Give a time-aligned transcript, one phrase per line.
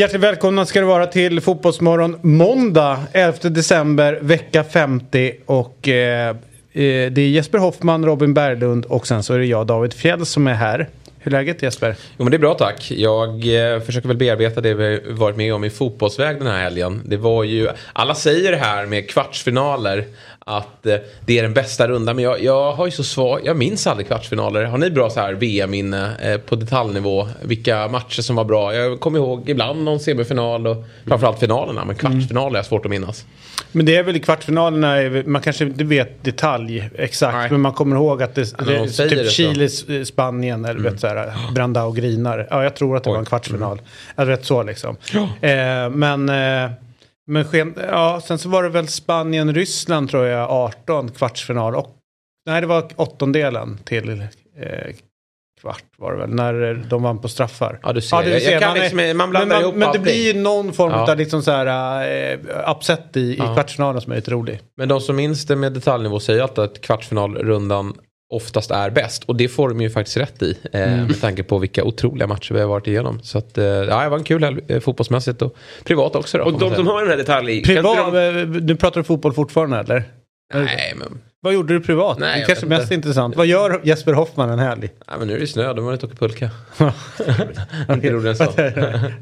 [0.00, 6.34] Hjärtligt välkomna ska det vara till Fotbollsmorgon måndag 11 december vecka 50 och eh, eh,
[6.72, 10.46] det är Jesper Hoffman, Robin Berglund och sen så är det jag David Fjäll som
[10.46, 10.88] är här.
[11.18, 11.96] Hur är läget Jesper?
[12.18, 12.90] Jo men det är bra tack.
[12.90, 13.28] Jag
[13.74, 17.02] eh, försöker väl bearbeta det vi varit med om i fotbollsväg den här helgen.
[17.04, 20.04] Det var ju, alla säger det här med kvartsfinaler
[20.56, 20.96] att eh,
[21.26, 22.16] det är den bästa rundan.
[22.16, 24.64] Men jag, jag har ju så svag, jag minns aldrig kvartsfinaler.
[24.64, 27.28] Har ni bra så här VM-minne eh, på detaljnivå?
[27.42, 28.74] Vilka matcher som var bra?
[28.74, 31.84] Jag kommer ihåg ibland någon semifinal och framförallt finalerna.
[31.84, 33.24] Men kvartsfinaler är svårt att minnas.
[33.72, 37.34] Men det är väl i kvartsfinalerna, man kanske inte vet detalj exakt.
[37.36, 37.50] Nej.
[37.50, 39.30] Men man kommer ihåg att det, Ja, det de är säger typ.
[39.30, 42.46] Chile, eh, Spanien eller vet så här, Brandao grinar.
[42.50, 43.12] Ja, jag tror att det Oj.
[43.12, 43.80] var en kvartsfinal.
[44.16, 44.96] Jag vet så liksom.
[45.40, 46.70] Eh, men eh,
[47.26, 51.74] men ja, sen så var det väl Spanien-Ryssland tror jag, 18 kvartsfinal.
[51.74, 51.96] Och,
[52.46, 54.94] nej, det var åttondelen till eh,
[55.60, 57.78] kvart var det väl, när de vann på straffar.
[57.82, 58.22] Ja, du ser.
[58.22, 58.52] det Jag- ser.
[58.52, 60.02] jag Man liksom- man men, blandar man, ihop men det allting.
[60.02, 61.10] blir ju någon form Ja.
[61.12, 62.38] av liksom så här, eh,
[62.76, 63.54] upset i, i Ja.
[63.54, 64.60] kvartsfinalen som är lite rolig.
[64.76, 67.94] Men de som minns det med detaljnivå säger alltid att kvartsfinalrundan
[68.30, 69.24] oftast är bäst.
[69.24, 70.58] Och det får de ju faktiskt rätt i.
[70.72, 71.06] Eh, Mm.
[71.06, 73.20] Med tanke på vilka otroliga matcher vi har varit igenom.
[73.22, 76.38] Så att, eh, ja, det var en kul helg eh, fotbollsmässigt och privat också.
[76.38, 77.62] Då, Och de som har den här detalj...
[77.62, 80.02] kan Privat, de- nu pratar du fotboll fortfarande eller?
[80.54, 82.18] Nej, men, Vad gjorde du privat?
[82.18, 82.94] Nej, det är kanske mest inte.
[82.94, 83.36] intressant.
[83.36, 84.90] Vad gör Jesper Hoffman en helg?
[85.08, 86.50] nej, men nu är det snö, de har inte åkt pulka.
[87.90, 88.44] inte roligare så.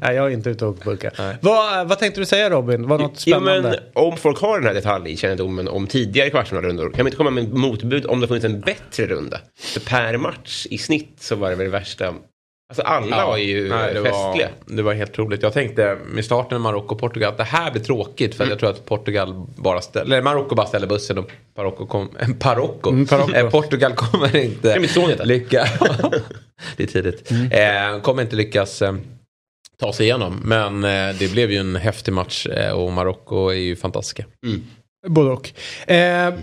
[0.01, 1.11] Nej, jag är inte ute och åker pulka.
[1.41, 2.87] Vad, vad tänkte du säga Robin?
[2.87, 3.61] Var något spännande?
[3.61, 7.43] men om folk har den här detaljkännedomen om tidigare kvartsfinalrundor kan man inte komma med
[7.43, 9.39] en motbud om det funnits en bättre runda?
[9.59, 12.13] För per match i snitt så var det väl det värsta.
[12.69, 14.49] Alltså alla var ju nej, det, festliga.
[14.65, 15.43] var, det var helt roligt.
[15.43, 18.35] Jag tänkte med starten av Marocko och Portugal att det här blir tråkigt.
[18.35, 22.09] För att jag tror att Portugal bara ställer, Marocko bara ställer bussen och Marocko kom,
[22.39, 22.89] Parocco.
[22.89, 23.33] Mm, Parocco.
[23.33, 25.69] Eh, Portugal kommer inte lyckas.
[26.77, 27.31] det är tidigt.
[27.31, 28.95] Eh, kommer inte lyckas eh,
[29.79, 30.41] ta sig igenom.
[30.45, 34.25] Men eh, det blev ju en häftig match eh, och Marocko är ju fantastiska.
[35.07, 35.49] Både och.
[35.89, 36.33] Eh,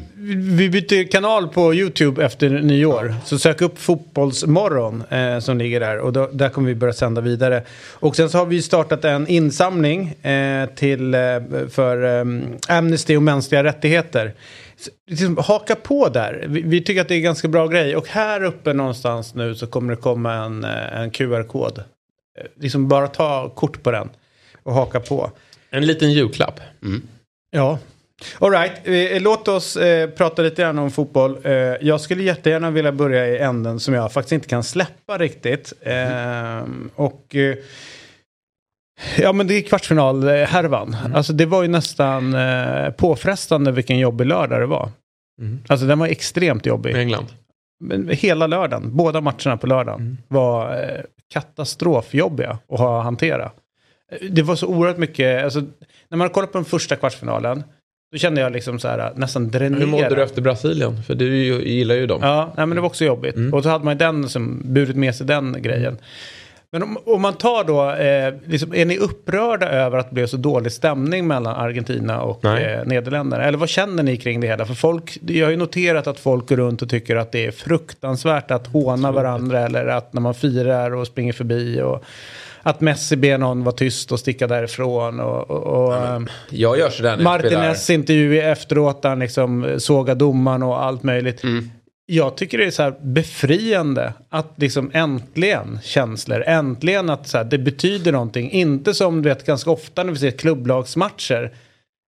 [0.57, 3.15] vi byter kanal på YouTube efter nyår.
[3.25, 5.99] Så sök upp Fotbollsmorgon eh, som ligger där.
[5.99, 7.63] Och då, där kommer vi börja sända vidare.
[7.93, 11.21] Och sen så har vi startat en insamling eh, till, eh,
[11.71, 12.25] för eh,
[12.69, 14.35] Amnesty och mänskliga rättigheter.
[14.77, 16.45] Så, liksom, haka på där.
[16.49, 17.97] Vi, vi tycker att det är en ganska bra grej.
[17.97, 21.85] Och här uppe någonstans nu så kommer det komma en, eh, en QR-kod.
[22.61, 24.09] Liksom bara ta kort på den
[24.63, 25.31] och haka på.
[25.71, 26.61] En liten julklapp.
[27.51, 27.79] Ja.
[28.39, 31.39] Alright, eh, låt oss eh, prata lite grann om fotboll.
[31.45, 35.73] Eh, jag skulle jättegärna vilja börja i änden som jag faktiskt inte kan släppa riktigt.
[35.81, 36.63] Eh,
[36.95, 37.57] och eh,
[39.19, 40.97] ja men det är kvartsfinalhärvan.
[41.15, 44.91] Alltså det var ju nästan eh, påfrestande vilken jobbig lördag det var.
[45.41, 45.59] Mm.
[45.69, 46.93] Alltså den var extremt jobbig.
[46.93, 47.27] Med England.
[47.81, 50.17] Men hela lördagen, båda matcherna på lördagen Mm.
[50.29, 51.01] var eh,
[51.33, 53.51] katastrofjobbiga att ha att hantera.
[54.13, 55.63] Eh, Det var så oerhört mycket, alltså,
[56.09, 57.63] när man kollar på den första kvartsfinalen,
[58.17, 59.81] då kände jag liksom så här nästan dränera.
[59.81, 61.03] Hur mådde du efter Brasilien?
[61.03, 62.21] För du gillar ju dem.
[62.23, 63.37] Ja, nej, men det var också jobbigt.
[63.37, 63.55] Mm.
[63.55, 65.99] Och så hade man ju den som burit med sig den grejen.
[66.71, 70.27] Men om, om man tar då, eh, liksom, är ni upprörda över att det blev
[70.27, 73.45] så dålig stämning mellan Argentina och eh, Nederländerna?
[73.45, 74.67] Eller vad känner ni kring det hela?
[74.67, 77.51] För folk, jag har ju noterat att folk går runt och tycker att det är
[77.51, 82.05] fruktansvärt att håna varandra eller att när man firar och springer förbi och
[82.67, 86.91] att Messi ber någon vara tyst och sticka därifrån och, och, och ehm, Jag gör
[86.91, 91.43] sådär Martinez intervju efteråt där han liksom såga domaren och allt möjligt.
[91.43, 91.71] Mm.
[92.07, 97.45] Jag tycker det är så här befriande att liksom äntligen känslor, äntligen att så här,
[97.45, 98.51] det betyder någonting.
[98.51, 101.53] Inte som du vet ganska ofta när vi ser klubblagsmatcher.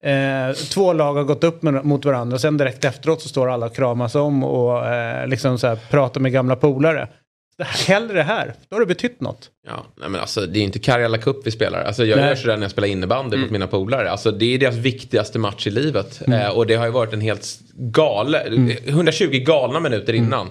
[0.03, 3.49] Eh, två lag har gått upp med, mot varandra och sen direkt efteråt så står
[3.49, 7.07] alla och kramas om och eh, liksom så här, pratar med gamla polare.
[7.57, 9.49] Det här- Hellre det här, då har det betytt något.
[9.67, 11.83] Ja, nej men alltså det är inte Karjala Cup vi spelar.
[11.83, 12.27] Alltså jag Nej.
[12.27, 14.11] gör sådär när jag spelar innebandy mot mina polare.
[14.11, 16.21] Alltså det är deras viktigaste match i livet.
[16.27, 20.49] Eh, och det har ju varit en helt galen, 120 galna minuter innan.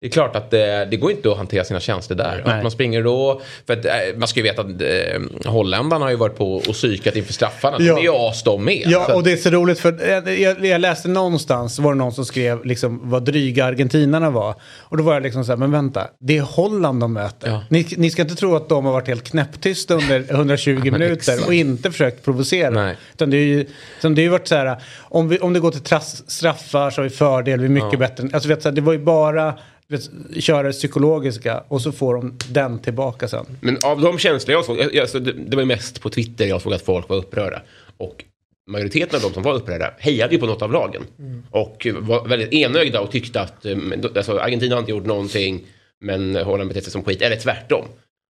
[0.00, 2.42] Det är klart att det, det går inte att hantera sina känslor där.
[2.46, 2.56] Nej.
[2.56, 6.10] Att man springer då, för att, eh, man ska ju veta att eh, holländarna har
[6.10, 7.76] ju varit på och psykat inför straffarna.
[7.80, 7.94] Ja.
[7.94, 8.82] De är ju as de med.
[8.86, 12.12] Ja, att- och det är så roligt för jag, jag, läste någonstans, var det någon
[12.12, 14.54] som skrev liksom vad dryga argentinarna var.
[14.78, 17.48] Och då var jag liksom så här, men vänta, det är Holland de möter.
[17.48, 17.60] Ja.
[17.68, 21.46] Ni, ni ska inte tro att de har varit helt knäpptysta under 120 minuter exakt.
[21.46, 22.70] och inte försökt provocera.
[22.70, 22.96] Nej.
[23.14, 23.66] Utan det är ju,
[23.98, 26.90] utan det är ju varit så här, om, vi, om det går till trass, straffar
[26.90, 27.98] så har vi fördel, vi är mycket Ja.
[27.98, 28.28] bättre.
[28.32, 29.54] Alltså, vet, så här, det var ju bara
[29.88, 30.10] vet,
[30.44, 33.46] köra det psykologiska och så får de den tillbaka sen.
[33.60, 36.72] Men av de känslor jag såg, alltså, det, det var mest på Twitter jag såg
[36.74, 37.62] att folk var upprörda.
[37.96, 38.24] Och
[38.70, 41.02] majoriteten av de som var upprörda hejade ju på något av lagen.
[41.50, 43.76] Och var väldigt enögda och tyckte att eh,
[44.16, 45.66] alltså, Argentina har inte gjort någonting,
[46.00, 47.84] men Holland beter sig som skit, eller tvärtom.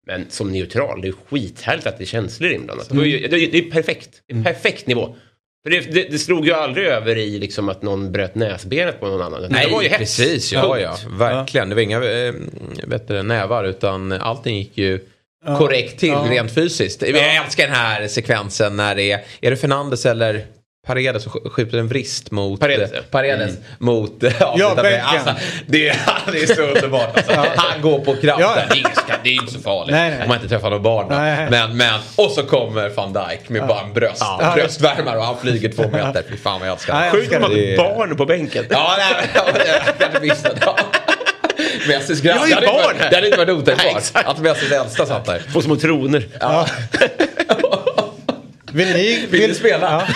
[0.06, 2.89] Men som neutral, det är skithärligt att det är känslor inblandat.
[2.89, 4.23] Det, var ju- det, det är perfekt.
[4.27, 5.17] Det är perfekt nivå.
[5.62, 9.06] För det, det, det slog ju aldrig över i liksom att någon bröt näsbenet på
[9.06, 9.46] någon annan.
[9.50, 9.99] Nej, det var ju hets.
[9.99, 10.52] precis.
[10.52, 11.69] Ja, ja, verkligen.
[11.69, 12.34] Det var inga äh,
[12.87, 15.00] bättre nävar utan allting gick ju
[15.58, 16.26] korrekt till Ja.
[16.31, 17.02] rent fysiskt.
[17.02, 20.44] Jag älskar den här sekvensen när det är, är det Fernandes eller
[20.88, 23.00] Paredes sk- skjuter en vrist mot Paredes, ja.
[23.11, 25.05] Paredes mot eh, Ja, med- verkligen.
[25.06, 25.35] alltså,
[25.67, 25.96] det, är-
[26.32, 27.17] det är så underbart.
[27.17, 27.32] Alltså.
[27.56, 28.35] Han går på kraften.
[28.40, 28.55] Ja.
[28.70, 30.23] Det, är inget, det är inte så farligt Nej, nej.
[30.23, 31.06] om man inte träffar någon barn.
[31.11, 31.46] Nej.
[31.50, 34.52] Men, men, och så kommer van Dijk med bara en bröst, Ja.
[34.55, 36.23] bröstvärmare och han flyger två meter.
[36.31, 37.11] Fy fan vad jag älskar det.
[37.11, 38.64] Sjukt man Det- hade barn på bänken.
[38.70, 40.50] Ja, nej, ja, jag kanske visste.
[40.61, 40.76] Ja.
[41.88, 42.37] Messis grabb.
[42.37, 43.11] Jag har ju Det hade inte barn varit- här.
[43.11, 44.02] Det hade inte varit otänkbart.
[44.26, 45.43] Att Messis äldsta satt där.
[45.52, 46.23] Två små troner.
[48.73, 49.26] Vill ni...
[49.31, 50.06] Vill du spela?
[50.08, 50.14] Ja.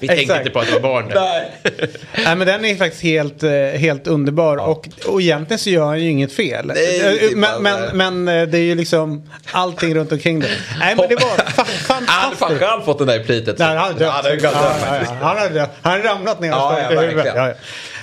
[0.00, 1.12] Vi tänkte inte på att det var barn.
[1.14, 1.50] Nej.
[2.24, 6.00] Nej men den är faktiskt helt, eh, helt underbar och, och egentligen så gör han
[6.00, 6.66] ju inget fel.
[6.66, 10.48] Nej, Eh, men, men, men eh, det är ju liksom allting runt omkring det.
[10.80, 12.84] Nej men det var fa- Han hade fan fantastiskt.
[12.84, 13.58] fått den där i plitet.
[13.58, 14.14] Nej, han hade dött.
[14.16, 14.86] Ja, det är Ja, gott dött ja, ja.
[14.86, 15.12] faktiskt.
[15.20, 15.70] Han hade dött.
[15.82, 17.56] Han hade ramlat ner och Ja, slagit ja, i huvudet.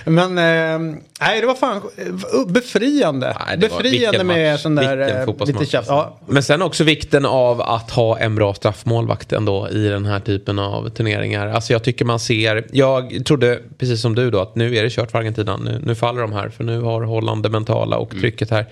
[0.06, 3.38] Men eh, nej, det var fan eh, befriande.
[3.48, 5.88] Nej, befriande med sån där eh, lite tjafs.
[5.88, 10.20] Ja, Men sen också vikten av att ha en bra straffmålvakt ändå i den här
[10.20, 11.48] typen av turneringar.
[11.48, 14.90] Alltså jag tycker man ser, jag trodde precis som du då att nu är det
[14.90, 15.58] kört för Argentina.
[15.58, 18.66] Nu, nu faller de här för nu har Holland det mentala och trycket här.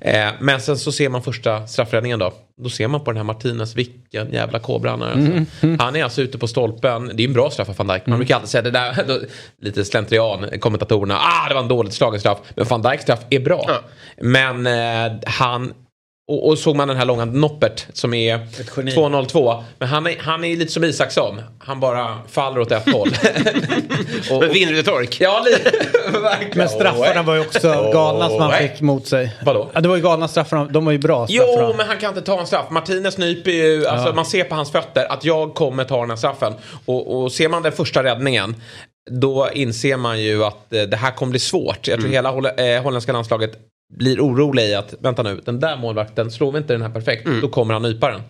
[0.00, 2.32] Eh, men sen så ser man första straffräddningen då.
[2.62, 5.12] Då ser man på den här Martinez, vilken jävla kobra han är.
[5.12, 5.84] Alltså.
[5.84, 7.10] Han är alltså ute på stolpen.
[7.14, 8.06] Det är en bra straff av van Dijk.
[8.06, 9.20] Man brukar alltid säga det där, då,
[9.60, 11.18] lite slentrian, kommentatorerna.
[11.18, 12.38] Ah, det var en dåligt slagen straff.
[12.54, 13.80] Men van Dijks straff är bra.
[14.20, 15.72] Men eh, han
[16.32, 18.46] och, och såg man den här långa Noppert som är
[18.76, 18.90] geni.
[18.90, 19.62] 2.02.
[19.78, 21.40] Men han är, han är lite som Isaksson.
[21.58, 23.08] Han bara faller åt ett håll.
[24.30, 25.20] och, och, vinner du tork?
[25.20, 25.70] ja, lite.
[26.18, 26.58] verkligen.
[26.58, 29.36] men straffarna var ju också galna som han fick mot sig.
[29.44, 29.70] Vadå?
[29.72, 30.64] Ja, det var ju galna straffarna.
[30.64, 31.68] De var ju bra straffarna.
[31.68, 32.70] Jo, men han kan inte ta en straff.
[32.70, 36.16] Martinez nyper ju, alltså man ser på hans fötter att jag kommer ta den här
[36.16, 36.54] straffen.
[36.84, 38.54] Och, och ser man den första räddningen
[39.10, 41.88] då inser man ju att eh, det här kommer bli svårt.
[41.88, 43.52] Jag tror hela holl- eh, holländska landslaget
[43.96, 47.28] blir oroliga i att vänta nu, den där målvakten, slår vi inte den här perfekt,
[47.42, 48.20] då kommer han nypa den.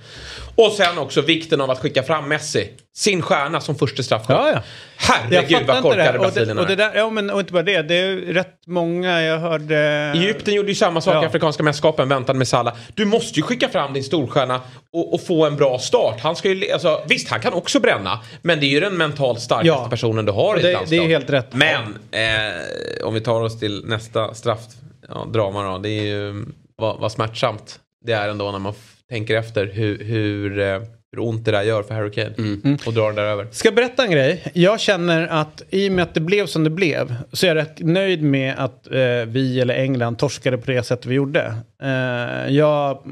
[0.55, 4.37] Och sen också vikten av att skicka fram Messi, sin stjärna som första straffskytt.
[4.37, 4.61] Ja, ja.
[4.97, 6.97] Herregud vad korkade brasilierna är.
[6.97, 7.83] ja, men, och inte bara det.
[7.83, 9.77] Det är rätt många jag hörde...
[10.15, 11.27] Egypten gjorde ju samma sak i Ja.
[11.27, 12.75] Afrikanska mästerskapen, väntade med Salah.
[12.95, 14.61] Du måste ju skicka fram din storstjärna
[14.93, 16.21] och, och få en bra start.
[16.21, 19.41] Han ska ju, alltså, visst, han kan också bränna, men det är ju den mentalt
[19.41, 19.87] starkaste Ja.
[19.91, 21.01] personen du har Och i det- ett landslag.
[21.01, 21.53] det är helt rätt.
[21.53, 24.61] Men, eh, om vi tar oss till nästa straff,
[25.09, 26.45] ja, drama då, det är ju
[26.77, 28.75] vad, vad smärtsamt det är ändå när man
[29.09, 30.81] tänker efter hur, hur, eh,
[31.13, 32.35] hur ont det där gör för Harry Kane.
[32.39, 32.79] Mm.
[32.87, 33.47] Och drar den där över.
[33.51, 34.51] Ska jag berätta en grej?
[34.55, 37.57] Jag känner att i och med att det blev som det blev så är jag
[37.57, 41.55] rätt nöjd med att eh, vi eller England torskade på det sätt vi gjorde.
[41.83, 43.03] Eh, jag,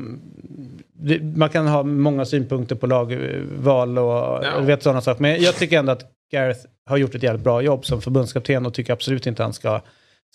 [0.92, 4.60] det, man kan ha många synpunkter på lagval och Ja.
[4.60, 5.22] vet sådana saker.
[5.22, 8.74] Men jag tycker ändå att Gareth har gjort ett jävligt bra jobb som förbundskapten och
[8.74, 9.80] tycker absolut inte att han ska,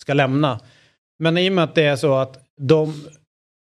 [0.00, 0.60] ska lämna.
[1.18, 3.04] Men i och med att det är så att de,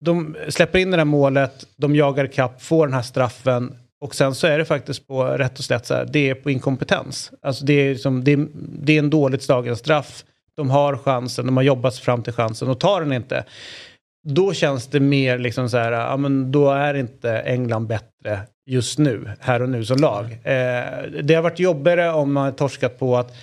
[0.04, 4.34] de släpper in det där målet, de jagar kapp, får den här straffen och sen
[4.34, 7.32] så är det faktiskt på rätt och slätt så här, det är på inkompetens.
[7.42, 10.24] Alltså det är, liksom, det är, det är en dåligt slagen straff.
[10.56, 13.44] De har chansen, de har jobbat sig fram till chansen och tar den inte.
[14.28, 18.98] Då känns det mer liksom så här, ja men då är inte England bättre just
[18.98, 20.24] nu, här och nu som lag.
[20.24, 23.36] Eh, det har varit jobbigare om man har torskat på att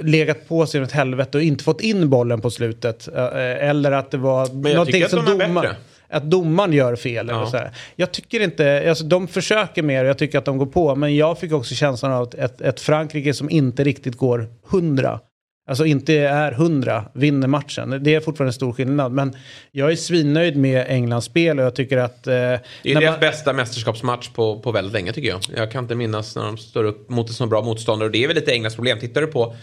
[0.00, 3.08] legat på sig ett helvete och inte fått in bollen på slutet.
[3.08, 5.74] Eh, eller att det var någonting som domaren...
[6.08, 7.28] Att domaren gör fel.
[7.28, 7.36] Ja.
[7.36, 7.70] Eller så här.
[7.96, 10.94] Jag tycker inte, alltså de försöker mer och jag tycker att de går på.
[10.94, 15.20] Men jag fick också känslan av att ett, ett Frankrike som inte riktigt går hundra.
[15.72, 17.98] Alltså inte är hundra, vinner matchen.
[18.02, 19.12] Det är fortfarande en stor skillnad.
[19.12, 19.36] Men
[19.70, 22.26] jag är svinnöjd med Englands spel och jag tycker att...
[22.26, 25.40] Eh, Det är deras man- bästa mästerskapsmatch på, på väldigt länge tycker jag.
[25.56, 28.06] Jag kan inte minnas när de står upp mot en så bra motståndare.
[28.06, 28.98] Och det är väl lite Englands problem.
[29.00, 29.54] Tittar du på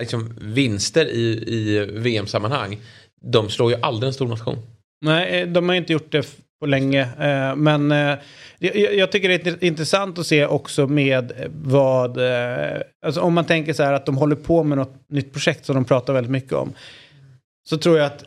[0.00, 2.78] liksom, vinster i, i VM-sammanhang.
[3.32, 4.56] de slår ju aldrig en stor nation.
[5.00, 6.26] Nej, de har inte gjort det
[6.60, 7.00] på länge.
[7.00, 8.18] Eh, men eh,
[8.98, 12.18] jag tycker det är intressant att se också med vad...
[13.06, 15.74] Alltså om man tänker så här att de håller på med något nytt projekt som
[15.74, 16.72] de pratar väldigt mycket om.
[17.68, 18.24] Så tror jag att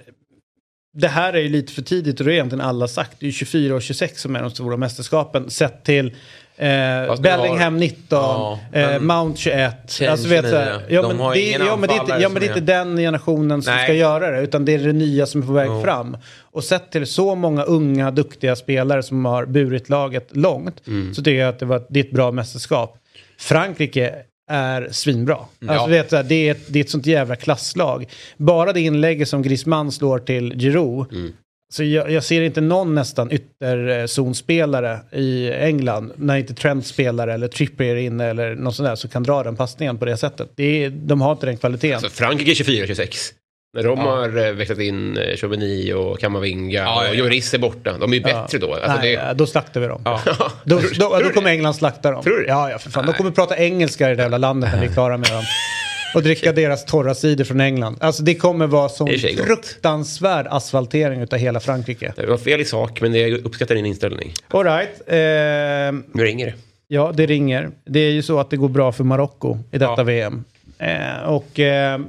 [0.93, 3.17] det här är ju lite för tidigt och det har egentligen alla sagt.
[3.19, 5.49] Det är 24 och 26 som är de stora mästerskapen.
[5.49, 6.15] Sett till
[6.57, 10.01] Eh, Bellingham 19, ja, eh, Mount 21.
[10.09, 12.45] Alltså, vet, så här, ja, men det, ja, men det, är inte, ja, men det
[12.45, 13.83] är inte den generationen som Nej.
[13.83, 14.41] ska göra det.
[14.41, 15.83] Utan det är det nya som är på väg oh.
[15.83, 16.17] fram.
[16.41, 20.87] Och sett till så många unga, duktiga spelare som har burit laget långt.
[20.87, 21.13] Mm.
[21.13, 22.97] Så tycker jag att det, var, det är ett bra mästerskap.
[23.39, 24.15] Frankrike
[24.49, 25.37] är svinbra.
[25.61, 25.73] Mm.
[25.73, 28.05] Alltså, vet, det, är ett, det är ett sånt jävla klasslag.
[28.37, 31.11] Bara det inlägget som Griezmann slår till Giroud.
[31.11, 31.33] Mm.
[31.71, 37.47] Så jag, jag, ser inte någon nästan ytterzonspelare i England när inte Trent spelar eller
[37.47, 40.49] Trippier är inne eller något sånt där som kan dra den passningen på det sättet.
[40.55, 41.95] Det är, de har inte den kvaliteten.
[41.95, 43.33] Alltså Frankrike 24-26.
[43.73, 44.03] När de ja.
[44.03, 47.97] har eh, växlat in eh, Chauveny och Kamavinga ja, och Joris är borta.
[47.97, 48.73] De är ju bättre då.
[48.73, 49.33] Alltså Nej, det...
[49.33, 50.01] Då slaktar vi dem.
[50.05, 50.21] Ja.
[50.63, 52.23] då, då, då, kommer England slakta dem.
[52.23, 52.45] Tror du?
[52.47, 53.05] Ja, ja för fan.
[53.05, 55.43] De kommer prata engelska i det jävla landet när vi är klara med dem.
[56.15, 57.97] Och dricka deras torra cider från England.
[57.99, 59.09] Alltså det kommer vara sån
[59.45, 62.13] fruktansvärd asfaltering utav hela Frankrike.
[62.15, 64.33] Det var fel i sak men jag uppskattar din inställning.
[64.47, 65.01] Alright.
[65.07, 66.53] Eh, nu ringer det.
[66.87, 67.71] Ja, det ringer.
[67.85, 70.03] Det är ju så att det går bra för Marocko i detta ja.
[70.03, 70.43] VM.
[70.81, 71.59] Eh, och...
[71.59, 71.99] Eh,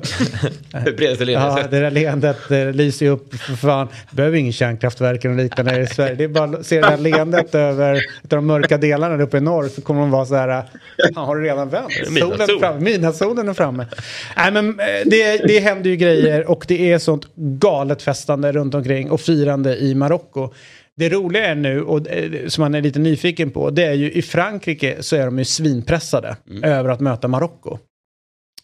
[1.26, 3.88] ja, det där leendet eh, lyser ju upp för fan.
[4.11, 6.14] Behöver ingen kärnkraftverk eller liknande i Sverige.
[6.14, 9.41] Det är bara att se det där leendet över de mörka delarna där uppe i
[9.41, 10.64] norr så kommer de vara så här.
[11.14, 11.93] Han har redan vänt.
[12.07, 12.81] Solen är framme.
[12.81, 13.87] Midnattssolen är framme.
[14.37, 18.75] Nej, men eh, det, det händer ju grejer och det är sånt galet festande runt
[18.75, 20.52] omkring och firande i Marocko.
[20.97, 24.12] Det roliga är nu, och eh, som man är lite nyfiken på, det är ju
[24.12, 26.64] i Frankrike så är de ju svinpressade mm.
[26.64, 27.79] över att möta Marocko.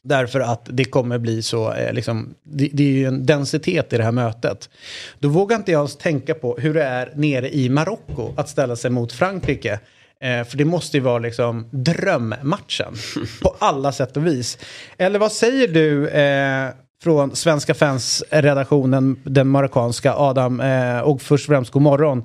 [0.08, 3.96] Därför att det kommer bli så, eh, liksom, det, det, är ju en densitet i
[3.96, 4.70] det här mötet.
[5.18, 8.76] Då vågar inte jag ens tänka på hur det är nere i Marocko att ställa
[8.76, 9.80] sig mot Frankrike.
[10.20, 12.94] Eh, för det måste ju vara liksom drömmatchen
[13.42, 14.58] på alla sätt och vis.
[14.98, 16.70] Eller vad säger du eh,
[17.02, 22.24] från Svenska fans-redaktionen, den marockanska, Adam, eh, och först och främst god morgon.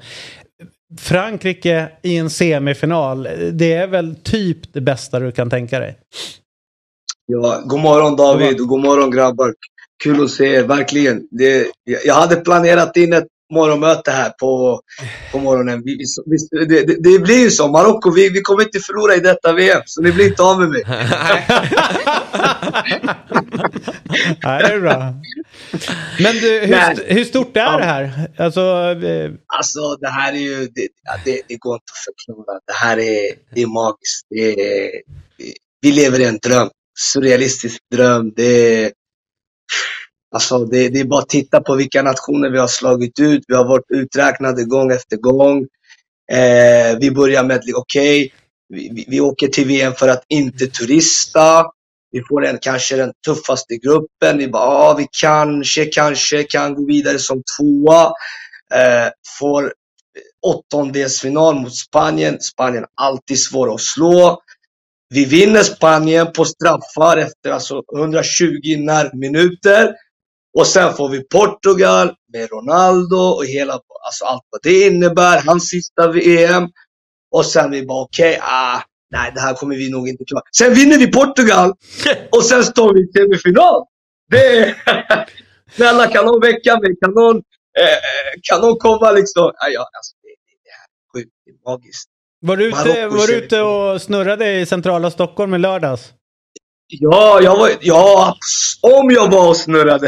[1.00, 5.98] Frankrike i en semifinal, det är väl typ det bästa du kan tänka dig?
[7.34, 9.54] Ja, god morgon David och god morgon grabbar.
[10.04, 11.28] Kul att se er, verkligen.
[11.32, 11.68] Det,
[12.06, 14.82] jag hade planerat in ett morgonmöte här på,
[15.32, 15.82] på morgonen.
[15.86, 17.68] Vi, vi, det, det, det, blir ju så.
[17.68, 20.70] Marocko, vi, vi kommer inte förlora i detta VM, så ni blir inte av med
[20.70, 20.84] mig.
[24.44, 25.14] Nej, det är bra.
[26.20, 27.78] Men du, hur, hur stort är ja.
[27.78, 28.32] det här?
[28.38, 28.62] Alltså,
[29.58, 30.68] alltså det här är ju...
[30.76, 30.88] Det,
[31.26, 32.60] det, det, går inte att förklara.
[32.68, 34.32] Det här är, det är magiskt.
[34.36, 34.90] Är,
[35.82, 36.70] vi lever i en dröm
[37.00, 38.34] surrealistisk dröm.
[38.36, 38.92] Det är,
[40.36, 43.44] alltså det, det, är bara att titta på vilka nationer vi har slagit ut.
[43.48, 45.68] Vi har varit uträknade gång efter gång.
[46.32, 48.30] Eh, vi börjar med, okej, okay,
[48.70, 51.66] vi, vi, åker till VM för att inte turista.
[52.12, 54.38] Vi får en, kanske den tuffaste gruppen.
[54.38, 58.06] Vi bara, ah, vi kanske, kanske kan gå vidare som tvåa.
[58.74, 59.10] Eh,
[59.40, 59.74] får
[60.46, 62.42] åttondelsfinal mot Spanien.
[62.42, 64.42] Spanien alltid svår att slå.
[65.14, 69.96] Vi vinner Spanien på straffar efter alltså 120 närminuter.
[70.58, 75.42] Och sen får vi Portugal med Ronaldo och hela, alltså allt vad det innebär.
[75.42, 76.70] Hans sista VM.
[77.36, 80.44] Och sen vi bara okej, okay, ah, nej det här kommer vi nog inte klara.
[80.58, 81.74] Sen vinner vi Portugal
[82.32, 83.84] och sen står vi i semifinal.
[84.32, 84.76] Det är...
[85.76, 86.96] Snälla kan någon väcka mig?
[87.02, 87.38] Kan någon,
[87.82, 89.52] eh, kan någon komma liksom?
[89.74, 92.13] Ja, alltså, det, det är sjukt, det är magiskt.
[92.46, 96.14] Var du ute, var du ute och snurrade i centrala Stockholm i lördags?
[96.88, 98.38] Ja, jag var, ja,
[98.82, 100.08] om jag var och snurrade.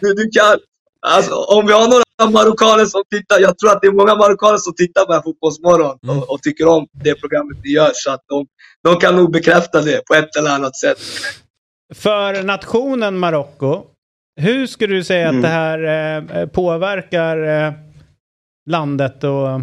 [0.00, 0.58] du, du kan,
[1.06, 4.58] alltså, om vi har några marockaner som tittar, jag tror att det är många marockaner
[4.58, 6.22] som tittar på här Fotbollsmorgon och, mm.
[6.22, 7.90] och, tycker om det programmet vi gör.
[7.94, 8.46] Så att de,
[8.84, 10.98] de kan nog bekräfta det på ett eller annat sätt.
[11.94, 13.82] För nationen Marocko,
[14.40, 15.36] hur skulle du säga mm.
[15.36, 15.78] att det här
[16.40, 17.72] eh, påverkar eh,
[18.70, 19.60] landet och,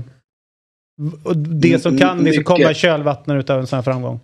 [1.24, 4.20] och det som kan liksom komma i kölvattnet av en sån här framgång?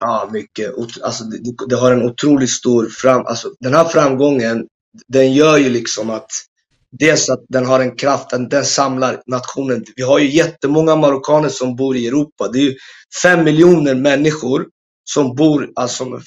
[0.00, 0.74] Ja, mycket.
[1.02, 3.26] Alltså, det, det, har en otroligt stor fram...
[3.26, 4.66] Alltså, den här framgången,
[5.08, 6.30] den gör ju liksom att
[6.98, 9.84] Dels att den har en kraft, den, den samlar nationen.
[9.96, 12.48] Vi har ju jättemånga marockaner som bor i Europa.
[12.52, 12.74] Det är ju
[13.22, 14.66] fem miljoner människor
[15.04, 16.20] som bor, alltså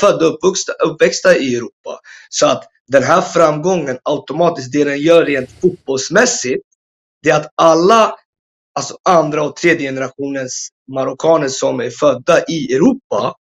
[0.00, 2.00] födda och uppvuxna, uppväxta i Europa.
[2.28, 6.62] Så att den här framgången automatiskt, det den gör rent fotbollsmässigt,
[7.22, 8.14] det är att alla
[8.74, 13.34] alltså andra och tredje generationens marockaner som är födda i Europa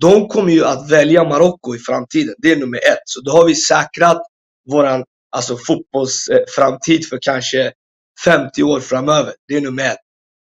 [0.00, 2.34] de kommer ju att välja Marocko i framtiden.
[2.38, 3.02] Det är nummer ett.
[3.04, 4.22] Så då har vi säkrat
[4.70, 5.04] våran
[5.36, 7.72] alltså, fotbollsframtid eh, för kanske
[8.24, 9.34] 50 år framöver.
[9.48, 9.98] Det är nummer ett.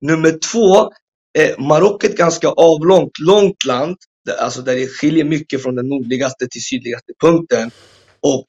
[0.01, 0.91] Nummer två,
[1.39, 3.97] eh, Marocko är ett ganska avlångt, långt land.
[4.39, 7.71] Alltså där det skiljer mycket från den nordligaste till sydligaste punkten.
[8.19, 8.45] Och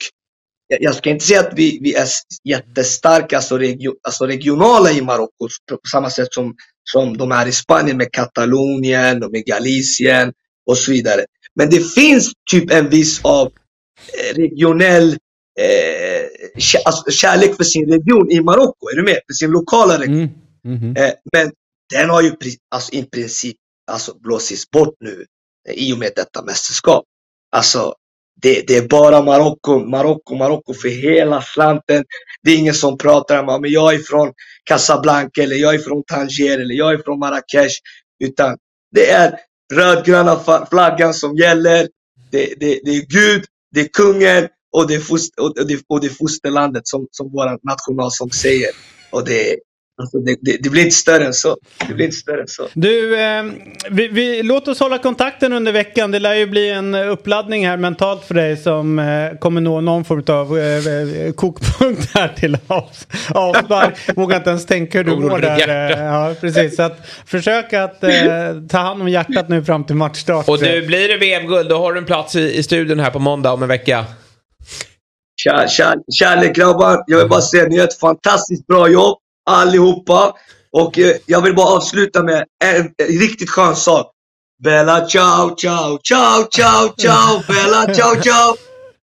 [0.69, 2.09] jag ska inte säga att vi, vi är
[2.45, 6.55] jättestarka, alltså, regio, alltså regionala i Marocko på samma sätt som,
[6.85, 10.33] som de är i Spanien med Katalonien och med Galicien
[10.67, 11.25] och så vidare.
[11.55, 15.17] Men det finns typ en viss av eh, regionell
[15.61, 16.27] eh,
[16.85, 18.89] alltså kärlek för sin region i Marocko.
[18.93, 19.21] Är du med?
[19.27, 20.17] För sin lokala region.
[20.17, 20.31] Mm.
[20.67, 20.99] Mm -hmm.
[20.99, 21.53] eh, men
[21.95, 22.33] den har ju
[22.71, 23.57] alltså, i princip
[23.91, 25.25] alltså, blåsits bort nu
[25.69, 27.05] eh, i och med detta mästerskap.
[27.57, 27.95] Alltså,
[28.43, 32.05] det, det, är bara Marocko, Marocko, Marocko för hela slanten.
[32.43, 34.33] Det är ingen som pratar om att jag är från
[34.64, 37.75] Casablanca eller jag är från Tanger eller jag är från Marrakesh.
[38.25, 38.57] Utan
[38.95, 39.38] det är
[39.75, 40.40] rödgröna
[40.71, 41.88] flaggan som gäller.
[42.31, 46.00] Det, det, det är Gud, det är kungen och det är, foster, och det, och
[46.00, 48.71] det är fosterlandet som, som vår nationalsång säger.
[49.11, 49.57] Och det,
[49.99, 51.57] Alltså det, det, det, blir inte större än så.
[51.88, 52.69] Det blir inte större än så.
[52.73, 53.45] Du, eh,
[53.91, 56.11] vi, vi, låt oss hålla kontakten under veckan.
[56.11, 60.05] Det lär ju bli en uppladdning här mentalt för dig som eh, kommer nå någon
[60.05, 64.17] form av eh, eh kokpunkt här till avspark.
[64.17, 65.69] Vågar inte ens tänka hur du mår där.
[65.69, 66.76] Eh, ja, precis.
[66.76, 68.11] Så att, försök att eh,
[68.69, 70.49] ta hand om hjärtat nu fram till matchstart.
[70.49, 73.19] Och du, blir det VM-guld då har du en plats i, i studion här på
[73.19, 74.05] måndag om en vecka.
[75.43, 77.05] Kär, kär, kärlek grabbar.
[77.07, 80.35] Jag vill bara säga ni gör ett fantastiskt bra jobb allihopa.
[80.73, 84.12] Och eh, jag vill bara avsluta med en, en riktigt skön sak.
[84.62, 88.57] Bella ciao, ciao, ciao, ciao, ciao, Bella ciao, ciao.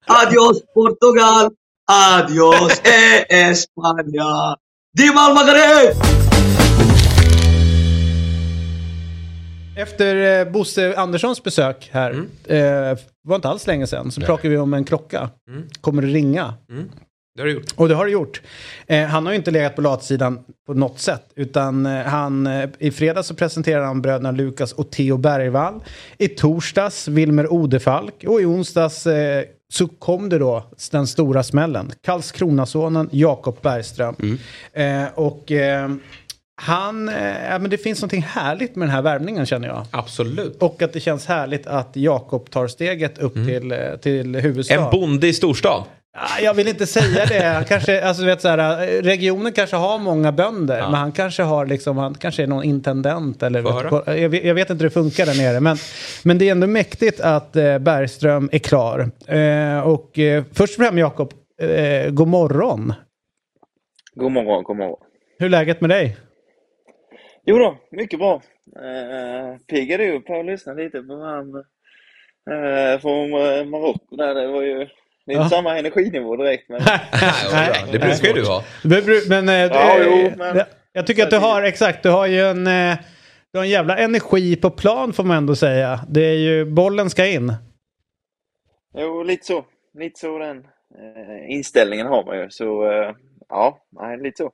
[0.07, 1.51] Adios Portugal,
[1.91, 4.55] adios eh, España.
[4.97, 5.95] Dimal Maghreb!
[9.77, 12.91] Efter eh, Bosse Anderssons besök här, mm.
[12.91, 14.27] eh, var inte alls länge sedan, så Nej.
[14.27, 15.29] pratade vi om en klocka.
[15.49, 15.67] Mm.
[15.81, 16.53] Kommer det ringa?
[16.71, 16.89] Mm.
[17.35, 17.65] Det har du gjort.
[17.75, 18.41] Och det har du gjort.
[18.87, 21.31] Eh, han har ju inte legat på latsidan på något sätt.
[21.35, 25.83] Utan eh, han, eh, i fredags så presenterade han bröderna Lukas och Theo Bergvall.
[26.17, 28.23] I torsdags Wilmer Odefalk.
[28.27, 31.91] Och i onsdags eh, så kom det då den stora smällen.
[32.01, 34.15] Karlskronasonen Jakob Bergström.
[34.19, 34.37] Mm.
[35.03, 35.89] Eh, och eh,
[36.61, 37.11] han,
[37.49, 39.85] ja, men det finns något härligt med den här värvningen känner jag.
[39.91, 40.57] Absolut.
[40.61, 43.47] Och att det känns härligt att Jakob tar steget upp mm.
[43.47, 44.75] till, till huvudstad.
[44.75, 45.83] En bonde i storstad.
[46.41, 47.65] Jag vill inte säga det.
[47.67, 50.89] kanske, alltså, vet, så här, regionen kanske har många bönder, ja.
[50.89, 54.55] men han kanske har liksom, han kanske är någon intendent eller vet, jag, vet, jag,
[54.55, 55.59] vet inte hur det funkar där nere.
[55.59, 55.77] Men,
[56.23, 59.11] men det är ändå mäktigt att eh, Bergström är klar.
[59.27, 62.93] Eh, och eh, först och främst Jakob, eh, god morgon.
[64.15, 64.99] God morgon, god morgon.
[65.39, 66.17] Hur är läget med dig?
[67.45, 68.41] Jo då, mycket bra.
[68.75, 71.55] Eh, piggade upp här och lyssnade lite på han
[72.51, 74.35] eh, från eh, Marocko där.
[74.35, 74.87] Det var ju
[75.25, 76.69] det är inte samma energinivå direkt.
[76.69, 76.81] Men...
[77.53, 78.63] Nej, det brukar ju du ha.
[79.29, 80.61] Men, eh, ja, jo, men...
[80.93, 82.97] jag tycker att du har, exakt, du har ju en, eh,
[83.51, 85.99] du har en jävla energi på plan får man ändå säga.
[86.09, 87.53] Det är ju, bollen ska in.
[88.97, 89.65] Jo, lite så.
[89.93, 92.49] Lite så den eh, inställningen har man ju.
[92.49, 93.15] Så eh,
[93.49, 94.51] ja, nej, lite så.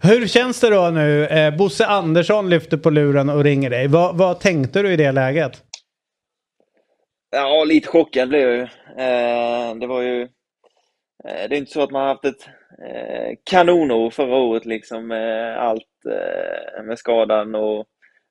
[0.00, 1.26] Hur känns det då nu?
[1.26, 3.88] Eh, Bosse Andersson lyfter på luren och ringer dig.
[3.88, 5.64] Va, vad tänkte du i det läget?
[7.30, 8.66] Ja, lite chockad blev jag ju.
[8.98, 10.22] Eh, det var ju...
[11.24, 12.48] Eh, det är inte så att man har haft ett
[12.88, 15.84] eh, kanonår förra året liksom med allt
[16.84, 17.86] med skadan och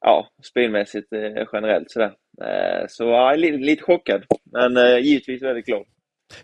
[0.06, 1.08] ja, spelmässigt
[1.54, 2.12] generellt sådär.
[2.88, 5.84] Så ja, lite, lite chockad, men givetvis väldigt glad.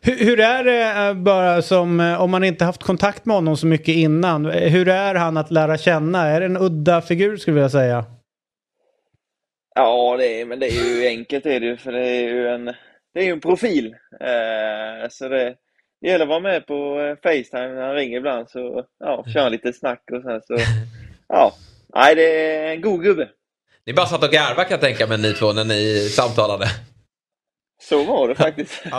[0.01, 3.95] Hur, hur, är det bara som, om man inte haft kontakt med honom så mycket
[3.95, 6.27] innan, hur är han att lära känna?
[6.27, 8.05] Är det en udda figur skulle jag säga?
[9.75, 12.47] Ja, det är, men det är ju enkelt är det ju, för det är ju
[12.47, 12.73] en,
[13.15, 13.95] det är ju en profil.
[14.21, 15.55] Eh, så det,
[16.01, 19.49] det gäller att vara med på eh, Facetime när han ringer ibland, så ja, köra
[19.49, 20.57] lite snack och sen så,
[21.27, 21.55] ja.
[21.95, 23.29] Nej, det är en god gubbe.
[23.85, 26.65] Ni bara satt och garvade kan jag tänka mig ni två när ni samtalade.
[27.81, 28.83] Så var det faktiskt.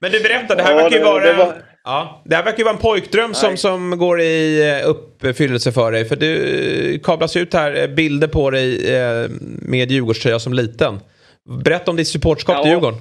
[0.00, 1.24] Men du berättade, det här ja, verkar ju vara...
[1.24, 1.62] Det var...
[1.84, 5.92] Ja, det här verkar ju vara en pojkdröm som, som går i eh, uppfyllelse för
[5.92, 6.04] dig.
[6.04, 8.78] För du kablas ut här bilder på dig
[9.62, 11.00] med Djurgårdströja som liten.
[11.46, 12.62] Berätta om ditt supportskap ja.
[12.62, 12.98] till Djurgården.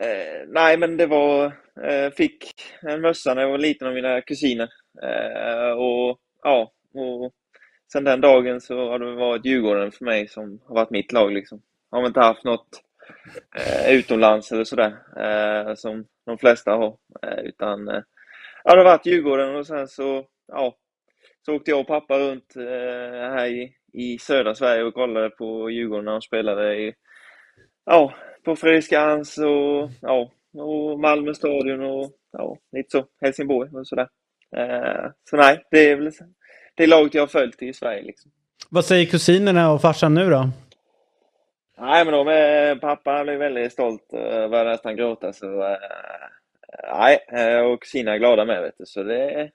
[0.00, 1.44] Eh, nej, men det var...
[1.82, 2.44] Eh, fick
[2.82, 4.68] en mössa när jag var liten av mina kusiner.
[5.02, 7.32] Eh, och ja, och
[7.92, 11.32] sen den dagen så har det varit Djurgården för mig som har varit mitt lag
[11.32, 11.62] liksom.
[11.90, 12.68] Jag har inte haft något
[13.56, 16.96] eh, utomlands eller sådär, eh, som de flesta har.
[17.22, 18.02] Eh, utan eh,
[18.64, 20.76] ja, det har varit Djurgården och sen så, ja,
[21.46, 25.70] så åkte jag och pappa runt eh, här i, i södra Sverige och kollade på
[25.70, 26.94] Djurgården när de spelade i,
[27.84, 34.08] ja, på Fredriksskans och, ja, och Malmö stadion och ja, lite så, Helsingborg och sådär.
[34.56, 36.12] Eh, så nej, det är väl
[36.74, 38.30] det laget jag har följt i Sverige liksom.
[38.70, 40.50] Vad säger kusinerna och farsan nu då?
[41.78, 45.32] Nej, men de är, pappa blev väldigt stolt, uh, började nästan gråta.
[45.32, 45.76] Så, uh,
[46.98, 48.62] nej, uh, och kusiner är glada med.
[48.62, 49.50] Vet du, så det,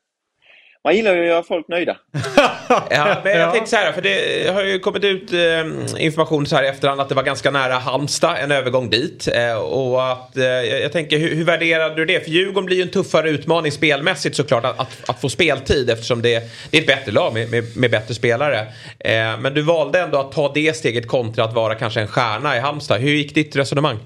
[0.84, 1.98] man gillar ju att göra folk nöjda.
[2.90, 6.56] ja, men jag tänkte så här, för det har ju kommit ut eh, information så
[6.56, 9.28] här i efterhand att det var ganska nära Halmstad, en övergång dit.
[9.28, 12.24] Eh, och att, eh, jag tänker, hur, hur värderar du det?
[12.24, 16.22] För Djurgården blir ju en tuffare utmaning spelmässigt såklart att, att, att få speltid eftersom
[16.22, 18.60] det, det är ett bättre lag med, med, med bättre spelare.
[19.00, 22.58] Eh, men du valde ändå att ta det steget kontra att vara kanske en stjärna
[22.58, 23.02] i Halmstad.
[23.02, 23.98] Hur gick ditt resonemang?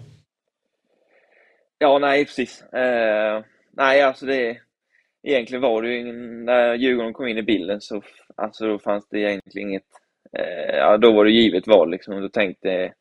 [1.77, 2.62] Ja, nej precis.
[2.62, 3.43] Eh,
[3.77, 4.57] nej, alltså det
[5.23, 8.01] egentligen var det ju ingen, när Djurgården kom in i bilden så
[8.36, 9.83] alltså då fanns det egentligen inget,
[10.38, 12.21] eh, ja då var det givet val liksom.
[12.21, 12.93] Då tänkte,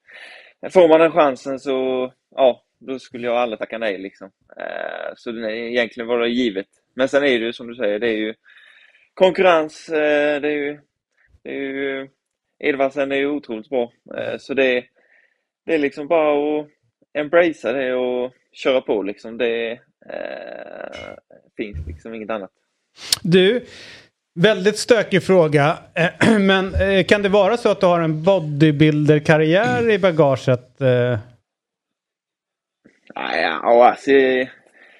[0.70, 4.30] får man den chansen så, ja, då skulle jag aldrig tacka nej liksom.
[4.56, 6.68] Eh, så det, egentligen var det givet.
[6.94, 8.34] Men sen är det ju som du säger, det är ju
[9.14, 10.80] konkurrens, eh, det är ju,
[11.42, 12.08] det är ju eh,
[12.58, 13.92] Edvardsen är ju otroligt bra.
[14.16, 14.84] Eh, så det,
[15.66, 16.68] det är liksom bara att
[17.12, 19.38] embracea det och köra på liksom.
[19.38, 21.14] Det, eh,
[21.56, 22.50] finns liksom inget annat.
[23.22, 23.64] Du,
[24.34, 25.78] väldigt stökig fråga.
[26.40, 30.80] Men eh, kan det vara så att du har en bodybuilder-karriär i bagaget?
[30.80, 31.18] Eh?
[33.14, 34.10] Nej, ja, alltså,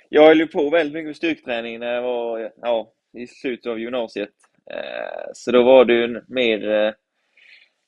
[0.08, 3.80] jag höll ju på väldigt mycket med styrketräning när jag var ja, i slutet av
[3.80, 4.30] gymnasiet.
[4.70, 6.94] Eh, så då var det ju mer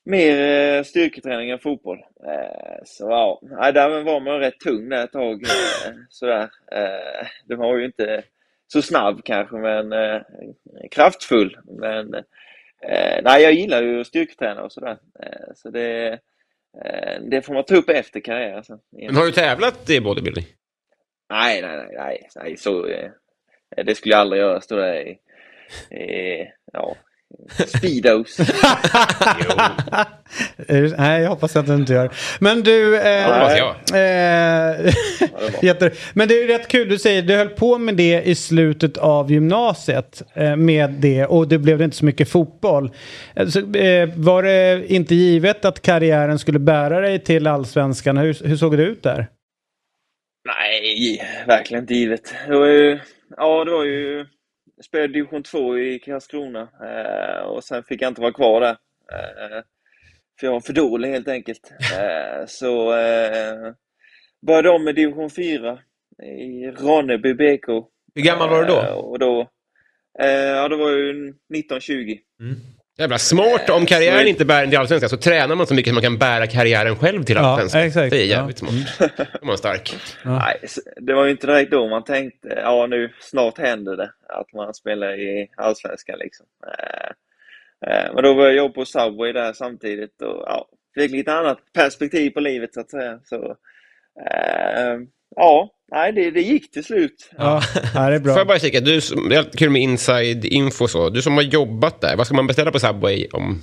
[0.05, 1.99] mer eh, styrketräning än fotboll.
[2.27, 3.05] Eh, så
[3.51, 5.43] ja, där var man rätt tung där ett tag.
[5.43, 6.51] Eh, sådär.
[7.45, 8.23] Det var ju inte
[8.67, 9.95] så snabb kanske, men
[10.90, 11.59] kraftfull.
[11.64, 12.11] Men
[13.23, 14.99] nej, jag gillar ju att styrketräna och sådär.
[15.55, 16.19] Så det,
[17.21, 18.64] det får man ta upp efter karriären.
[18.90, 20.45] Men har du tävlat i bodybuilding?
[21.31, 22.87] Nej, nej, nej, nej, nej så,
[23.77, 24.61] det skulle jag aldrig göra.
[24.61, 25.19] Stå där i,
[25.97, 26.97] i ja,
[27.66, 28.38] Speedos.
[30.99, 32.11] Nej, jag hoppas att du inte gör.
[32.40, 32.97] Men du...
[32.97, 33.68] Eh, hoppas jag.
[33.68, 34.94] Eh,
[36.14, 39.33] men det är rätt kul, du säger du höll på med det i slutet av
[39.33, 40.23] gymnasiet.
[40.35, 42.90] Eh, med det och det blev inte så mycket fotboll.
[43.49, 48.16] Så, eh, var det inte givet att karriären skulle bära dig till allsvenskan?
[48.16, 49.27] Hur, hur såg det ut där?
[50.49, 52.35] Nej, verkligen inte givet.
[52.49, 52.99] Det var ju,
[53.37, 54.27] ja, det var ju
[54.83, 58.77] spelade division 2 i Karlskrona eh, och sen fick jag inte vara kvar där.
[59.13, 59.63] Eh,
[60.41, 61.73] för jag var för dålig helt enkelt.
[61.99, 62.89] Eh, så
[64.47, 65.79] började om med division 4
[66.23, 67.67] i Ronneby BK.
[68.15, 68.81] Hur gammal var du då?
[68.95, 69.51] Och då,
[70.19, 72.19] ja, då var jag ju 19-20.
[72.41, 72.57] Mm.
[72.99, 73.71] Jävla smart.
[73.71, 76.19] Om karriären inte bär en till allsvenskan så tränar man så mycket att man kan
[76.19, 77.81] bära karriären själv till allsvenskan.
[77.81, 78.11] Ja, exakt.
[78.11, 78.69] Det är jävligt ja.
[78.69, 79.19] smart.
[79.19, 79.95] Då är man stark.
[80.25, 80.39] Ja.
[80.39, 80.61] Nej,
[80.97, 84.75] det var ju inte direkt då man tänkte, ja nu snart händer det att man
[84.75, 86.47] spelar i allsvenskan liksom.
[86.67, 87.11] Eh,
[87.91, 92.31] eh, men då var jag på Subway där samtidigt och ja, fick lite annat perspektiv
[92.31, 93.21] på livet så att säga.
[93.25, 93.57] Så,
[94.31, 94.99] eh,
[95.37, 97.31] ja, Nej, det, det gick till slut.
[97.38, 97.62] Ja,
[97.94, 98.33] det är bra.
[98.33, 101.11] Får jag bara kika, du, det är kul med inside info så.
[101.11, 103.62] Du som har jobbat där, vad ska man beställa på Subway om...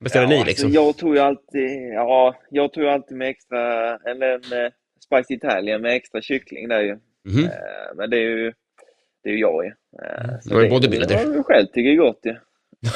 [0.00, 0.66] Beställer ja, ni alltså, liksom?
[0.66, 4.70] Alltså, jag tog ju alltid, ja, jag tog alltid med extra, eller en uh,
[5.04, 6.98] Spicy Italian med extra kyckling där ju.
[7.28, 7.50] Mm uh,
[7.96, 8.52] men det är ju,
[9.22, 9.70] det är ju jag ju.
[9.70, 10.40] Uh, mm.
[10.40, 11.34] så det är bodybuilder.
[11.34, 12.30] Jag själv tycker är gott ju.
[12.30, 12.38] Uh,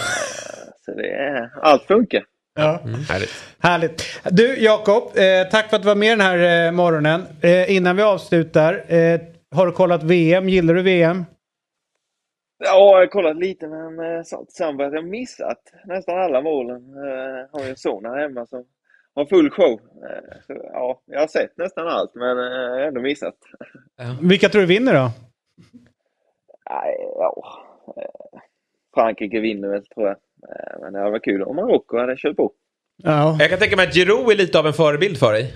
[0.85, 2.25] så det är, allt funkar.
[2.57, 2.81] Ja.
[2.85, 3.01] Mm.
[3.09, 3.33] Härligt.
[3.59, 4.21] Härligt.
[4.25, 7.27] Du Jakob, eh, tack för att du var med den här eh, morgonen.
[7.43, 9.21] Eh, innan vi avslutar, eh,
[9.55, 10.49] har du kollat VM?
[10.49, 11.25] Gillar du VM?
[12.59, 16.77] Ja, jag har kollat lite men eh, sen att jag missat nästan alla målen.
[16.77, 18.65] Eh, har ju en son här hemma som
[19.15, 19.81] har full show.
[20.11, 23.37] Eh, så, ja, jag har sett nästan allt men eh, jag har ändå missat.
[23.97, 24.17] Ja.
[24.23, 25.11] Vilka tror du vinner då?
[26.71, 27.43] Nej, ja.
[28.95, 30.17] Frankrike vinner väl tror jag.
[30.49, 32.53] Eh, men det hade varit kul om Marocko hade kört på.
[33.03, 33.37] Ja.
[33.41, 35.55] Jag kan tänka mig att Giroud är lite av en förebild för dig.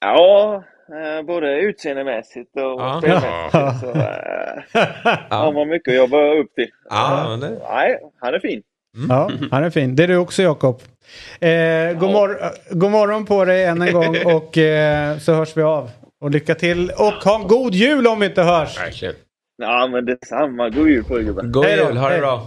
[0.00, 3.00] Ja, eh, både utseendemässigt och ja.
[3.02, 3.80] spelmässigt.
[3.80, 6.70] Så, äh, Han har mycket att jobba upp till.
[6.90, 7.58] Ja, det...
[7.70, 8.62] Nej, han är fin.
[8.96, 9.10] Mm.
[9.10, 9.96] Ja, han är fin.
[9.96, 10.80] Det är du också Jakob.
[11.40, 12.38] Eh, god, mor
[12.70, 15.90] god morgon på dig än en gång och eh, så hörs vi av.
[16.20, 18.80] Och lycka till och ha en god jul om vi inte hörs.
[18.80, 19.14] Verkligen.
[19.56, 20.68] Ja, men detsamma.
[20.70, 21.52] God jul på er gubben.
[21.52, 22.46] God jul, ha det bra.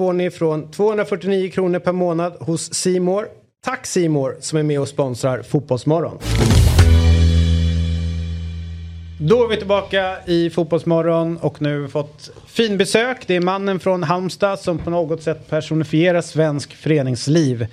[0.01, 3.27] får ni från 249 kronor per månad hos Simor.
[3.65, 6.17] Tack Simor som är med och sponsrar Fotbollsmorgon.
[9.19, 13.27] Då är vi tillbaka i Fotbollsmorgon och nu har vi fått fin besök.
[13.27, 17.67] Det är mannen från Halmstad som på något sätt personifierar svensk föreningsliv.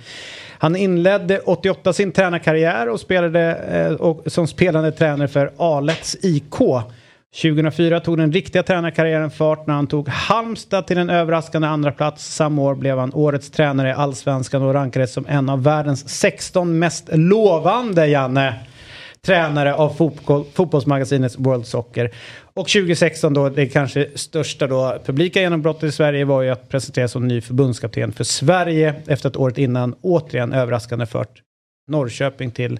[0.59, 6.55] Han inledde 88 sin tränarkarriär och spelade eh, och, som spelande tränare för Alets IK.
[7.35, 12.35] 2004 tog den riktiga tränarkarriären fart när han tog Halmstad till en överraskande andra plats.
[12.35, 16.79] Samma år blev han årets tränare i Allsvenskan och rankades som en av världens 16
[16.79, 18.53] mest lovande, Janne,
[19.21, 22.11] tränare av fotboll, fotbollsmagasinets World Soccer.
[22.53, 27.11] Och 2016 då, det kanske största då publika genombrottet i Sverige var ju att presenteras
[27.11, 31.41] som ny förbundskapten för Sverige efter att året innan återigen överraskande fört
[31.89, 32.79] Norrköping till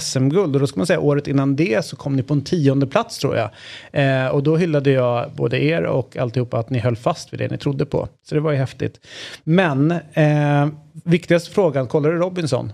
[0.00, 0.54] SM-guld.
[0.54, 3.18] Och då ska man säga året innan det så kom ni på en tionde plats
[3.18, 3.50] tror jag.
[3.92, 7.48] Eh, och då hyllade jag både er och alltihopa att ni höll fast vid det
[7.50, 8.08] ni trodde på.
[8.28, 9.00] Så det var ju häftigt.
[9.44, 10.68] Men eh,
[11.04, 12.72] viktigaste frågan, kollar du Robinson?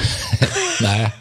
[0.82, 1.12] Nej.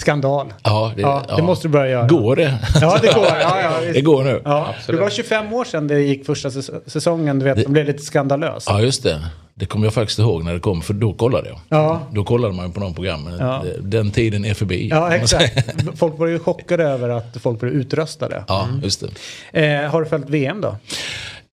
[0.00, 0.52] Skandal.
[0.62, 2.06] Ja, det, Ja, det måste du börja göra.
[2.06, 2.58] Går det?
[2.80, 3.26] Ja, det går.
[3.26, 4.42] Ja, ja, det går nu.
[4.44, 4.98] Ja, Absolut.
[4.98, 7.38] det var 25 år sedan det gick första säs- säsongen.
[7.38, 8.66] Du vet, det blev lite skandalöst.
[8.70, 9.26] Ja, just det.
[9.58, 11.58] Det kommer jag faktiskt ihåg när det kom, för då kollade jag.
[11.68, 12.00] Ja.
[12.12, 13.38] Då kollade man på de programmen.
[13.38, 13.64] Ja.
[13.80, 14.88] Den tiden är förbi.
[14.88, 15.64] Ja, exakt.
[15.98, 18.44] Folk var ju chockade över att folk blev utröstade.
[18.48, 19.04] Ja, just
[19.52, 19.66] det.
[19.66, 20.76] Eh, har du följt VM då?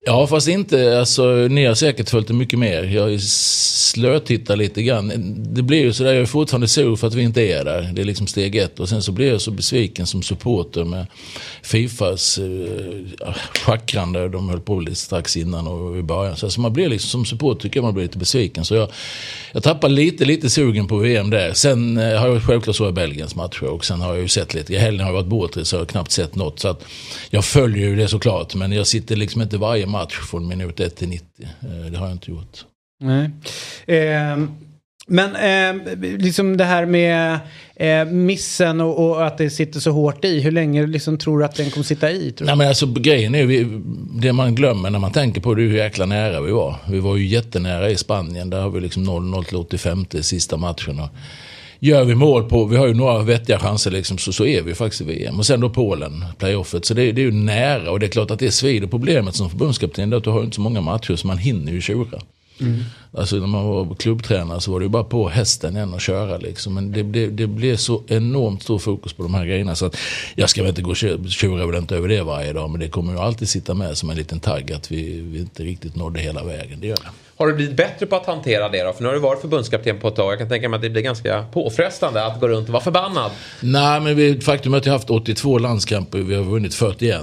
[0.07, 2.83] Ja, fast inte, alltså ni har säkert följt det mycket mer.
[2.83, 5.11] Jag slötittar lite grann.
[5.37, 7.91] Det blir ju sådär, jag är fortfarande sur för att vi inte är där.
[7.93, 8.79] Det är liksom steg ett.
[8.79, 11.05] Och sen så blir jag så besviken som supporter med
[11.61, 14.29] Fifas eh, schackrande.
[14.29, 16.37] De höll på lite strax innan och i början.
[16.37, 18.65] Så alltså man blir liksom, som supporter tycker jag man blir lite besviken.
[18.65, 18.89] Så jag,
[19.51, 21.53] jag tappar lite, lite sugen på VM där.
[21.53, 24.53] Sen eh, har jag självklart så i Belgiens matcher och sen har jag ju sett
[24.53, 24.73] lite.
[24.73, 26.59] I helgen har jag varit bortrest så har jag knappt sett något.
[26.59, 26.83] Så att
[27.29, 28.55] jag följer ju det såklart.
[28.55, 31.25] Men jag sitter liksom inte varje match från minut 1 till 90.
[31.41, 32.65] Eh, Det har jag inte gjort.
[32.99, 33.29] Nej.
[33.97, 34.37] Eh,
[35.07, 37.39] men eh, liksom det här med
[37.75, 40.39] eh, missen och, och att det sitter så hårt i.
[40.41, 42.33] Hur länge liksom tror du att den kommer sitta i?
[42.39, 43.81] Nej men alltså grejen är ju,
[44.21, 46.75] det man glömmer när man tänker på det är hur jäkla nära vi var.
[46.89, 48.49] Vi var ju jättenära i Spanien.
[48.49, 50.99] Där har vi liksom 0-0 till 85 i sista matchen.
[50.99, 51.09] Och
[51.85, 54.75] gör vi mål på, vi har ju några vettiga chanser liksom, så, så är vi
[54.75, 55.39] faktiskt i VM.
[55.39, 56.85] Och sen då Polen, playoffet.
[56.85, 58.87] Så det, det är ju nära och det är klart att det svider.
[58.87, 61.71] Problemet som förbundskapten är att du har ju inte så många matcher så man hinner
[61.71, 62.19] ju tjura.
[63.11, 66.37] Alltså när man var klubbtränare så var det ju bara på hästen igen och köra
[66.37, 66.73] liksom.
[66.73, 69.75] Men det, det, det blev så enormt stor fokus på de här grejerna.
[69.75, 69.97] Så att
[70.35, 72.69] jag ska väl inte gå och tjura- ordentligt över det varje dag.
[72.69, 75.63] Men det kommer ju alltid sitta med som en liten tagg att vi, vi inte
[75.63, 76.79] riktigt nådde hela vägen.
[76.81, 77.09] Det gör det.
[77.37, 78.93] Har du blivit bättre på att hantera det då?
[78.93, 80.31] För nu har du varit förbundskapten på ett tag.
[80.31, 83.31] Jag kan tänka mig att det blir ganska påfrestande att gå runt och vara förbannad.
[83.59, 86.19] Nej men vi, faktum är att jag har haft 82 landskamper.
[86.19, 87.21] Vi har vunnit 41.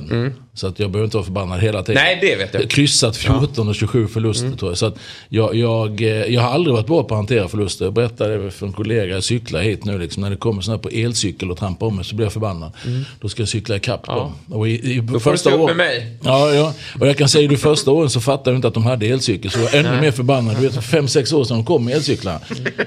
[0.54, 2.02] Så att jag behöver inte vara förbannad hela tiden.
[2.04, 2.70] Nej, det vet jag.
[2.70, 4.78] Kryssat 14 och 27 förluster tror jag.
[4.78, 4.94] Så att
[5.28, 7.84] jag, jag, eh, jag har aldrig varit bra på att hantera förluster.
[7.84, 10.22] Jag berättade för en kollega, jag cyklar hit nu liksom.
[10.22, 12.72] När det kommer sådana här på elcykel och trampar om mig så blir jag förbannad.
[13.20, 14.34] Då ska jag cykla ikapp dem.
[14.50, 16.18] Och i, i, Då får du se upp med mig.
[16.24, 16.74] Ja, ja.
[17.00, 19.06] Och jag kan säga att de första åren så fattade jag inte att de hade
[19.06, 19.50] elcykel.
[19.50, 20.56] Så jag ännu mer förbannad.
[20.56, 22.40] Du vet, fem, sex år sedan de kom med elcyklarna.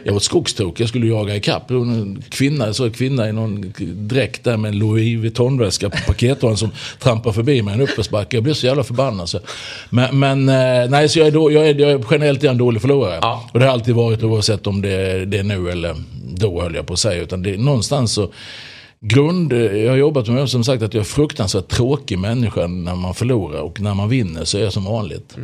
[0.04, 1.72] Jag var ett skogstokig, jag skulle jaga ikapp.
[1.72, 6.58] En kvinna, så en kvinna i någon dräkt där med en Louis Vuitton-väska på pakethållaren
[6.58, 8.38] som trampar förbi mig i en uppförsbacke.
[8.38, 9.30] Jag blev så jävla förbannad.
[9.30, 9.40] Så.
[9.90, 12.82] Men, men eh, nej, så jag är, då, jag är, jag är generellt en dålig
[12.82, 13.20] förlorare.
[13.22, 13.50] Ja.
[13.54, 15.96] Och det har alltid varit oavsett om det, det är nu eller
[16.38, 17.22] då höll jag på att säga.
[17.22, 18.32] Utan det, någonstans så
[19.00, 23.14] Grund, jag har jobbat med som sagt att jag är fruktansvärt tråkig människa när man
[23.14, 25.36] förlorar och när man vinner så är jag som vanligt.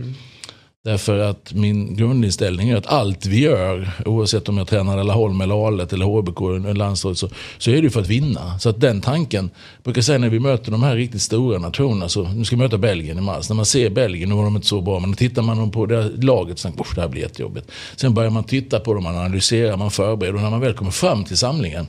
[0.83, 5.67] Därför att min grundinställning är att allt vi gör, oavsett om jag tränar Laholm eller
[5.67, 8.59] Alet eller HBK eller landslaget, så, så är det ju för att vinna.
[8.59, 12.09] Så att den tanken, jag brukar säga när vi möter de här riktigt stora nationerna,
[12.09, 13.49] så nu ska vi möta Belgien i mars.
[13.49, 16.09] När man ser Belgien, nu var de inte så bra, men tittar man på det
[16.09, 17.71] laget så tänker man, "Usch, det här blir jättejobbigt.
[17.95, 20.91] Sen börjar man titta på dem, man analyserar, man förbereder och när man väl kommer
[20.91, 21.87] fram till samlingen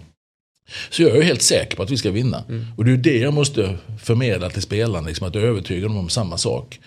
[0.91, 2.45] Så jag är helt säker på att vi ska vinna.
[2.77, 6.39] Och det är det jag måste förmedla till spelarna, liksom, att övertyga dem om samma
[6.39, 6.81] sak.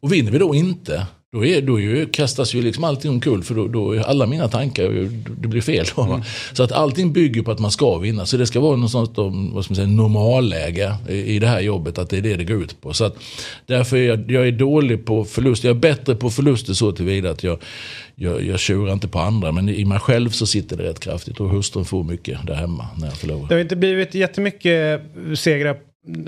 [0.00, 3.54] Och vinner vi då inte, då, är, då ju, kastas ju liksom allting omkull för
[3.54, 5.08] då, då är alla mina tankar,
[5.40, 5.86] det blir fel.
[5.96, 6.24] Då, va?
[6.52, 8.26] Så att allting bygger på att man ska vinna.
[8.26, 11.46] Så det ska vara något sånt om, vad ska man säga, normalläge i, i det
[11.46, 12.92] här jobbet, att det är det det går ut på.
[12.92, 13.16] Så att
[13.66, 17.30] därför är jag, jag är dålig på förluster, jag är bättre på förluster så tillvida
[17.30, 17.58] att jag,
[18.14, 19.52] jag, jag tjurar inte på andra.
[19.52, 22.88] Men i mig själv så sitter det rätt kraftigt och hustrun får mycket där hemma
[22.98, 23.48] när jag förlorar.
[23.48, 25.02] Det har inte blivit jättemycket
[25.34, 25.76] segrar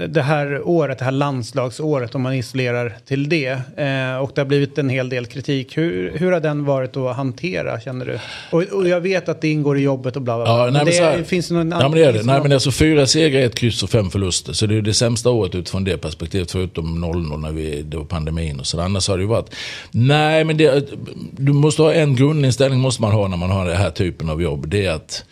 [0.09, 3.51] det här året, det här landslagsåret om man isolerar till det.
[3.77, 5.77] Eh, och det har blivit en hel del kritik.
[5.77, 8.19] Hur, hur har den varit att hantera känner du?
[8.51, 10.65] Och, och jag vet att det ingår i jobbet och bla bla bla.
[10.65, 12.23] Ja, nej, det, här- finns det någon Nej men det är det.
[12.23, 14.53] Nej men alltså fyra segrar, ett kryss och fem förluster.
[14.53, 16.51] Så det är det sämsta året utifrån det perspektivet.
[16.51, 18.81] Förutom 0-0 när vi, det var pandemin och så.
[18.81, 19.55] Annars har det ju varit.
[19.91, 20.89] Nej men det,
[21.31, 24.43] du måste ha en grundinställning måste man ha när man har den här typen av
[24.43, 24.69] jobb.
[24.69, 25.25] Det är att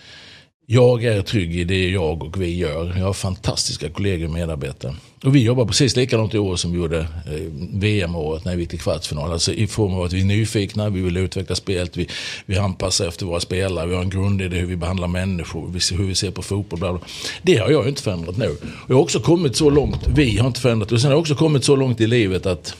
[0.66, 2.94] jag är trygg i det jag och vi gör.
[2.98, 4.94] Jag har fantastiska kollegor och medarbetare.
[5.24, 8.70] Och vi jobbar precis likadant i år som vi gjorde eh, VM-året när vi gick
[8.70, 9.32] till kvartsfinal.
[9.32, 12.08] Alltså i form av att vi är nyfikna, vi vill utveckla spelet, vi,
[12.46, 16.14] vi anpassar efter våra spelare, vi har en grundidé hur vi behandlar människor, hur vi
[16.14, 16.78] ser på fotboll.
[16.78, 17.02] Bla bla.
[17.42, 18.48] Det har jag inte förändrat nu.
[18.50, 21.20] Och jag har också kommit så långt, vi har inte förändrat, och sen har jag
[21.20, 22.76] också kommit så långt i livet att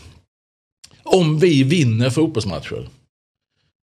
[1.03, 2.89] om vi vinner fotbollsmatcher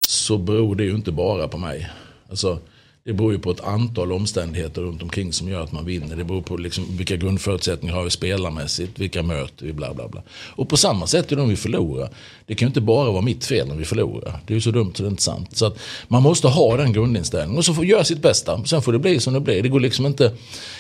[0.09, 1.89] så beror det ju inte bara på mig.
[2.31, 2.59] Alltså,
[3.05, 6.17] det beror ju på ett antal omständigheter runt omkring som gör att man vinner.
[6.17, 10.23] Det beror på liksom vilka grundförutsättningar har vi spelarmässigt, vilka möter vi, bla bla bla.
[10.31, 12.11] Och på samma sätt är det om vi förlorar.
[12.47, 14.41] Det kan ju inte bara vara mitt fel om vi förlorar.
[14.47, 15.57] Det är ju så dumt så det är inte sant.
[15.57, 18.65] Så att man måste ha den grundinställningen och så får göra sitt bästa.
[18.65, 19.63] Sen får det bli som det blir.
[19.63, 20.33] Det går liksom inte...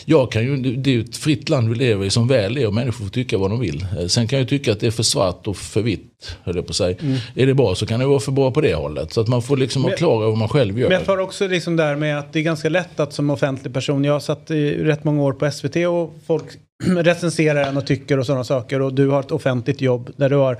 [0.05, 2.67] Jag kan ju, det är ju ett fritt land vi lever i som väl är
[2.67, 3.87] och människor får tycka vad de vill.
[3.99, 6.12] Eh, sen kan jag tycka att det är för svart och för vitt,
[6.45, 6.97] höll jag på att säga.
[7.35, 9.13] Är det bra så kan det vara för bra på det hållet.
[9.13, 10.89] Så att man får liksom vara klar över vad man själv gör.
[10.89, 13.75] Men jag tar också liksom där med att det är ganska lätt att som offentlig
[13.75, 16.45] person, jag har satt i rätt många år på SVT och folk
[16.85, 20.37] recenserar en och tycker och sådana saker och du har ett offentligt jobb där du
[20.37, 20.59] har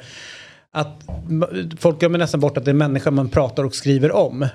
[0.75, 1.03] att
[1.79, 4.43] folk glömmer nästan bort att det är människa man pratar och skriver om.
[4.43, 4.49] Eh,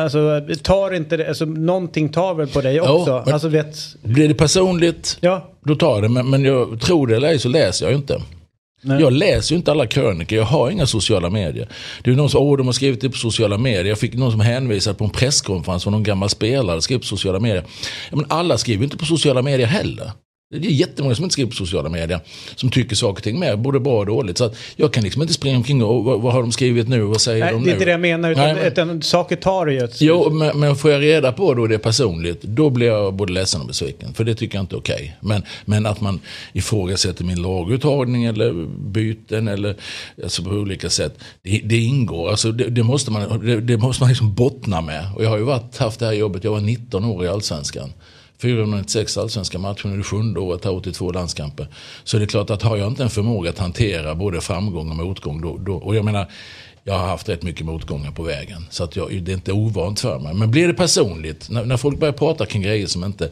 [0.00, 3.22] Alltså tar inte det, alltså någonting tar väl på dig Ja, också?
[3.24, 5.48] men- Alltså vet, Blir det personligt, ja.
[5.64, 6.08] då tar det.
[6.08, 8.20] Men, men jag tror det eller ej så läser jag ju inte.
[8.82, 9.00] Nej.
[9.00, 11.68] Jag läser ju inte alla krönikor, jag har inga sociala medier.
[12.02, 13.84] Det är någon som, åh de har skrivit det på sociala medier.
[13.84, 17.40] Jag fick någon som hänvisade på en presskonferens från någon gammal spelare, skrev på sociala
[17.40, 17.64] medier.
[18.10, 20.12] Ja, men alla skriver inte på sociala medier heller.
[20.50, 22.20] Det är jättemånga som inte skriver på sociala medier.
[22.56, 24.38] Som tycker saker och ting med, både bra och dåligt.
[24.38, 27.00] Så att jag kan liksom inte springa omkring och, vad, vad har de skrivit nu,
[27.00, 27.70] vad säger Nej, de det nu?
[27.70, 29.88] är inte det jag menar utan, Nej, men- utan saker tar det ju.
[30.00, 33.32] Jo, men, men får jag reda på då det är personligt, då blir jag både
[33.32, 34.14] ledsen och besviken.
[34.14, 35.16] För det tycker jag inte är okej.
[35.20, 36.20] Men, men att man
[36.52, 39.76] ifrågasätter min laguttagning eller byten eller
[40.22, 41.18] alltså på olika sätt.
[41.42, 45.06] Det, det ingår, alltså det, det måste man, det, det måste man liksom bottna med.
[45.16, 47.92] Och jag har ju varit, haft det här jobbet, jag var 19 år i Allsvenskan.
[48.42, 51.68] 496 allsvenska matcher, nu är det sjunde året, har 82 landskamper.
[52.04, 54.96] Så det är klart att har jag inte en förmåga att hantera både framgång och
[54.96, 56.30] motgång, då, då, och jag menar,
[56.84, 58.66] jag har haft rätt mycket motgångar på vägen.
[58.70, 60.34] Så att jag, det är inte ovant för mig.
[60.34, 63.30] Men blir det personligt, när, när folk börjar prata kring grejer som inte...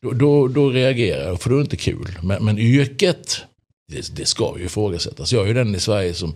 [0.00, 2.18] Då, då, då reagerar jag, för då är det inte kul.
[2.22, 3.44] Men, men yrket,
[3.94, 5.32] det, det ska ju ifrågasättas.
[5.32, 6.34] Jag är ju den i Sverige som,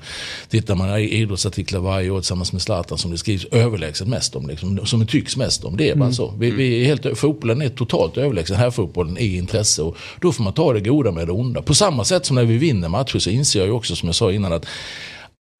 [0.48, 4.48] tittar man i idrottsartiklar varje år tillsammans med Zlatan som det skrivs överlägset mest om.
[4.48, 5.76] Liksom, som det tycks mest om.
[5.76, 6.34] Det är bara så.
[6.38, 8.56] Vi, vi är helt, fotbollen är totalt överlägsen.
[8.56, 9.82] Här fotbollen är intresse.
[9.82, 11.62] Och då får man ta det goda med det onda.
[11.62, 14.16] På samma sätt som när vi vinner matcher så inser jag ju också som jag
[14.16, 14.66] sa innan att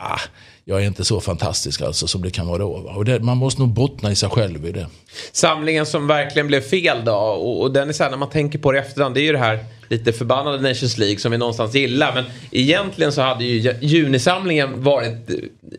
[0.03, 0.21] ah,
[0.65, 2.69] jag är inte så fantastisk alltså som det kan vara då.
[2.69, 4.87] Och det, man måste nog bottna i sig själv i det.
[5.33, 7.15] Samlingen som verkligen blev fel då.
[7.15, 9.15] Och, och den är så här när man tänker på det i efterhand.
[9.15, 12.14] Det är ju det här lite förbannade Nations League som vi någonstans gillar.
[12.14, 15.31] Men egentligen så hade ju junisamlingen varit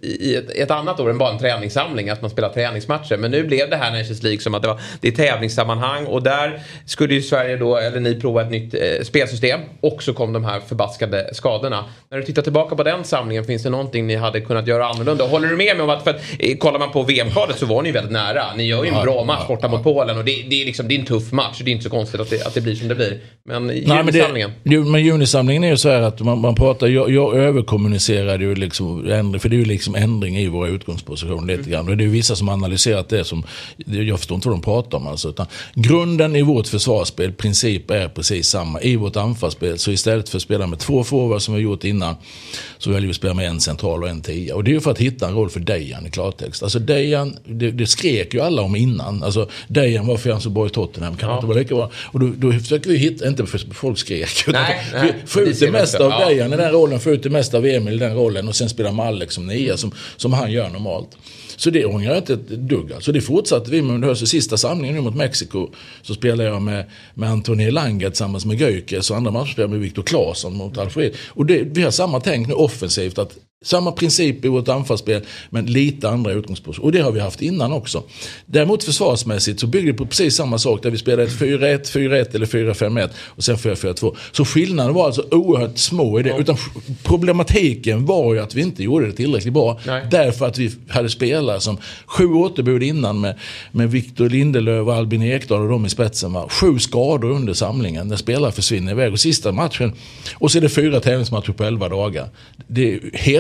[0.02, 2.10] i ett, ett annat år än bara en träningssamling.
[2.10, 3.18] Att man spelar träningsmatcher.
[3.18, 6.06] Men nu blev det här Nations League som att det var det är tävlingssammanhang.
[6.06, 9.60] Och där skulle ju Sverige då, eller ni prova ett nytt eh, spelsystem.
[9.82, 11.86] Och så kom de här förbaskade skadorna.
[12.12, 15.26] När du tittar tillbaka på den samlingen, finns det någonting ni hade kunnat göra annorlunda?
[15.26, 17.82] Håller du med mig om att, för att eh, kollar man på VM-kvalet så var
[17.82, 18.44] ni väldigt nära.
[18.56, 20.96] Ni gör ju en bra match borta mot Polen och det, det, är liksom, det
[20.96, 21.62] är en tuff match.
[21.64, 23.20] Det är inte så konstigt att det, att det blir som det blir.
[23.46, 23.68] Men,
[24.06, 24.52] junisamlingen.
[24.64, 28.56] det, men junisamlingen är ju så här att man, man pratar, jag, jag överkommunicerade ju
[28.56, 31.90] liksom, ändring, för det är ju liksom ändring i våra utgångspositioner lite grann.
[31.90, 33.44] Och det är ju vissa som har analyserat det som,
[33.86, 35.30] jag förstår inte vad de pratar om alltså.
[35.30, 38.82] Utan grunden i vårt försvarsspel, princip är precis samma.
[38.82, 42.16] I vårt anfallsspel, så istället för att spela med två forwards som vi gjort innan,
[42.78, 44.56] så väljer vi att spela med en central och en tia.
[44.56, 46.64] Och det är ju för att hitta en roll för Dejan i klartext.
[46.64, 49.24] Alltså Dejan, det, det skrek ju alla om innan.
[49.24, 51.18] Alltså Dejan, varför är han så bra i Tottenham?
[51.18, 51.92] Kan han inte vara lika bra?
[52.06, 54.44] Och då, då försöker vi hitta, inte för folk folk skrek.
[54.48, 56.30] Nej, nej, få ut det mesta av Ja.
[56.30, 58.70] Dejan i den rollen, få ut det mesta av Emil i den rollen och sen
[58.70, 61.18] spela med Alex som nia som, som han gör normalt.
[61.58, 62.94] Så det ångrar jag inte ett dugg.
[62.94, 64.28] Alltså det fortsatte vi med under hösten.
[64.28, 65.70] Sista samlingen nu mot Mexiko
[66.02, 69.82] så spelade jag med, med Antoni Elanga tillsammans med Göjkes och andra matcher spelade med
[69.82, 71.14] Viktor Claesson mot Alfred.
[71.28, 73.18] Och det, vi har samma tänk nu offensivt.
[73.18, 76.84] att samma princip i vårt anfallsspel men lite andra utgångspunkter.
[76.84, 78.04] Och det har vi haft innan också.
[78.46, 82.36] Däremot försvarsmässigt så bygger det på precis samma sak där vi spelade ett 4-1, 4-1
[82.36, 84.16] eller 4-5-1 och sen 4-4-2.
[84.32, 86.38] Så skillnaden var alltså oerhört små i det.
[86.38, 86.58] Utan
[87.04, 89.80] problematiken var ju att vi inte gjorde det tillräckligt bra.
[89.86, 90.08] Nej.
[90.12, 93.40] Därför att vi hade spelare som sju återbud innan med,
[93.72, 96.34] med Victor Lindelöf och Albin Ekdal och de i spetsen.
[96.34, 96.48] Va?
[96.50, 99.14] Sju skador under samlingen när spelare försvinner iväg.
[99.14, 99.94] Och sista matchen,
[100.34, 102.30] och så är det fyra tävlingsmatcher på elva dagar.
[102.68, 103.00] Det är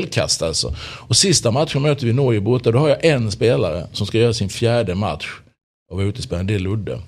[0.10, 0.76] helkast alltså.
[1.08, 2.72] Och sista matchen möter vi Norge borta.
[2.72, 5.28] Då har jag en spelare som ska göra sin fjärde match
[5.92, 6.44] och vara utespelare.
[6.44, 7.02] Det är Ludde.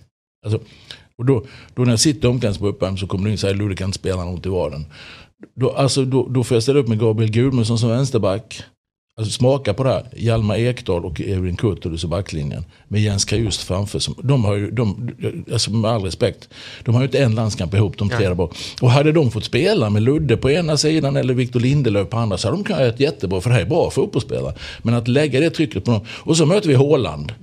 [0.46, 0.60] Alltså,
[1.18, 1.46] och då,
[1.76, 4.00] då när jag sitter i omklädningsrummet så kommer du in och säger Ludde kan inte
[4.00, 4.86] spela något i vardagen.
[5.56, 8.64] Då, alltså, då, då får jag ställa upp med Gabriel Gudmundsson som vänsterback.
[9.22, 10.06] Alltså smaka på det här.
[10.16, 12.66] Hjalmar Ekdal och Evin Kurtulus i backlinjen.
[12.88, 14.00] Med Jens Kajust framför.
[14.00, 15.12] Som, de har ju, de,
[15.52, 16.50] alltså med all respekt.
[16.84, 18.56] De har ju inte en landskamp ihop de tre där bak.
[18.82, 22.38] Och hade de fått spela med Ludde på ena sidan eller Victor Lindelöf på andra
[22.38, 23.42] så hade de kunnat göra ett jättebra.
[23.42, 24.54] För det här är bra fotbollsspelare.
[24.82, 26.02] Men att lägga det trycket på dem.
[26.08, 27.34] Och så möter vi Håland.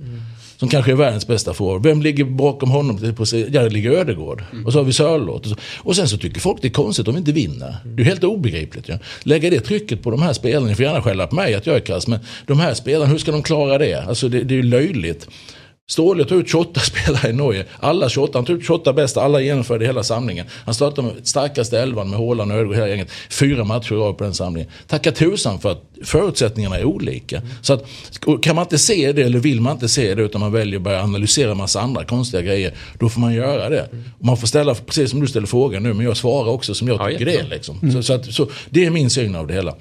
[0.59, 1.83] Som kanske är världens bästa forward.
[1.83, 2.99] Vem ligger bakom honom?
[3.31, 4.43] Ja, det ligger Ödegård.
[4.65, 5.45] Och så har vi Sörlott.
[5.45, 5.55] Och, så.
[5.77, 7.75] och sen så tycker folk det är konstigt om vi inte vinner.
[7.83, 8.89] Det är helt obegripligt.
[8.89, 8.95] Ja.
[9.23, 10.67] Lägga det trycket på de här spelarna.
[10.67, 12.07] Ni får gärna skälla på mig att jag är kass.
[12.07, 13.95] Men de här spelarna, hur ska de klara det?
[14.07, 15.27] Alltså det, det är ju löjligt.
[15.89, 17.65] Ståhle tog ut 28 spelare i Norge.
[17.79, 18.37] Alla 28.
[18.37, 19.21] Han tog ut 28 bästa.
[19.21, 20.45] Alla genomförde hela samlingen.
[20.65, 23.09] Han startade med starkaste elvan med Haaland och Ödegård hela gänget.
[23.29, 24.69] Fyra matcher i rad på den samlingen.
[24.87, 27.41] Tacka tusan för att förutsättningarna är olika.
[27.61, 27.85] Så att,
[28.41, 30.83] kan man inte se det eller vill man inte se det utan man väljer att
[30.83, 32.73] börja analysera en massa andra konstiga grejer.
[32.99, 33.89] Då får man göra det.
[34.19, 36.87] Och man får ställa, precis som du ställer frågan nu, men jag svarar också som
[36.87, 37.47] jag Ja, tycker det är.
[37.47, 37.91] Liksom.
[37.91, 39.75] Så, så, att, så det är min syn av det hela.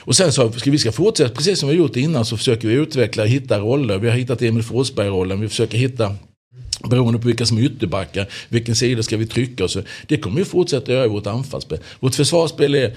[0.00, 2.68] Och sen så ska vi ska fortsätta, precis som vi har gjort innan, så försöker
[2.68, 3.98] vi utveckla, hitta roller.
[3.98, 6.16] Vi har hittat Emil Forsberg-rollen, försöka försöker hitta
[6.90, 9.82] Beroende på vilka som är ytterbackar, vilken sida ska vi trycka och så.
[10.06, 11.78] Det kommer vi fortsätta göra i vårt anfallsspel.
[12.00, 12.96] Vårt försvarsspel är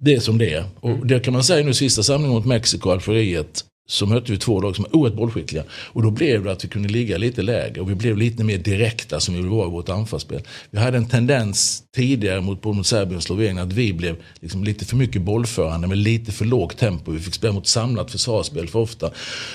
[0.00, 0.64] det som det är.
[0.80, 3.64] Och det kan man säga nu sista samlingen mot Mexiko och Algeriet.
[3.86, 5.64] Så mötte vi två lag som var oerhört bollskickliga.
[5.70, 8.58] Och då blev det att vi kunde ligga lite lägre och vi blev lite mer
[8.58, 10.42] direkta som vi ville vara i vårt anfallsspel.
[10.70, 14.64] Vi hade en tendens tidigare mot både mot Serbien och Slovenien att vi blev liksom
[14.64, 17.10] lite för mycket bollförande med lite för lågt tempo.
[17.10, 19.10] Vi fick spela mot samlat försvarsspel för ofta.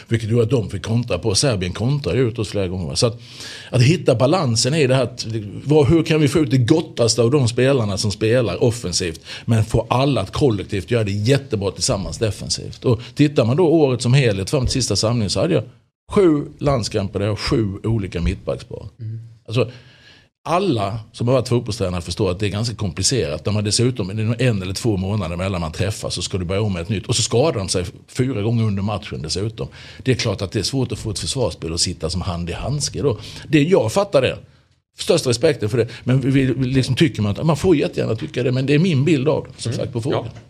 [0.08, 1.36] Vilket gjorde att de fick kontra på.
[1.36, 2.96] Serbien kontrade ut oss flera gånger.
[2.96, 3.20] Så att,
[3.70, 5.04] att hitta balansen i det här.
[5.04, 5.26] Att,
[5.64, 9.22] vad, hur kan vi få ut det gottaste av de spelarna som spelar offensivt.
[9.46, 12.86] Men få alla att kollektivt göra det jättebra tillsammans defensivt.
[12.86, 15.64] Och tittar man då året som helhet fram till sista samlingen så hade jag
[16.12, 18.90] sju landskamper där jag sju olika mittbackspar.
[19.48, 19.72] Alltså,
[20.48, 23.46] alla som har varit fotbollstränare förstår att det är ganska komplicerat.
[23.46, 26.62] När man dessutom, är en eller två månader mellan man träffas så ska du börja
[26.62, 27.08] om med ett nytt.
[27.08, 29.68] Och så skadar de sig fyra gånger under matchen dessutom.
[30.04, 32.50] Det är klart att det är svårt att få ett försvarsspel att sitta som hand
[32.50, 33.18] i handske då.
[33.48, 34.38] Det, jag fattar det.
[34.98, 35.88] Största respekten för det.
[36.04, 38.52] Men vi, vi liksom tycker man att man får jättegärna tycka det.
[38.52, 40.26] Men det är min bild av det, som sagt, på frågan.
[40.26, 40.42] Ja.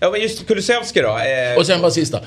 [0.00, 1.08] Ja men just Kulusevski då.
[1.08, 2.20] Eh, Och sen bara sista.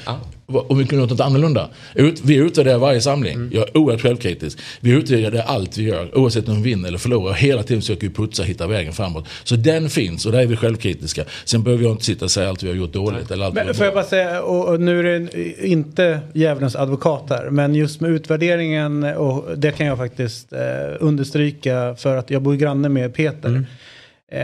[0.48, 1.70] Om vi kunde gjort något annorlunda.
[1.96, 3.50] Ut, vi utvärderar varje samling.
[3.54, 4.60] Jag är oerhört självkritisk.
[4.80, 6.18] Vi utvärderar allt vi gör.
[6.18, 7.34] Oavsett om vi vinner eller förlorar.
[7.34, 9.28] Hela tiden försöker vi putsa och hitta vägen framåt.
[9.44, 11.24] Så den finns och där är vi självkritiska.
[11.46, 13.32] Sen behöver jag inte sitta och säga allt vi har gjort dåligt.
[13.32, 17.24] Eller allt Men får jag bara säga, och, och nu är det inte djävulens advokat
[17.30, 20.60] här, men just med utvärderingen, och det kan jag faktiskt eh,
[21.00, 23.66] understryka för att jag bor granne med Peter.
[24.32, 24.42] Eh,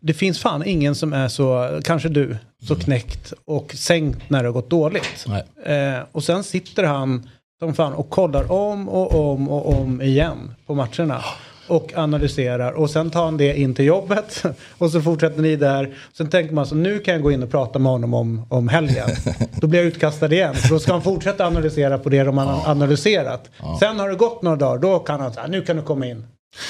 [0.00, 4.48] det finns fan ingen som är så, kanske du, så knäckt och sänkt när det
[4.48, 5.26] har gått dåligt.
[5.64, 7.28] Eh, och sen sitter han
[7.58, 11.24] som fan och kollar om och om och om igen på matcherna.
[11.68, 14.42] Och analyserar och sen tar han det in till jobbet
[14.78, 15.94] och så fortsätter ni där.
[16.12, 18.68] Sen tänker man så nu kan jag gå in och prata med honom om, om
[18.68, 19.08] helgen.
[19.60, 20.54] Då blir jag utkastad igen.
[20.56, 23.50] Så då ska han fortsätta analysera på det de har analyserat.
[23.80, 26.26] Sen har det gått några dagar, då kan han säga nu kan du komma in.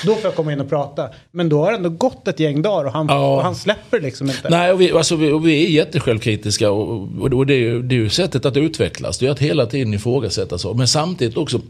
[0.06, 1.08] Då får jag komma in och prata.
[1.30, 3.36] Men då har det ändå gått ett gäng dagar och han, Ja.
[3.36, 4.48] och han släpper liksom inte.
[4.50, 7.94] Nej, och vi, alltså, vi, och vi är jättesjälvkritiska och, och, det, är ju, det
[7.94, 9.18] är ju sättet att utvecklas.
[9.18, 10.74] Det är att hela tiden ifrågasätta så.
[10.74, 11.60] Men samtidigt också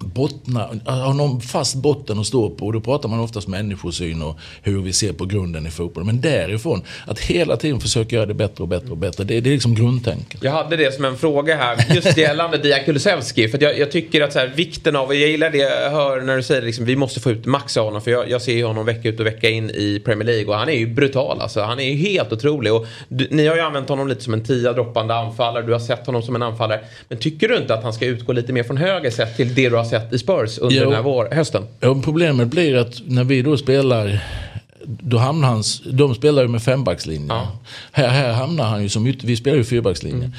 [0.00, 2.66] bottna, ha någon fast botten att stå på.
[2.66, 6.04] Och då pratar man oftast människosyn och hur vi ser på grunden i fotboll.
[6.04, 9.24] Men därifrån, att hela tiden försöka göra det bättre och bättre och bättre.
[9.24, 10.42] Det, det är liksom grundtänket.
[10.42, 13.48] Jag hade det som en fråga här, just gällande Dia Kulusevski.
[13.48, 16.20] För att jag, jag tycker att så här, vikten av, jag gillar det jag hör
[16.20, 18.02] när du säger liksom, vi måste få ut max av honom.
[18.02, 20.54] För jag, jag ser ju honom vecka ut och vecka in i Premier League och
[20.54, 21.60] han är ju brutal alltså.
[21.60, 22.72] Han är ju helt otrolig.
[22.72, 25.80] Och du, ni har ju använt honom lite som en tia droppande anfallare, du har
[25.80, 26.80] sett honom som en anfallare.
[27.08, 29.68] Men tycker du inte att han ska utgå lite mer från höger sett till det
[29.68, 30.84] du har sett i Spurs under Jo.
[30.84, 31.62] den här vår, hösten?
[31.80, 34.24] Ja, problemet blir att när vi då spelar
[34.88, 35.62] då hamnar han,
[35.92, 37.32] de spelar ju med fembackslinje.
[37.92, 40.30] Här, här hamnar han ju som ytter, vi spelar ju fyrbackslinje.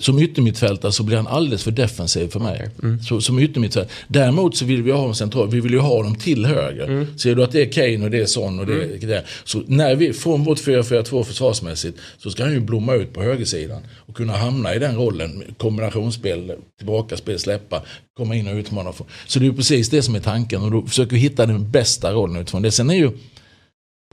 [0.00, 2.70] Som yttermittfältare så blir han alldeles för defensiv för mig.
[3.08, 3.92] Så, som yttermittfältare.
[4.08, 7.06] Däremot så vill vi ha honom centralt, vi vill ju ha dem till höger.
[7.18, 8.72] Ser du att det är Kane och det är Son och det
[9.04, 9.24] är det.
[9.44, 13.82] Så när vi, från vårt 4-4-2 försvarsmässigt så ska han ju blomma ut på högersidan.
[14.06, 17.82] Och kunna hamna i den rollen, kombinationsspel, tillbakaspel, släppa,
[18.16, 18.92] komma in och utmana.
[19.26, 21.70] Så det är ju precis det som är tanken och då försöker vi hitta den
[21.70, 22.70] bästa rollen utifrån det.
[22.70, 23.10] Sen är ju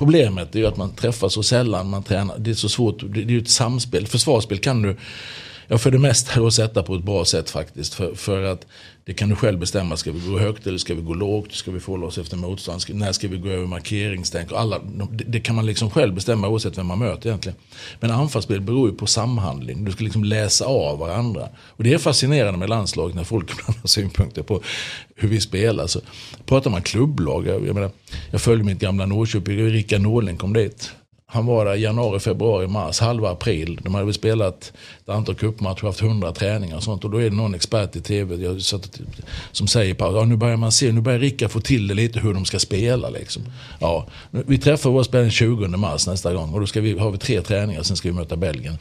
[0.03, 2.37] Problemet är ju att man träffar så sällan, man tränar.
[2.37, 4.07] Det är så svårt, det är ju ett samspel.
[4.07, 4.97] Försvarsspel kan du,
[5.67, 7.93] ja för det mesta då sätta på ett bra sätt faktiskt.
[7.93, 8.67] För, för att
[9.05, 9.97] det kan du själv bestämma.
[9.97, 11.51] Ska vi gå högt eller ska vi gå lågt?
[11.51, 12.81] Ska vi få oss efter motstånd?
[12.81, 14.51] Ska, när ska vi gå över markeringstänk?
[14.51, 14.79] Alla,
[15.11, 17.57] det, det kan man liksom själv bestämma oavsett vem man möter egentligen.
[17.99, 19.85] Men anfallsspel beror ju på samhandling.
[19.85, 21.49] Du ska liksom läsa av varandra.
[21.57, 24.61] Och det är fascinerande med landslaget när folk har synpunkter på
[25.15, 25.87] hur vi spelar.
[25.87, 25.99] Så
[26.45, 27.47] pratar man klubblag.
[27.47, 27.91] Jag, jag, menar,
[28.31, 29.69] jag följer mitt gamla Norrköping.
[29.69, 30.91] Rickard Norling kom dit.
[31.33, 33.79] Han var där januari, februari, mars, halva april.
[33.83, 34.73] De hade väl spelat
[35.03, 37.03] ett antal cupmatcher, haft hundra träningar och sånt.
[37.03, 38.99] Och då är det någon expert i tv jag satt,
[39.51, 42.19] som säger på ja, nu börjar man se, nu börjar Rickard få till det lite
[42.19, 43.09] hur de ska spela.
[43.09, 43.43] Liksom.
[43.79, 47.11] Ja, vi träffar våra spelare den 20 mars nästa gång och då ska vi, har
[47.11, 48.77] vi tre träningar, sen ska vi möta Belgien.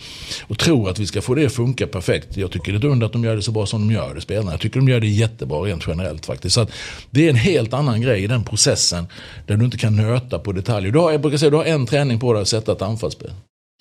[0.48, 2.36] Och tror att vi ska få det att funka perfekt.
[2.36, 4.20] Jag tycker det är under att de gör det så bra som de gör det,
[4.20, 4.50] spelarna.
[4.50, 6.54] Jag tycker de gör det jättebra rent generellt faktiskt.
[6.54, 6.70] Så att
[7.10, 9.06] det är en helt annan grej i den processen
[9.46, 10.92] där du inte kan nöta på detaljer.
[10.92, 13.32] Du har, jag brukar säga, du har en träning på dig att sätta ett anfallsspel.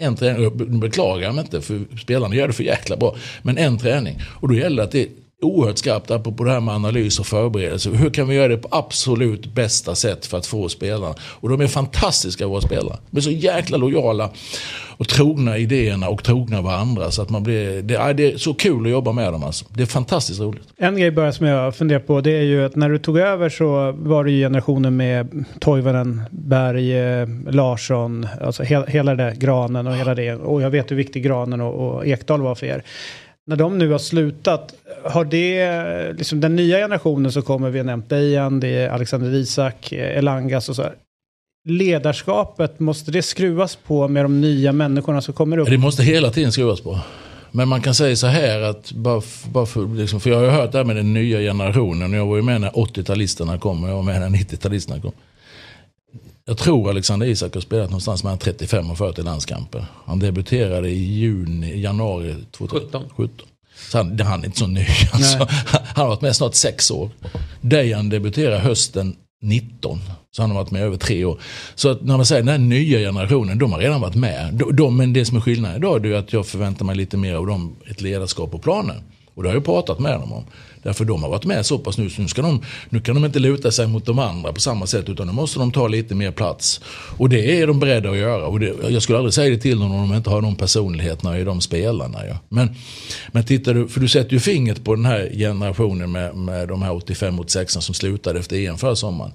[0.01, 3.15] En träning, jag beklagar mig inte för spelarna gör det för jäkla bra.
[3.41, 4.19] Men en träning.
[4.23, 5.09] Och då gäller det att det
[5.41, 7.89] oerhört skarpt apropå det här med analys och förberedelse.
[7.89, 11.15] Hur kan vi göra det på absolut bästa sätt för att få spelarna?
[11.21, 12.97] Och de är fantastiska våra spelare.
[13.09, 14.29] De är så jäkla lojala
[14.97, 17.11] och trogna idéerna och trogna varandra.
[17.11, 19.65] Så att man blir, det, är, det är så kul att jobba med dem alltså.
[19.69, 20.63] Det är fantastiskt roligt.
[20.77, 23.49] En grej bara som jag funderar på det är ju att när du tog över
[23.49, 29.35] så var det ju generationen med Toivonen, Berg, eh, Larsson, alltså hela, hela det där,
[29.35, 30.35] Granen och hela det.
[30.35, 32.83] Och jag vet hur viktig Granen och, och Ekdal var för er.
[33.51, 34.73] När de nu har slutat,
[35.03, 39.33] har det, liksom den nya generationen som kommer, vi har nämnt Dejan, det är Alexander
[39.33, 40.93] Isak, eh, Elangas och så här.
[41.69, 45.69] Ledarskapet, måste det skruvas på med de nya människorna som kommer upp?
[45.69, 46.99] Det måste hela tiden skruvas på.
[47.51, 49.21] Men man kan säga så här att, bara,
[49.51, 52.13] bara för, liksom, för jag har ju hört det här med den nya generationen.
[52.13, 55.11] Jag var ju med när 80-talisterna kom och jag var med när 90-talisterna kom.
[56.45, 59.85] Jag tror Alexander Isak har spelat någonstans mellan 35 och 40 landskamper.
[60.05, 63.03] Han debuterade i juni, januari 2017.
[63.91, 64.85] Så han, han är inte så ny.
[65.13, 65.37] Alltså.
[65.67, 67.09] Han har varit med snart sex år.
[67.61, 69.99] Dejan debuterade hösten 19.
[70.31, 71.39] Så han har varit med över tre år.
[71.75, 74.53] Så att när man säger den här nya generationen, de har redan varit med.
[74.53, 77.33] De, de, men det som är skillnaden idag är att jag förväntar mig lite mer
[77.33, 79.03] av dem, ett ledarskap på planen.
[79.35, 80.43] Och det har jag pratat med dem om.
[80.83, 83.25] Därför de har varit med så pass nu, så nu, ska de, nu kan de
[83.25, 86.15] inte luta sig mot de andra på samma sätt utan nu måste de ta lite
[86.15, 86.81] mer plats.
[87.17, 88.45] Och det är de beredda att göra.
[88.47, 91.39] Och det, jag skulle aldrig säga det till dem om de inte har de personligheterna
[91.39, 92.25] i de spelarna.
[92.27, 92.35] Ja.
[92.49, 92.75] Men,
[93.31, 96.81] men tittar du, för du sätter ju fingret på den här generationen med, med de
[96.81, 99.31] här 85 mot 16 som slutade efter EM förra sommaren.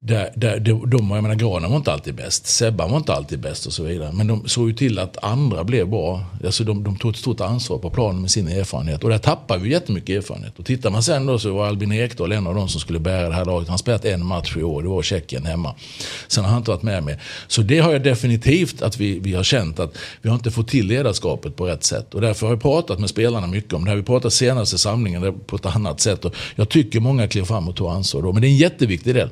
[0.00, 3.40] Där, där, de, de, jag menar, Granen var inte alltid bäst, Sebban var inte alltid
[3.40, 4.12] bäst och så vidare.
[4.12, 6.24] Men de såg ju till att andra blev bra.
[6.44, 9.04] Alltså de, de tog ett stort ansvar på planen med sin erfarenhet.
[9.04, 10.58] Och där tappar vi jättemycket erfarenhet.
[10.58, 13.28] Och tittar man sen då så var Albin Ekdal en av de som skulle bära
[13.28, 13.68] det här laget.
[13.68, 15.74] Han har spelat en match i år, det var Tjeckien hemma.
[16.28, 17.22] Sen har han inte varit med mer.
[17.46, 20.68] Så det har jag definitivt att vi, vi har känt att vi har inte fått
[20.68, 22.14] till ledarskapet på rätt sätt.
[22.14, 23.96] Och därför har jag pratat med spelarna mycket om det här.
[23.96, 26.24] Vi pratade senaste samlingen på ett annat sätt.
[26.24, 28.32] Och jag tycker många klev fram och tog ansvar då.
[28.32, 29.28] Men det är en jätteviktig del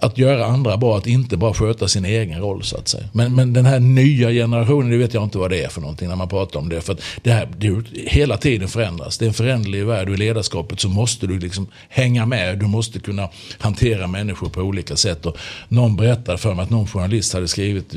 [0.00, 3.04] att göra andra bra, att inte bara sköta sin egen roll så att säga.
[3.12, 6.08] Men, men den här nya generationen, det vet jag inte vad det är för någonting
[6.08, 6.80] när man pratar om det.
[6.80, 9.18] För att det här det hela tiden förändras.
[9.18, 12.58] Det är en föränderlig värld och i ledarskapet så måste du liksom hänga med.
[12.58, 13.28] Du måste kunna
[13.58, 15.26] hantera människor på olika sätt.
[15.26, 15.36] Och
[15.68, 17.94] någon berättade för mig att någon journalist hade skrivit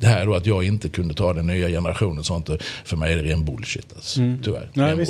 [0.00, 2.24] det här då att jag inte kunde ta den nya generationen.
[2.24, 2.50] Sånt.
[2.84, 3.86] För mig är det ren bullshit.
[3.96, 4.20] Alltså.
[4.20, 4.38] Mm.
[4.44, 4.68] Tyvärr.
[4.72, 5.06] Nej,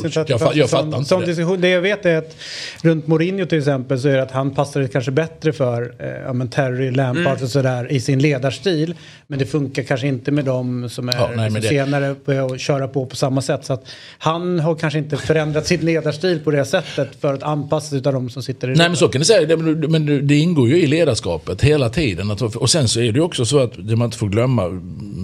[0.55, 1.27] jag fattar inte det.
[1.27, 1.61] Diskussion.
[1.61, 2.37] Det jag vet är att
[2.83, 6.49] runt Mourinho till exempel så är det att han passade kanske bättre för eh, men
[6.49, 7.43] Terry, Lampard mm.
[7.43, 8.95] och sådär i sin ledarstil.
[9.27, 12.61] Men det funkar kanske inte med dem som är ja, nej, liksom senare på att
[12.61, 13.65] köra på på samma sätt.
[13.65, 13.87] Så att
[14.19, 18.13] han har kanske inte förändrat sin ledarstil på det sättet för att anpassa sig av
[18.13, 20.87] de som sitter i Nej men så kan du säga, men det ingår ju i
[20.87, 22.31] ledarskapet hela tiden.
[22.31, 24.69] Och sen så är det ju också så att det man inte får glömma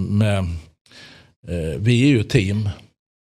[0.09, 0.39] med,
[1.49, 2.69] eh, vi är ju ett team.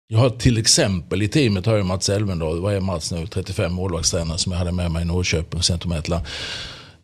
[0.09, 3.73] Jag har till exempel i teamet har jag Mats Elvendal, vad är Mats nu, 35
[3.73, 6.21] målvaktstränare som jag hade med mig i Norrköping, Centrometla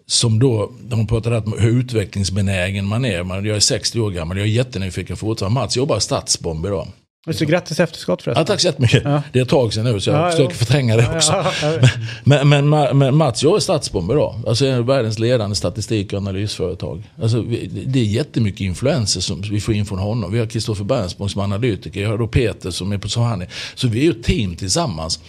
[0.07, 3.23] som då, de har pratat om hur utvecklingsbenägen man är.
[3.23, 5.59] Man, jag är 60 år gammal, jag är jättenyfiken fortfarande.
[5.59, 6.87] Mats jobbar Stadsbomb idag.
[7.31, 8.45] Så grattis efterskott Ja, förresten.
[8.45, 9.01] tack så jättemycket.
[9.05, 9.21] Ja.
[9.33, 10.57] Det är ett tag sedan nu så jag Ja, försöker ja.
[10.57, 11.31] förtränga det också.
[11.31, 11.89] Ja, ja, ja.
[12.23, 14.39] Men, men, men, men Mats, jag är statsbomb idag.
[14.47, 17.03] Alltså en av världens ledande statistik och analysföretag.
[17.21, 20.31] Alltså, vi, det är jättemycket influenser som vi får in från honom.
[20.31, 22.01] Vi har Kristoffer Bernsborg som analytiker.
[22.01, 23.47] Jag har då Peter som är på som han är.
[23.75, 25.19] Så vi är ju ett team tillsammans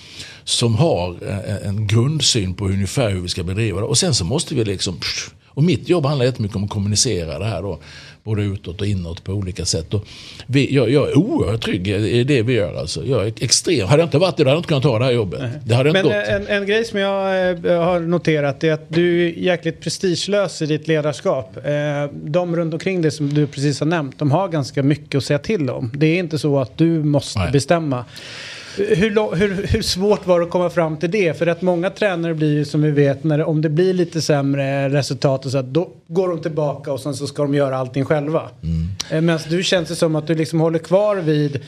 [0.45, 3.87] som har en, en grundsyn på ungefär hur vi ska bedriva det.
[3.87, 5.01] Och sen så måste vi liksom...
[5.47, 7.79] Och mitt jobb handlar jättemycket om att kommunicera det här då.
[8.25, 9.95] Både utåt och inåt på olika sätt.
[9.95, 10.07] Och
[10.47, 12.75] vi, jag, jag är oerhört trygg i det vi gör.
[12.75, 13.05] Alltså.
[13.07, 13.89] Jag är extrem.
[13.89, 15.41] Hade jag inte varit det, då hade jag inte kunnat ta det här jobbet.
[15.65, 16.29] Det hade inte Men gått.
[16.29, 20.63] eh, en, en grej som jag eh, har noterat är att du är jäkligt prestigelös
[20.63, 21.57] i ditt ledarskap.
[21.57, 21.73] Eh,
[22.25, 25.39] de runt omkring dig som du precis har nämnt, de har ganska mycket att säga
[25.39, 25.91] till om.
[25.95, 27.53] Det är inte så att du måste Nej.
[27.53, 28.05] bestämma.
[28.77, 31.39] Hur, hur, hur svårt var det att komma fram till det?
[31.39, 34.22] För att många tränare blir ju som vi vet, när det, om det blir lite
[34.22, 37.77] sämre resultat och så, att då går de tillbaka och sen så ska de göra
[37.77, 38.43] allting själva.
[38.62, 39.27] Mm.
[39.27, 41.61] Medan du känns det som att du liksom håller kvar vid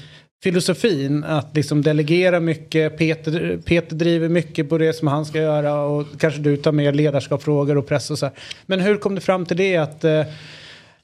[0.42, 2.98] filosofin att liksom delegera mycket.
[2.98, 6.96] Peter, Peter driver mycket på det som han ska göra och kanske du tar med
[6.96, 8.34] ledarskapsfrågor och press och så här.
[8.66, 10.22] Men hur kom du fram till det att eh,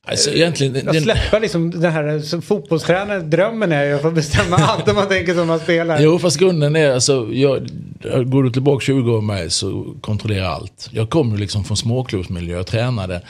[0.06, 4.10] Alltså, egentligen, att den, släppa liksom den här som fotbollstränare, drömmen är ju att få
[4.10, 6.00] bestämma allt om man tänker som man spelar.
[6.00, 7.68] Jo, fast grunden är alltså, jag,
[8.02, 10.88] jag går du tillbaka 20 år med mig så kontrollerar jag allt.
[10.92, 13.22] Jag kom ju liksom från småklubbsmiljö, jag tränade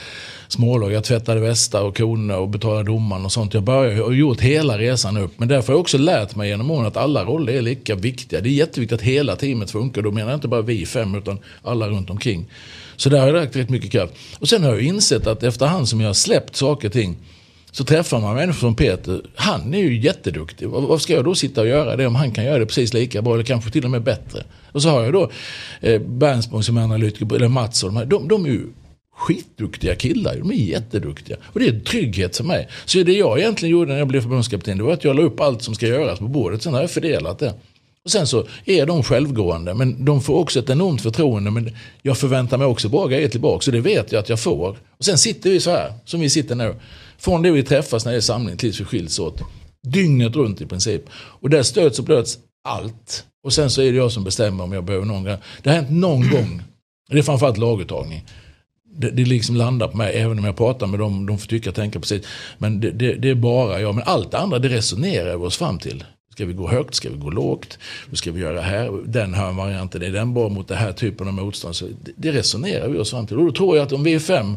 [0.47, 3.53] smålag, jag tvättade västar och koner och betalade domaren och sånt.
[3.53, 5.31] Jag började och gjort hela resan upp.
[5.37, 8.41] Men därför har jag också lärt mig genom åren att alla roller är lika viktiga.
[8.41, 10.01] Det är jätteviktigt att hela teamet funkar.
[10.01, 12.45] Då menar jag inte bara vi fem utan alla runt omkring.
[12.95, 14.13] Så där har jag lagt rätt mycket kraft.
[14.39, 17.17] Och sen har jag insett att efterhand som jag har släppt saker och ting
[17.71, 19.21] så träffar man människor som Peter.
[19.35, 20.67] Han är ju jätteduktig.
[20.67, 23.21] Vad ska jag då sitta och göra det om han kan göra det precis lika
[23.21, 24.43] bra eller kanske till och med bättre?
[24.71, 25.31] Och så har jag då
[25.81, 28.05] eh, Bernsborg som är analytiker, eller Mats och de här.
[28.05, 28.67] De, de är ju
[29.15, 30.35] skitduktiga killar.
[30.37, 31.37] De är jätteduktiga.
[31.43, 32.67] Och det är en trygghet för mig.
[32.85, 35.39] Så det jag egentligen gjorde när jag blev förbundskapten det var att jag la upp
[35.39, 36.63] allt som ska göras på bordet.
[36.63, 37.53] Sen har jag fördelat det.
[38.05, 41.51] Och sen så är de självgående men de får också ett enormt förtroende.
[41.51, 43.61] Men jag förväntar mig också bra grejer tillbaka.
[43.61, 44.77] Så det vet jag att jag får.
[44.97, 46.75] Och sen sitter vi så här som vi sitter nu.
[47.17, 49.41] Från det vi träffas när det är samling tills vi skiljs åt.
[49.87, 51.01] Dygnet runt i princip.
[51.13, 53.25] Och där stöts och blöts allt.
[53.43, 55.37] Och sen så är det jag som bestämmer om jag behöver någon gång.
[55.63, 56.63] Det har hänt någon gång.
[57.09, 58.25] Det är framförallt laguttagning.
[58.95, 61.69] Det, det liksom landar på mig, även om jag pratar med dem, de får tycka
[61.69, 62.25] och tänka precis.
[62.57, 63.95] Men det, det, det är bara jag.
[63.95, 66.03] Men allt det andra, det resonerar vi oss fram till.
[66.33, 66.95] Ska vi gå högt?
[66.95, 67.79] Ska vi gå lågt?
[68.09, 68.91] Hur ska vi göra här?
[69.05, 71.75] Den här varianten, är den bra mot den här typen av motstånd?
[71.75, 73.37] Så det, det resonerar vi oss fram till.
[73.37, 74.55] Och då tror jag att om vi är fem,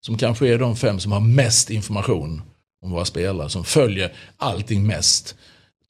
[0.00, 2.42] som kanske är de fem som har mest information
[2.82, 5.36] om våra spelare, som följer allting mest,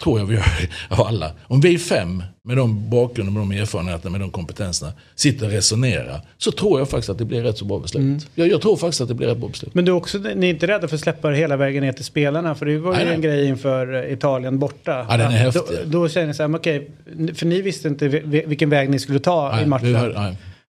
[0.05, 0.44] tror jag vi gör
[0.88, 1.30] av alla.
[1.46, 6.20] Om vi fem, med de bakgrunden, med de erfarenheterna, med de kompetenserna, sitter och resonerar,
[6.38, 8.26] så tror jag faktiskt att det blir rätt så bra beslut.
[8.34, 9.74] Jag, jag tror faktiskt att det blir rätt bra beslut.
[9.74, 12.05] Men du är också, ni är inte rädda för att släppa hela vägen ner till
[12.05, 12.55] spelarna?
[12.55, 13.14] För det var ju Nej, nej.
[13.14, 15.07] en grej inför Italien borta.
[15.09, 15.62] Ja, den är häftig.
[15.86, 16.90] Då, då känner jag så här, okej,
[17.34, 20.36] för ni visste inte vi- vilken väg ni skulle ta i Nej, matchen.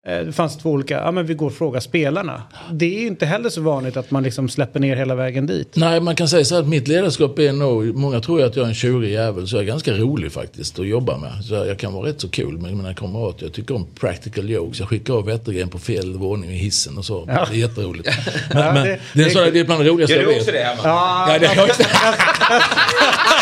[0.09, 2.43] Eh, Det fanns två olika, ja men vi går och frågar spelarna.
[2.73, 5.73] Det är ju inte heller så vanligt att man liksom släpper ner hela vägen dit.
[5.77, 8.57] Nej, man kan säga så här att mitt ledarskap är nog, många tror ju att
[8.57, 11.45] jag är en tjurig jävel, så jag är ganska rolig faktiskt att jobba med.
[11.45, 13.45] Så jag kan vara rätt så kul med mina kamrater.
[13.47, 14.79] Jag tycker om practical jokes.
[14.81, 17.25] Jag skickar av Wettergren på fel våning i hissen och så.
[17.25, 18.09] Det är jätteroligt.
[18.55, 20.31] Men, Ja, men det- det, är det- sådana, det är bland det roligaste Gör jag
[20.33, 20.61] du också vet.
[20.61, 20.81] det hemma?
[20.85, 21.47] Ja, Ja, det,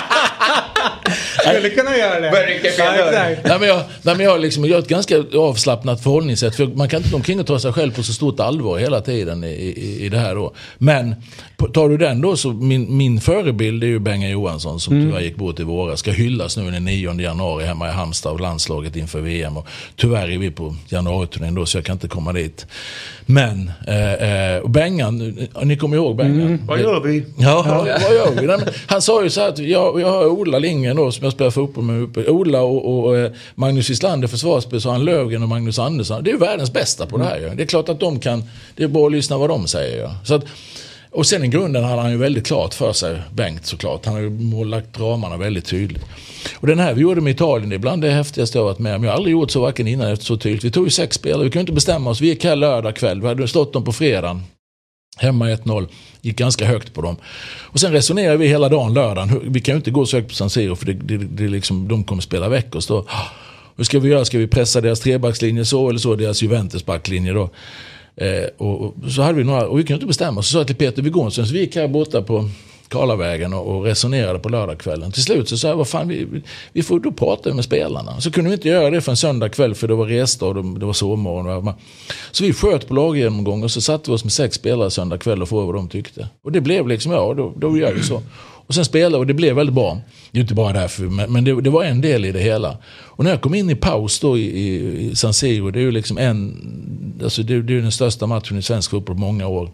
[1.55, 2.31] skulle kunna göra det.
[2.31, 3.37] Börja ja.
[3.45, 6.55] Nej, men jag, nej, men jag, har liksom, jag har ett ganska avslappnat förhållningssätt.
[6.57, 9.01] För man kan inte gå omkring och ta sig själv på så stort allvar hela
[9.01, 10.35] tiden i, i, i det här.
[10.35, 10.55] Då.
[10.79, 11.15] Men
[11.67, 15.37] tar du den då så min, min förebild är ju Benga Johansson som tyvärr gick
[15.37, 16.01] bort i våras.
[16.01, 19.57] Ska hyllas nu den 9 januari hemma i Halmstad av landslaget inför VM.
[19.57, 22.67] Och tyvärr är vi på januariturnén då så jag kan inte komma dit.
[23.27, 26.63] Men, eh, eh, Bengan, ni kommer ihåg Bengan?
[26.67, 27.25] Vad gör vi?
[27.39, 27.65] Ja,
[28.03, 28.71] vad gör vi?
[28.87, 31.51] Han sa ju så här att jag, jag har Ola Lindgren då som jag spelar
[31.51, 32.31] fotboll med uppe.
[32.31, 36.25] Ola och, och eh, Magnus Wislander försvarsspelare, så han Löfgren och Magnus Andersson.
[36.25, 37.55] Det är ju världens bästa på det här ju.
[37.55, 38.45] Det är klart att de kan,
[38.77, 40.09] det är bra att lyssna vad de säger ju.
[40.25, 40.45] Så att,
[41.11, 44.07] och sen i grunden hade han ju väldigt klart för sig, Bengt såklart.
[44.07, 46.05] Han har ju målagt ramarna väldigt tydligt.
[46.57, 48.79] Och den här vi gjorde med Italien, det är bland det häftigaste jag har varit
[48.79, 49.05] med om.
[49.05, 50.65] Jag har aldrig gjort så varken innan eller så tydligt.
[50.65, 52.21] Vi tog ju sex spelare, vi kunde inte bestämma oss.
[52.21, 54.43] Vi gick här lördag kväll, vi hade stått dem på fredagen.
[55.19, 55.89] Hemma 1-0.
[56.21, 57.17] Gick ganska högt på dem.
[57.63, 59.41] Och sen resonerade vi hela dagen lördagen.
[59.53, 61.89] Vi kan ju inte gå så högt på San Siro för det, det, det liksom,
[61.89, 63.07] de kommer spela väck oss då.
[63.77, 64.25] Hur ska vi göra?
[64.25, 66.15] Ska vi pressa deras trebackslinje så eller så?
[66.15, 67.51] Deras Juventus backlinje då.
[68.17, 70.47] Eh, och, och så hade vi några, och vi kunde inte bestämma oss.
[70.47, 71.31] Så sa jag till Peter, vi går en.
[71.31, 72.51] Så vi gick här borta på
[72.89, 75.13] Karlavägen och, och resonerade på lördagskvällen.
[75.13, 78.21] Till slut så sa jag, vad fan, vi, vi- vi får då prata med spelarna.
[78.21, 80.65] Så kunde vi inte göra det för en söndag kväll för det var resdag och
[80.79, 81.73] det, var sovmorgon.
[82.31, 85.43] Så vi sköt på laggenomgång och så satte vi oss med sex spelare söndag kväll
[85.43, 86.29] och frågade vad de tyckte.
[86.45, 88.23] Och det blev liksom, ja, då, då gör vi så.
[88.67, 89.99] Och sen spelade och det blev väldigt bra.
[90.31, 92.77] Det är inte bara därför, men, men det, det, var en del i det hela.
[93.05, 95.83] Och när jag kom in i paus då i, i, i San Siro, det är
[95.83, 99.47] ju liksom en, alltså det, det är den största matchen i svensk fotboll på många
[99.47, 99.71] år.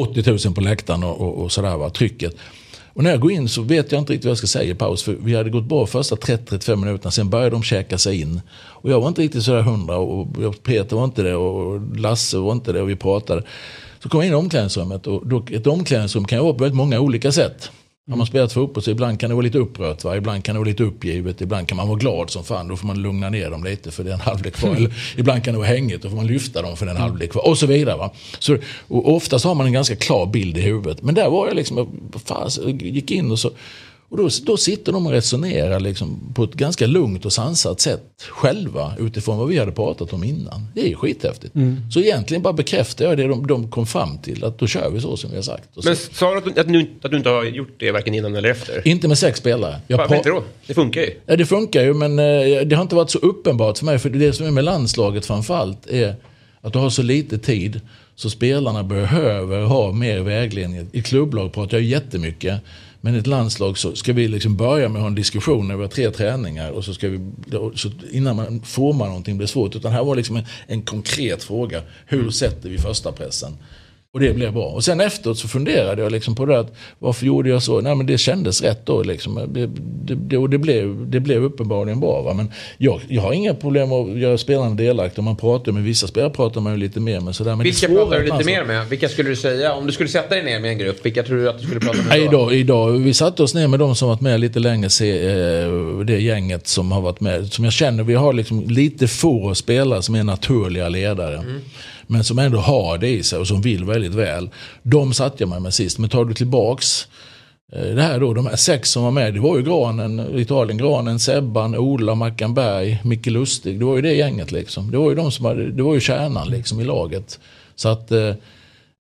[0.00, 2.36] 80 000 på läktaren och, och, och sådär va, trycket.
[2.98, 4.74] Och när jag går in så vet jag inte riktigt vad jag ska säga i
[4.74, 5.02] paus.
[5.02, 7.10] För vi hade gått bra första 30-35 minuterna.
[7.10, 8.40] Sen började de käka sig in.
[8.54, 9.96] Och jag var inte riktigt sådär hundra.
[9.96, 11.34] Och Peter var inte det.
[11.34, 12.82] Och Lasse var inte det.
[12.82, 13.42] Och vi pratade.
[14.02, 15.06] Så kom jag in i omklädningsrummet.
[15.06, 17.70] Och då, ett omklädningsrum kan ju vara på väldigt många olika sätt.
[18.08, 20.16] Har man spelat fotboll så ibland kan det vara lite upprört, va?
[20.16, 22.86] ibland kan det vara lite uppgivet, ibland kan man vara glad som fan, då får
[22.86, 24.74] man lugna ner dem lite för det är en halvlek kvar.
[24.76, 27.00] Eller, ibland kan det vara hängigt, då får man lyfta dem för det är en
[27.00, 27.48] halvlek kvar.
[27.48, 27.96] Och så vidare.
[27.96, 28.10] Va?
[28.38, 31.02] Så, och oftast har man en ganska klar bild i huvudet.
[31.02, 31.88] Men där var jag liksom,
[32.28, 33.50] jag gick in och så
[34.10, 38.02] och då, då sitter de och resonerar liksom på ett ganska lugnt och sansat sätt
[38.28, 40.66] själva utifrån vad vi hade pratat om innan.
[40.74, 41.54] Det är ju skithäftigt.
[41.54, 41.90] Mm.
[41.90, 45.00] Så egentligen bara bekräftar jag det de, de kom fram till, att då kör vi
[45.00, 45.68] så som vi har sagt.
[45.84, 48.50] Men sa du att, att, du, att du inte har gjort det varken innan eller
[48.50, 48.88] efter?
[48.88, 49.80] Inte med sex spelare.
[49.88, 50.42] Varför inte då?
[50.66, 51.10] Det funkar ju.
[51.26, 53.98] Ja, det funkar ju, men eh, det har inte varit så uppenbart för mig.
[53.98, 56.14] För det som är med landslaget framförallt är
[56.60, 57.80] att du har så lite tid.
[58.14, 60.88] Så spelarna behöver ha mer vägledning.
[60.92, 62.60] I klubblag pratar jag jättemycket.
[63.00, 66.10] Men ett landslag så ska vi liksom börja med att ha en diskussion över tre
[66.10, 67.20] träningar och så ska vi,
[67.74, 69.76] så innan man formar någonting blir svårt.
[69.76, 71.82] Utan här var liksom en, en konkret fråga.
[72.06, 73.56] Hur sätter vi första pressen?
[74.18, 74.66] Och det blev bra.
[74.66, 77.80] Och sen efteråt så funderade jag liksom på det att varför gjorde jag så?
[77.80, 79.34] Nej men det kändes rätt då liksom.
[79.48, 82.22] Det, det, det, och det blev, det blev uppenbarligen bra.
[82.22, 82.34] Va?
[82.34, 85.22] Men jag, jag har inga problem att göra spelarna delaktiga.
[85.24, 87.34] Man pratar med vissa spelare pratar man ju lite mer med.
[87.34, 87.56] Sådär.
[87.56, 88.88] Men vilka pratar du lite mer med?
[88.88, 89.74] Vilka skulle du säga?
[89.74, 91.80] Om du skulle sätta dig ner med en grupp, vilka tror du att du skulle
[91.80, 92.24] prata med då?
[92.24, 94.90] Idag, idag, vi satte oss ner med de som varit med lite längre.
[94.90, 97.52] Se, eh, det gänget som har varit med.
[97.52, 101.36] Som jag känner, vi har liksom lite få spelare som är naturliga ledare.
[101.36, 101.60] Mm
[102.08, 104.50] men som ändå har det i sig och som vill väldigt väl.
[104.82, 105.98] De satte jag mig med sist.
[105.98, 107.08] Men tar du tillbaks
[107.72, 110.78] eh, det här då, de här sex som var med, det var ju Granen, Italien,
[110.78, 113.78] Granen, Sebban, Ola, Mackan Berg, Micke Lustig.
[113.78, 114.90] Det var ju det gänget liksom.
[114.90, 117.38] Det var ju de som hade, det var ju kärnan liksom i laget.
[117.74, 118.34] Så att eh,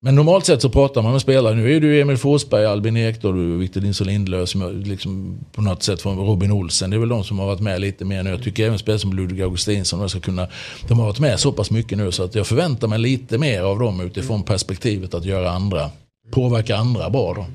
[0.05, 1.55] men normalt sett så pratar man med spelare.
[1.55, 4.49] Nu är du Emil Forsberg, Albin Ekdal, Victor Nilsson Lindelöf,
[4.83, 6.89] liksom på något sätt från Robin Olsen.
[6.89, 8.29] Det är väl de som har varit med lite mer nu.
[8.29, 10.47] Jag tycker även spelare som Ludvig Augustinsson de ska kunna,
[10.87, 13.61] de har varit med så pass mycket nu så att jag förväntar mig lite mer
[13.61, 15.89] av dem utifrån perspektivet att göra andra,
[16.31, 17.45] påverka andra bra då.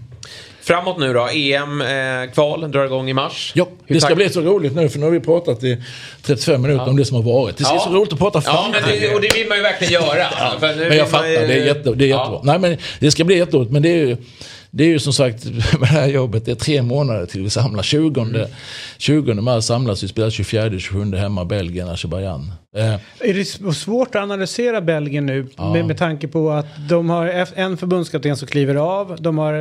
[0.68, 3.52] Framåt nu då, EM-kval eh, drar igång i mars.
[3.54, 5.82] Ja, Hur det ska bli så roligt nu för nu har vi pratat i
[6.22, 6.90] 35 minuter ja.
[6.90, 7.56] om det som har varit.
[7.56, 7.80] Det ska ja.
[7.80, 8.82] så roligt att prata framtid.
[8.82, 10.26] Ja, men det, och det vill man ju verkligen göra.
[10.38, 10.52] Ja.
[10.60, 11.34] men jag fattar, ju...
[11.34, 12.40] det är, jätte, det är jättebra.
[12.42, 14.16] Nej, men det ska bli jätteroligt, men det är ju
[14.70, 17.50] det är ju som sagt med det här jobbet, det är tre månader till vi
[17.50, 17.82] samlar.
[17.82, 18.46] 20, mm.
[18.98, 22.52] 20 mars samlas vi, spelar 24-27 hemma, Belgien, Azerbajdzjan.
[22.76, 22.94] Eh.
[23.20, 25.72] Är det svårt att analysera Belgien nu ja.
[25.72, 29.54] med, med tanke på att de har en förbundskapten som kliver av, de har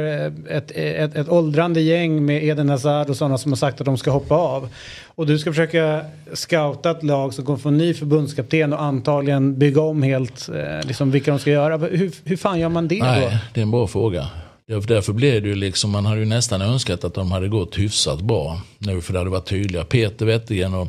[0.49, 3.97] ett, ett, ett åldrande gäng med Eden Hazard och sådana som har sagt att de
[3.97, 4.69] ska hoppa av.
[5.05, 6.01] Och du ska försöka
[6.33, 10.87] scouta ett lag som kommer få en ny förbundskapten och antagligen bygga om helt eh,
[10.87, 11.77] liksom vilka de ska göra.
[11.77, 13.37] Hur, hur fan gör man det Nej, då?
[13.53, 14.27] Det är en bra fråga.
[14.68, 18.22] Därför blev det ju liksom, man hade ju nästan önskat att de hade gått hyfsat
[18.22, 18.61] bra.
[18.78, 19.84] Nu för det hade varit tydliga.
[19.84, 20.88] Peter Wettergren och,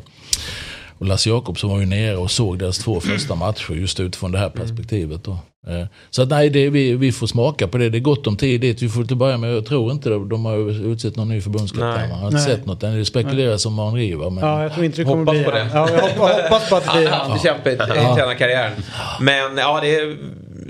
[0.97, 4.39] och Lasse Jakobsson var ju nere och såg deras två första matcher just utifrån det
[4.39, 5.23] här perspektivet.
[5.23, 5.31] Då.
[5.67, 7.89] Eh, så att nej, det, vi, vi får smaka på det.
[7.89, 8.81] Det är gott om tid dit.
[8.81, 12.09] Vi får till börja med, jag tror inte det, de har utsett någon ny förbundskapten.
[12.09, 12.97] Man har inte sett något än.
[12.97, 14.29] Det spekuleras om Henri va.
[14.29, 14.43] Men...
[14.43, 15.69] Ja, jag tror inte det kommer hoppas bli på det.
[15.73, 17.29] Ja, jag hoppas, på att det blir han.
[17.29, 18.71] Ja, kämpigt i tränarkarriären.
[19.19, 20.17] Men ja, det är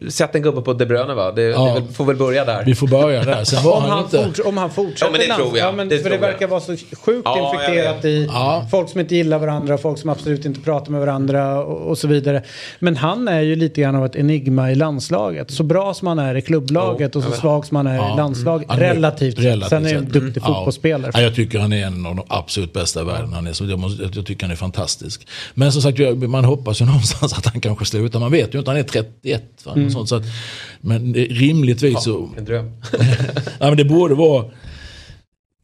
[0.10, 1.32] sätt en gubbe på De Bruyne va?
[1.32, 1.78] Det, ja.
[1.80, 2.64] det får väl börja där.
[2.66, 3.44] Vi får börja där.
[3.44, 4.26] Sen om, han inte...
[4.26, 5.06] forts om han fortsätter.
[5.06, 5.68] Ja, men det tror jag.
[5.68, 6.48] Ja, men det för det verkar jag.
[6.48, 8.68] vara så sjukt ja, infekterat i ja.
[8.72, 12.08] folk som inte gillar varandra, folk som absolut inte pratar med varandra och, och, så
[12.08, 12.44] vidare.
[12.80, 15.52] Men han är ju lite grann av ett enigma i landslaget.
[15.52, 18.70] Så bra som han är i klubblaget och så svag som han är i landslaget.
[18.70, 18.80] Mm.
[18.80, 19.40] Relativt.
[19.40, 19.70] relativt.
[19.70, 20.54] Sen är han en duktig mm.
[20.54, 21.12] fotbollsspelare.
[21.14, 23.34] Ja, jag tycker han är en av de absolut bästa i världen.
[23.34, 25.28] Han är så, jag, måste, jag tycker han är fantastisk.
[25.54, 28.20] Men som sagt, man hoppas ju någonstans att han kanske slutar.
[28.20, 29.44] Man vet ju inte, han är 31.
[29.66, 29.74] Va?
[29.76, 29.89] Mm.
[29.92, 30.26] Sånt, så att,
[30.82, 32.30] men rimligtvis ja, så...
[32.38, 32.72] En dröm.
[33.60, 34.46] ja, men det borde vara...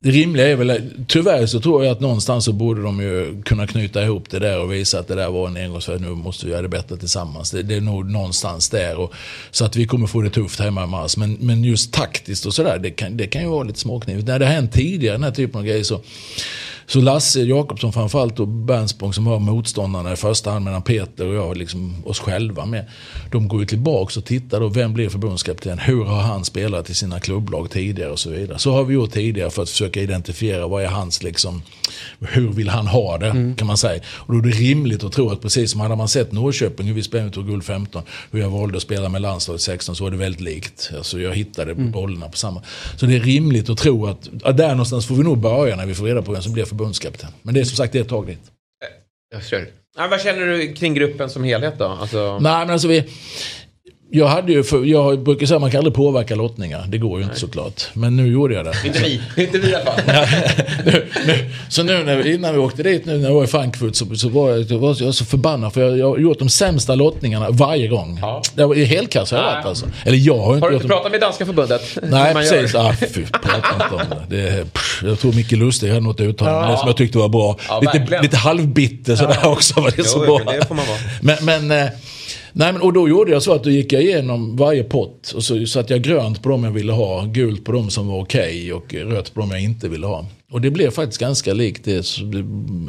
[0.06, 3.68] Det rimliga är väl, tyvärr så tror jag att någonstans så borde de ju kunna
[3.68, 6.52] knyta ihop det där och visa att det där var en engångsfärd, nu måste vi
[6.52, 7.52] göra det bättre tillsammans.
[7.52, 8.98] Det, det är nog någonstans där.
[8.98, 9.14] Och,
[9.52, 11.18] så att vi kommer få det tufft hemma i mars.
[11.18, 14.28] Men, men just taktiskt och sådär, det kan, det kan ju vara lite småknivigt.
[14.28, 16.02] När det har hänt tidigare, den här typen av grejer så
[16.88, 21.36] Så Lasse Jakobsson framförallt och Bernsborg som var motståndarna i första hand medan Peter och
[21.36, 22.86] jag, liksom oss själva med.
[23.32, 25.80] De går ju tillbaka och tittar då, vem blir förbundskapten?
[25.80, 28.60] Hur har han spelat i sina klubblag tidigare och så vidare.
[28.60, 31.62] Så har vi gjort tidigare för att försöka identifiera vad är hans liksom,
[32.20, 34.02] hur vill han ha det kan man säga.
[34.08, 36.94] Och då är det rimligt att tro att precis som hade man sett Norrköping, hur
[36.94, 40.12] vi spelade, tog guld 15, hur jag valde att spela med landslaget 16 så var
[40.12, 40.92] det väldigt likt.
[40.98, 42.62] Alltså jag hittade bollarna på samma.
[42.96, 45.86] Så det är rimligt att tro att, att där någonstans får vi nog börja när
[45.86, 47.30] vi får reda på vem som blir förbundskapten.
[47.42, 48.52] Men det är som sagt det är ett tag dit.
[49.32, 49.68] Jag kör.
[49.98, 51.86] Ja, vad känner du kring gruppen som helhet då?
[51.86, 53.10] Alltså, Nej men alltså vi...
[54.12, 56.86] Jag hade ju, för, jag brukar säga att man kan aldrig påverka lottningar.
[56.88, 57.84] Det går ju inte såklart.
[57.94, 58.74] Men nu gjorde jag det.
[58.86, 59.22] inte vi.
[59.44, 60.02] inte vi i alla fall.
[60.86, 63.48] nu, nu, så nu när vi, innan vi åkte dit, nu när jag var i
[63.48, 65.74] Frankfurt, så, så var jag, jag var jag så förbannad.
[65.74, 68.20] För jag, jag har gjort de sämsta lottningarna varje gång.
[68.22, 68.42] Ja.
[68.56, 69.56] Det var helt kass har jag Nej.
[69.56, 69.86] varit alltså.
[70.06, 71.82] Eller jag har inte Har du inte pratat med danska förbundet?
[72.04, 72.76] Nej, precis.
[72.76, 74.36] Ah, fy, prata inte om det.
[74.38, 76.78] det pff, jag tror Micke Lustig hade något uttalande Ja.
[76.78, 77.58] som jag tyckte var bra.
[77.70, 78.24] Ja, lite, verkligen.
[78.24, 79.82] lite halvbitter sådär också.
[79.82, 80.42] Var det så Jo, bra.
[80.46, 80.98] men det får man vara.
[81.22, 81.90] Men, men, eh,
[82.56, 85.32] nej, men, och då gjorde jag så att då gick jag igenom varje pott.
[85.32, 88.22] Och så satte jag grönt på dem jag ville ha, gult på dem som var
[88.22, 90.26] okej och rött på dem jag inte ville ha.
[90.56, 92.18] Och det blev faktiskt ganska likt det.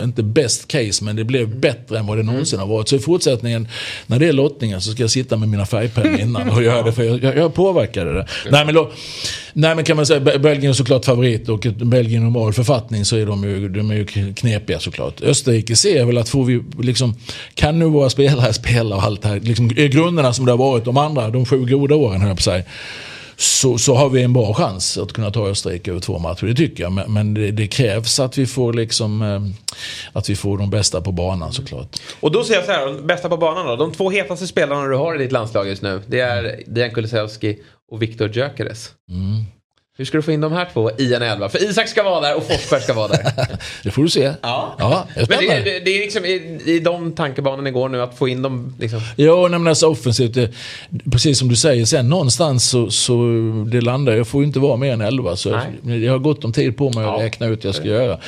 [0.03, 2.89] Inte best case, men det blev bättre än vad det någonsin har varit.
[2.89, 3.69] Så i fortsättningen,
[4.07, 6.93] när det är lottningen, så ska jag sitta med mina färgpennor innan och göra det.
[6.93, 8.27] För jag, jag, påverkade det.
[8.51, 8.91] Nej men, då,
[9.53, 13.05] nej men kan man säga, Be- Belgien är såklart favorit och Belgien i normal författning
[13.05, 15.21] så är de ju, de är ju knepiga såklart.
[15.23, 17.15] Österrike ser väl att får vi liksom,
[17.55, 20.59] kan nu våra spelare spela och allt det här, liksom, är grunderna som det har
[20.59, 22.65] varit de andra, de sju goda åren höll jag på att säga
[23.37, 26.47] så, så har vi en bra chans att kunna ta Österrike över två matcher.
[26.47, 26.93] Det tycker jag.
[26.93, 29.41] Men, men det, det krävs att vi får liksom eh,
[30.13, 31.97] att vi får de bästa på banan såklart.
[32.21, 33.77] Och då säger jag så här, de bästa på banan då.
[33.77, 36.03] De två hetaste spelarna du har i ditt landslag just nu.
[36.07, 37.59] Det är Dejan Kulusevski
[37.91, 38.91] och Viktor Gyökeres.
[39.11, 39.45] Mm.
[39.99, 41.49] Hur ska du få in de här två i en elva?
[41.49, 43.33] För Isak ska vara där och Forsberg ska vara där.
[43.83, 44.33] Det får du se.
[44.43, 44.77] Ja.
[44.79, 48.29] ja Men det, det, det är liksom i, i de tankebanorna går nu att få
[48.29, 49.01] in dem liksom.
[49.17, 50.51] Jo, men alltså offensivt, det,
[51.13, 53.15] precis som du säger, sen någonstans så, så
[53.67, 55.37] det landar, jag får ju inte vara mer än 11.
[55.37, 56.05] Så Nej.
[56.05, 57.25] jag har gott om tid på mig att Ja.
[57.25, 58.19] räkna ut vad jag ska göra.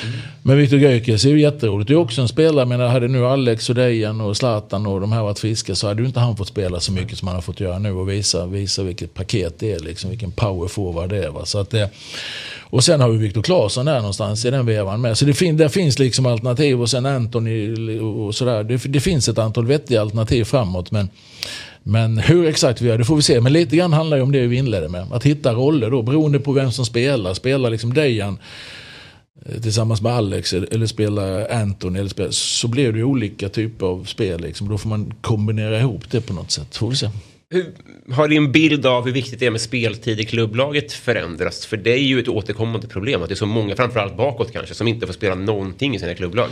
[0.43, 1.87] Men Viktor Gyökeres är ju jätteroligt.
[1.87, 5.11] Det är också en spelare, men hade nu Alex och Dejan och Zlatan och de
[5.11, 7.41] här varit friska så hade ju inte han fått spela så mycket som han har
[7.41, 11.25] fått göra nu och visa, visa vilket paket det är, liksom, vilken power forward det
[11.25, 11.29] är.
[11.29, 11.45] Va?
[11.45, 11.89] Så att det,
[12.71, 15.17] och sen har vi Viktor Claesson där någonstans i den vevan med.
[15.17, 18.63] Så det fin, där finns liksom alternativ och sen Anthony och sådär.
[18.63, 20.91] Det, det finns ett antal vettiga alternativ framåt.
[20.91, 21.09] Men,
[21.83, 23.41] men hur exakt vi gör det får vi se.
[23.41, 25.07] Men lite grann handlar ju om det vi inledde med.
[25.11, 27.33] Att hitta roller då beroende på vem som spelar.
[27.33, 28.37] Spelar liksom Dejan
[29.45, 33.85] eh, tillsammans med Alex eller spelar Anthony eller spelar, så blir det ju olika typer
[33.85, 34.41] av spel.
[34.41, 34.69] Liksom.
[34.69, 36.75] Då får man kombinera ihop det på något sätt.
[36.75, 37.09] Får vi se.
[37.51, 37.73] Hur,
[38.13, 41.65] har din bild av hur viktigt det är med speltid i klubblaget förändrats?
[41.65, 44.75] För det är ju ett återkommande problem att det är så många, framförallt bakåt kanske,
[44.75, 46.49] som inte får spela någonting i sina klubblag.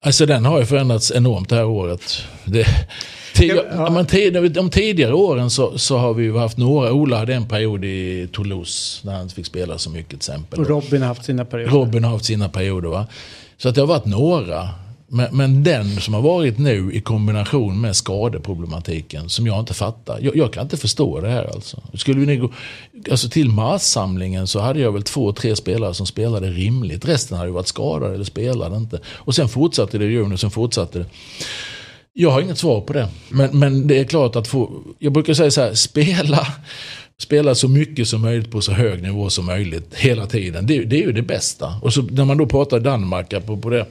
[0.00, 2.22] Alltså den har ju förändrats enormt det här året.
[2.44, 2.66] Det,
[3.34, 3.90] tid, ja.
[3.90, 6.92] men tid, de tidigare åren så, så har vi ju haft några.
[6.92, 10.60] Ola hade en period i Toulouse när han fick spela så mycket till exempel.
[10.60, 11.72] Och Robin har haft sina perioder.
[11.72, 12.88] Robin har haft sina perioder.
[12.88, 13.06] Va?
[13.56, 14.68] Så att det har varit några.
[15.14, 20.18] Men, men den som har varit nu i kombination med skadeproblematiken som jag inte fattar.
[20.22, 21.82] Jag, jag kan inte förstå det här alltså.
[21.94, 22.52] Skulle vi nu gå,
[23.10, 27.08] alltså till marssamlingen så hade jag väl två, tre spelare som spelade rimligt.
[27.08, 29.00] Resten hade ju varit skadade eller spelade inte.
[29.06, 31.06] Och sen fortsatte det i juni sen fortsatte det.
[32.12, 33.08] Jag har inget svar på det.
[33.28, 36.46] Men, men det är klart att få, jag brukar säga så här, spela,
[37.18, 40.66] spela så mycket som möjligt på så hög nivå som möjligt hela tiden.
[40.66, 41.74] Det, det är ju det bästa.
[41.82, 43.86] Och så när man då pratar Danmark på, på det,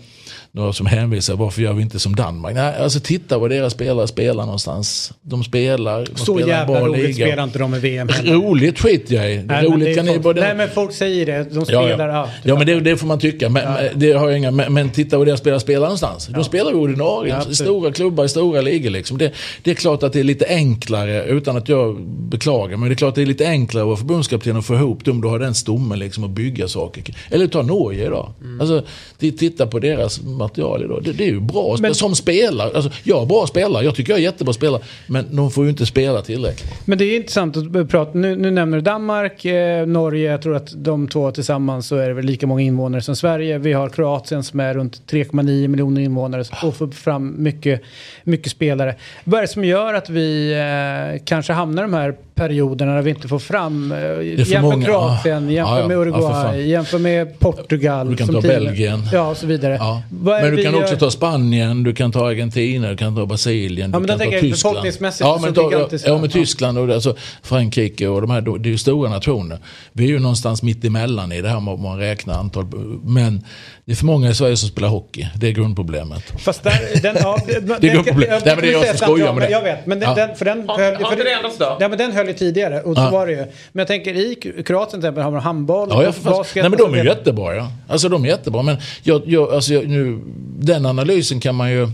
[0.54, 2.56] några som hänvisar, varför gör vi inte som Danmark?
[2.56, 5.14] Nej, alltså titta vad deras spelare spelar någonstans.
[5.22, 7.26] De spelar, de Så spelar jävla roligt liga.
[7.28, 8.34] spelar inte de i VM heller.
[8.34, 9.38] Roligt skit jag i.
[9.44, 10.42] Nej, Roligt kan ni folk, både...
[10.42, 11.44] nej men folk säger det.
[11.44, 12.08] De Ja, spelar...
[12.10, 12.16] ja.
[12.16, 13.50] Ja, ja men det, det får man tycka.
[13.50, 16.28] Men, men det har jag inga, men, men titta vad deras spelare spelar någonstans.
[16.28, 18.90] De spelar ju ordinarie Ja, i stora klubbar, i stora ligor.
[18.90, 19.18] Liksom.
[19.18, 19.32] Det,
[19.64, 22.96] det är klart att det är lite enklare, utan att jag beklagar, men det är
[22.96, 25.22] klart att det är lite enklare att vara förbundskapten och få ihop dem.
[25.22, 27.16] Du har den stommen liksom att bygga saker.
[27.30, 28.34] Eller ta Norge idag.
[28.42, 28.62] Mm.
[28.62, 28.84] Alltså,
[29.20, 31.02] titta på deras material idag.
[31.04, 32.72] Det, det är ju bra Men- som spelare.
[32.76, 34.82] Alltså, jag är bra spelare, jag tycker jag är jättebra spelare.
[35.08, 36.74] Men de får ju inte spela tillräckligt.
[36.86, 38.12] Men det är intressant att prata.
[38.18, 40.32] Nu, nu nämner du Danmark, eh, Norge.
[40.32, 43.58] Jag tror att de två tillsammans så är det väl lika många invånare som Sverige.
[43.58, 47.82] Vi har Kroatien som är runt 3,9 miljoner invånare och får fram mycket,
[48.24, 48.96] mycket spelare.
[49.24, 53.02] Vad är det som gör att vi eh, kanske hamnar i de här perioderna när
[53.02, 53.92] vi inte får fram.
[53.92, 55.52] eh, för Jämför många, Kroatien, ja.
[55.54, 55.88] jämför Ja, ja.
[55.88, 56.70] med Ja, Uruguay, fan.
[56.70, 58.10] jämför med Portugal.
[58.10, 58.42] Du kan ta.
[58.42, 59.00] Belgien.
[59.14, 59.76] Ja, och så vidare.
[59.80, 60.02] Ja.
[60.42, 63.92] Men du kan gör- också ta Spanien, du kan ta Argentina, du kan ta Brasilien,
[63.92, 64.74] Ja, du men kan där ta jag Tyskland.
[64.76, 65.72] befolkningsmässigt Ja, men, ta,
[66.06, 66.30] ja, men.
[66.30, 69.60] Tyskland och alltså Frankrike och de här, det är ju stora nationer.
[69.94, 72.66] Vi är ju någonstans mitt emellan i det här med om man räknar antal.
[73.04, 73.44] Men
[73.86, 75.28] det är för många i Sverige som spelar hockey.
[75.36, 76.24] Det är grundproblemet.
[76.38, 77.56] Fast där, den, ja, Det
[77.90, 78.30] är problem.
[78.30, 79.50] Nej, men det är jag som skojar med det.
[79.52, 80.16] Jag vet, men den, Ja.
[80.16, 81.78] den, för den höll, för ändrats då?
[81.80, 83.10] Ja, men den höll ju tidigare och så Ja.
[83.12, 83.38] var det ju.
[83.72, 86.64] Men jag tänker i Kroatien till exempel har man handboll, Ja, jag fast, basket.
[86.64, 87.72] nej men de är jättebra ja.
[87.88, 88.62] Alltså de är jättebra.
[88.62, 90.20] Men jag, jag, alltså, jag, nu,
[90.60, 91.88] den analysen kan man ju...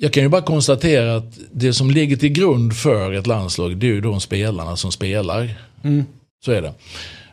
[0.00, 3.86] Jag kan ju bara konstatera att det som ligger till grund för ett landslag det
[3.86, 5.54] är ju de spelarna som spelar.
[5.84, 6.04] Mm.
[6.44, 6.72] Så är det.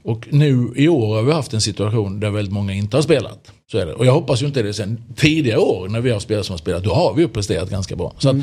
[0.05, 3.51] Och nu i år har vi haft en situation där väldigt många inte har spelat.
[3.71, 3.93] Så är det.
[3.93, 5.03] Och jag hoppas ju inte det sen.
[5.15, 7.95] Tidigare år när vi har spelat som har spelat, då har vi ju presterat ganska
[7.95, 8.13] bra.
[8.17, 8.35] Så att,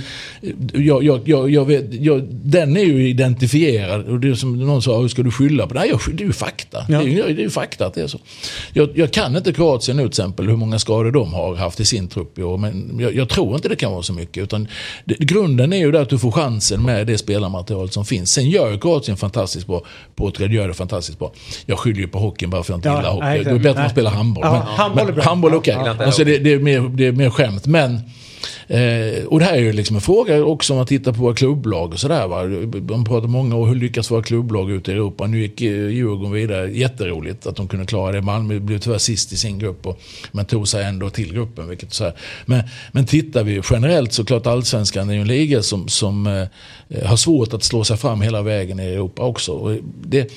[0.73, 4.09] jag, jag, jag, jag vet, jag, den är ju identifierad.
[4.09, 5.81] Och det är som någon sa, hur ska du skylla på det?
[5.81, 6.87] Nej, jag, det är ju fakta.
[6.89, 6.99] Ja.
[6.99, 8.19] Det, är ju, det är ju fakta att det är så.
[8.73, 11.85] Jag, jag kan inte Kroatien nu till exempel, hur många skador de har haft i
[11.85, 12.59] sin trupp i år.
[12.59, 14.43] Men jag, jag tror inte det kan vara så mycket.
[14.43, 14.69] Utan
[15.05, 18.33] det, grunden är ju där att du får chansen med det spelarmaterial som finns.
[18.33, 19.83] Sen gör ju Kroatien fantastiskt bra.
[20.15, 21.33] Portugal gör det fantastiskt bra.
[21.67, 23.51] Jag skyller ju på hockeyn bara för att jag inte Ja, gillar nej, hockey.
[23.51, 23.91] Det är bättre att man nej.
[23.91, 24.45] spelar handboll.
[24.45, 25.25] Ja, men, handboll bra.
[25.25, 25.77] handboll okej.
[25.85, 26.05] Ja.
[26.05, 27.67] Alltså det, det, är mer, det är mer skämt.
[27.67, 28.01] Men
[28.67, 31.35] Eh, och det här är ju liksom en fråga också om man tittar på våra
[31.35, 32.81] klubblag och sådär.
[32.81, 35.27] De pratar många om hur lyckas våra klubblag ute i Europa.
[35.27, 36.71] Nu gick eh, Djurgården vidare.
[36.71, 38.21] Jätteroligt att de kunde klara det.
[38.21, 39.87] Malmö blev tyvärr sist i sin grupp.
[39.87, 40.01] Och,
[40.33, 41.69] men tog sig ändå till gruppen.
[41.69, 42.15] Vilket så här.
[42.47, 47.05] Men, men tittar vi generellt så klart allsvenskan är ju en liga som, som eh,
[47.05, 49.53] har svårt att slå sig fram hela vägen i Europa också.
[49.53, 50.33] Och det,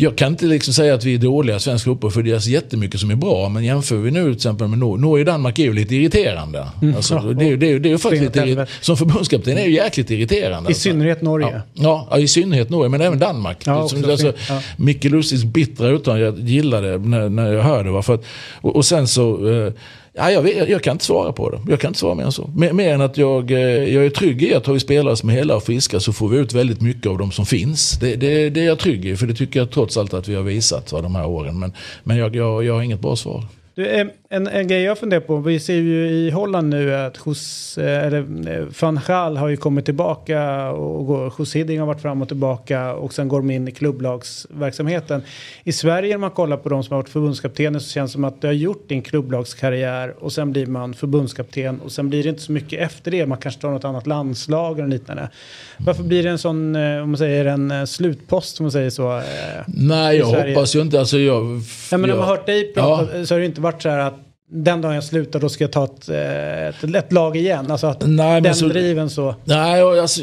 [0.00, 3.00] jag kan inte liksom säga att vi är dåliga svensk fotboll för det är jättemycket
[3.00, 3.48] som är bra.
[3.48, 5.00] Men jämför vi nu till exempel med Norge.
[5.02, 6.66] Norge och Danmark är ju lite irriterande.
[6.96, 9.64] Alltså, Ja, det, är ju- det, ju- det är ju faktiskt lite, som förbundskapten är
[9.64, 10.70] ju jäkligt irriterande.
[10.70, 11.62] I synnerhet Norge.
[11.74, 13.58] Ja, ja, i synnerhet Norge, men även Danmark.
[13.66, 14.62] Ja, Som- också, alltså, ja.
[14.76, 18.02] Micke Lustigs bittra uttalande, jag gillade det när, när jag hörde det.
[18.02, 18.24] För att,
[18.60, 19.72] och, och sen så, eh,
[20.18, 21.60] ja, jag, vet, jag kan inte svara på det.
[21.68, 22.50] Jag kan inte svara mer än så.
[22.56, 23.58] Mer, mer än att jag, eh,
[23.94, 26.28] jag är trygg i att har vi spelare som är hela och friska så får
[26.28, 27.98] vi ut väldigt mycket av de som finns.
[28.00, 30.34] Det, det, det är jag trygg i, för det tycker jag trots allt att vi
[30.34, 31.58] har visat va, de här åren.
[31.58, 31.72] Men,
[32.04, 33.44] men jag, jag, jag har inget bra svar.
[33.74, 37.18] Du, eh, en, en grej jag funderar på, vi ser ju i Holland nu att
[37.26, 38.18] Jos, eh, eller,
[38.58, 42.94] eh, Van Gaal har ju kommit tillbaka och går, Hidding har varit fram och tillbaka
[42.94, 45.22] och sen går de in i klubblagsverksamheten.
[45.64, 48.24] I Sverige när man kollar på de som har varit förbundskaptener så känns det som
[48.24, 52.28] att du har gjort din klubblagskarriär och sen blir man förbundskapten och sen blir det
[52.28, 53.26] inte så mycket efter det.
[53.26, 55.28] Man kanske tar något annat landslag eller liknande.
[55.78, 59.22] Varför blir det en sån, eh, om man säger en slutpost om man säger så?
[59.66, 60.54] Nej, jag Sverige?
[60.54, 60.98] hoppas ju inte.
[61.00, 63.82] Alltså jag, Ja, men när man har hört dig prata så har det inte varit
[63.82, 64.17] så här att
[64.50, 67.70] den dagen jag slutar då ska jag ta ett, eh, ett, ett lag igen.
[67.70, 69.34] Alltså att Nej, den så- driven så.
[69.44, 70.22] Nej, alltså,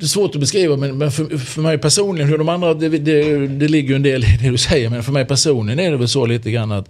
[0.00, 2.88] det är svårt att beskriva, men, men för, för mig personligen, hur de andra, det,
[2.88, 5.90] det, det ligger ju en del i det du säger, men för mig personligen är
[5.90, 6.88] det väl så lite grann att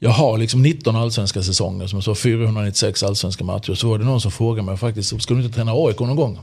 [0.00, 3.74] jag har liksom 19 allsvenska säsonger, som jag sa, 496 allsvenska matcher.
[3.74, 6.38] Så var det någon som frågade mig faktiskt, ska du inte träna AIK någon gång?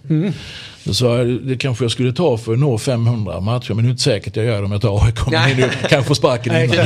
[0.83, 3.89] Då sa jag, det kanske jag skulle ta för att nå 500 matcher, men det
[3.89, 5.17] är inte säkert jag gör det om jag tar AIK.
[5.31, 6.85] Men du kan få sparken innan.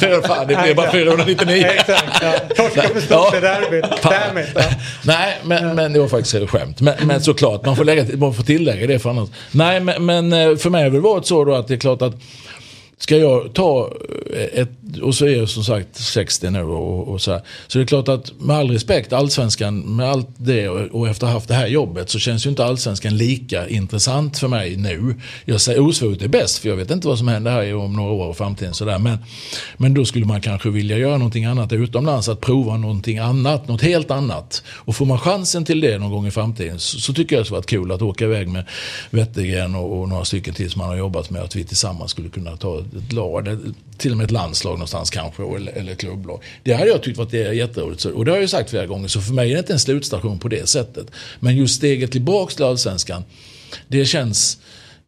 [0.00, 1.66] För fan, det blir bara 499.
[1.66, 2.32] Exakt, ja.
[2.56, 4.02] Torska för stort i derbyt.
[4.02, 4.46] Damn it.
[4.54, 4.62] Ja.
[5.04, 6.80] Nej, men, men det var faktiskt ett skämt.
[6.80, 9.28] Men, men såklart, man får, lägga, man får tillägga det för annars.
[9.50, 12.02] Nej, men, men eh, för mig har det varit så då att det är klart
[12.02, 12.14] att
[13.00, 13.90] Ska jag ta
[14.52, 14.68] ett,
[15.02, 17.42] och så är jag som sagt 60 nu och, och så här.
[17.66, 21.26] Så det är klart att med all respekt, allsvenskan med allt det och, och efter
[21.26, 24.76] att ha haft det här jobbet så känns ju inte allsvenskan lika intressant för mig
[24.76, 25.14] nu.
[25.44, 28.12] Jag säger osvuret är bäst för jag vet inte vad som händer här om några
[28.12, 28.98] år och framtiden sådär.
[28.98, 29.18] Men,
[29.76, 33.82] men då skulle man kanske vilja göra någonting annat utomlands, att prova någonting annat, något
[33.82, 34.62] helt annat.
[34.68, 37.46] Och får man chansen till det någon gång i framtiden så, så tycker jag det
[37.46, 38.64] skulle vara kul att åka iväg med
[39.10, 41.42] Wettergren och, och några stycken till som man har jobbat med.
[41.42, 43.58] Att vi tillsammans skulle kunna ta ett lag,
[43.98, 46.42] till och med ett landslag någonstans kanske, eller, eller klubblag.
[46.62, 48.04] Det hade jag tyckt varit det jätteroligt.
[48.04, 49.78] Och det har jag ju sagt flera gånger, så för mig är det inte en
[49.78, 51.06] slutstation på det sättet.
[51.40, 53.24] Men just steget tillbaks till allsvenskan,
[53.88, 54.58] det känns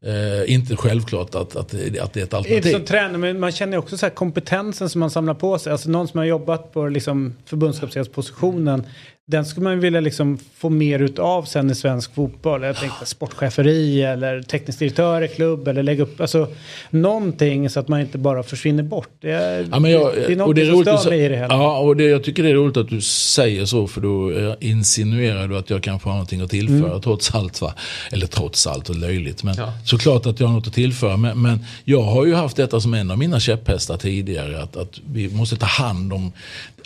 [0.04, 2.72] eh, inte självklart att, att, det- att det är ett Inte alternativ.
[2.72, 5.72] som tränare, men man känner ju också så kompetensen som man samlar på sig.
[5.72, 8.86] Alltså någon som har jobbat på liksom förbundskaptenspositionen.
[9.26, 12.62] Den skulle man vilja liksom få mer utav sen i svensk fotboll.
[12.62, 16.48] Jag tänkte sportcheferi eller teknisk direktör i klubb eller lägga upp, alltså
[16.90, 19.08] någonting så att man inte bara försvinner bort.
[19.20, 21.28] Det är, Ja, men jag, det är något och det är som stör mig i
[21.28, 21.54] det hela.
[21.54, 24.54] Ja, och det, jag tycker det är roligt att du säger så för då eh,
[24.60, 27.00] insinuerar du att jag kanske har någonting att tillföra Mm.
[27.00, 27.60] trots allt.
[27.60, 27.74] Va?
[28.12, 29.42] Eller trots allt och löjligt.
[29.42, 29.54] Men
[29.84, 31.16] såklart att jag har något att tillföra.
[31.16, 34.62] Men, men jag har ju haft detta som en av mina käpphästar tidigare.
[34.62, 36.32] Att, att vi måste ta hand om,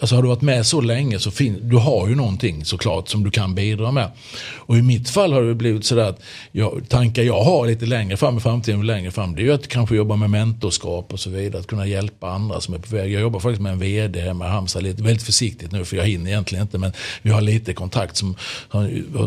[0.01, 3.25] alltså har du varit med så länge så fin, du har ju någonting såklart som
[3.25, 4.11] du kan bidra med.
[4.57, 6.21] Och i mitt fall har det blivit sådär att
[6.53, 9.69] jag, tankar jag har lite längre fram i framtiden, längre fram, det är ju att
[9.69, 11.61] kanske jobba med mentorskap och så vidare.
[11.61, 13.13] Att kunna hjälpa andra som är på väg.
[13.13, 16.05] Jag jobbar faktiskt med en VD hemma i Halmstad, lite, väldigt försiktigt nu för jag
[16.05, 16.79] hinner egentligen inte.
[16.79, 16.93] Men
[17.23, 18.37] vi har lite kontakt som,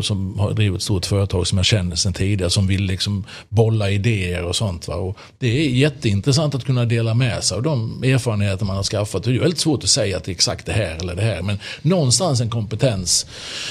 [0.02, 2.50] som har drivit ett stort företag som jag känner sedan tidigare.
[2.50, 4.88] Som vill liksom bolla idéer och sånt.
[4.88, 4.94] Va?
[4.94, 9.24] Och det är jätteintressant att kunna dela med sig av de erfarenheter man har skaffat.
[9.24, 11.42] Det är väldigt svårt att säga att det är exakt det här eller det här.
[11.42, 13.26] Men någonstans en kompetens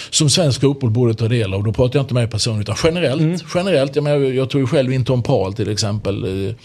[0.10, 1.64] som svensk fotboll borde ta del av.
[1.64, 3.22] Då pratar jag inte med mig personligen utan generellt.
[3.22, 3.40] Mm.
[3.56, 6.48] generellt jag, menar, jag tog ju själv in Tom Paul till exempel.
[6.48, 6.56] Eh,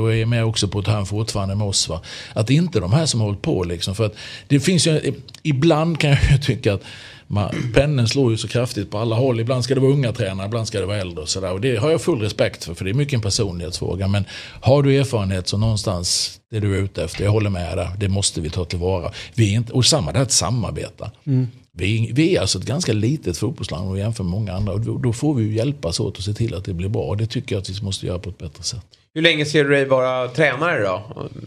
[0.00, 1.88] och är med också på ett hörn fortfarande med oss.
[1.88, 2.00] Va?
[2.32, 3.94] Att inte de här som har hållit på liksom.
[3.94, 4.14] För att
[4.48, 6.82] det finns ju, ibland kan jag ju tycka att
[7.26, 9.40] man, pennen slår ju så kraftigt på alla håll.
[9.40, 11.22] Ibland ska det vara unga tränare, ibland ska det vara äldre.
[11.22, 11.52] Och, så där.
[11.52, 14.08] och det har jag full respekt för, för det är mycket en personlighetsfråga.
[14.08, 14.24] Men
[14.60, 18.08] har du erfarenhet så någonstans det du är ute efter, jag håller med där, det
[18.08, 19.12] måste vi ta tillvara.
[19.34, 21.10] Vi är inte, och samma, det här att samarbeta.
[21.26, 21.48] Mm.
[21.72, 24.72] Vi, vi, är alltså ett ganska litet fotbollsland och jämför med många andra.
[24.72, 27.02] Och då, då får vi hjälpas åt och se till att det blir bra.
[27.02, 28.84] Och det tycker jag att vi måste göra på ett bättre sätt.
[29.14, 31.02] Hur länge ser du dig vara tränare då?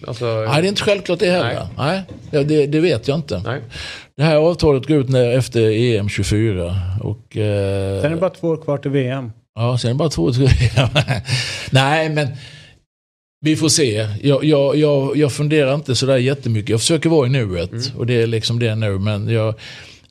[0.07, 0.25] Alltså...
[0.25, 1.67] Nej, det är inte självklart det heller.
[1.77, 2.01] Nej.
[2.31, 3.41] Nej det, det, vet jag inte.
[3.45, 3.61] Nej.
[4.17, 6.75] Det här avtalet går ut när, efter EM 24.
[7.03, 8.01] Och, eh...
[8.01, 9.31] Sen är det bara två år kvar till VM.
[9.55, 10.89] Ja, sen är det bara två år till VM.
[11.71, 12.27] Nej, men
[13.43, 14.07] vi får se.
[14.21, 16.69] Jag, jag, jag, jag funderar inte sådär jättemycket.
[16.69, 17.71] Jag försöker vara i nuet.
[17.71, 17.83] Mm.
[17.97, 18.99] Och det är liksom det nu.
[18.99, 19.55] Men jag,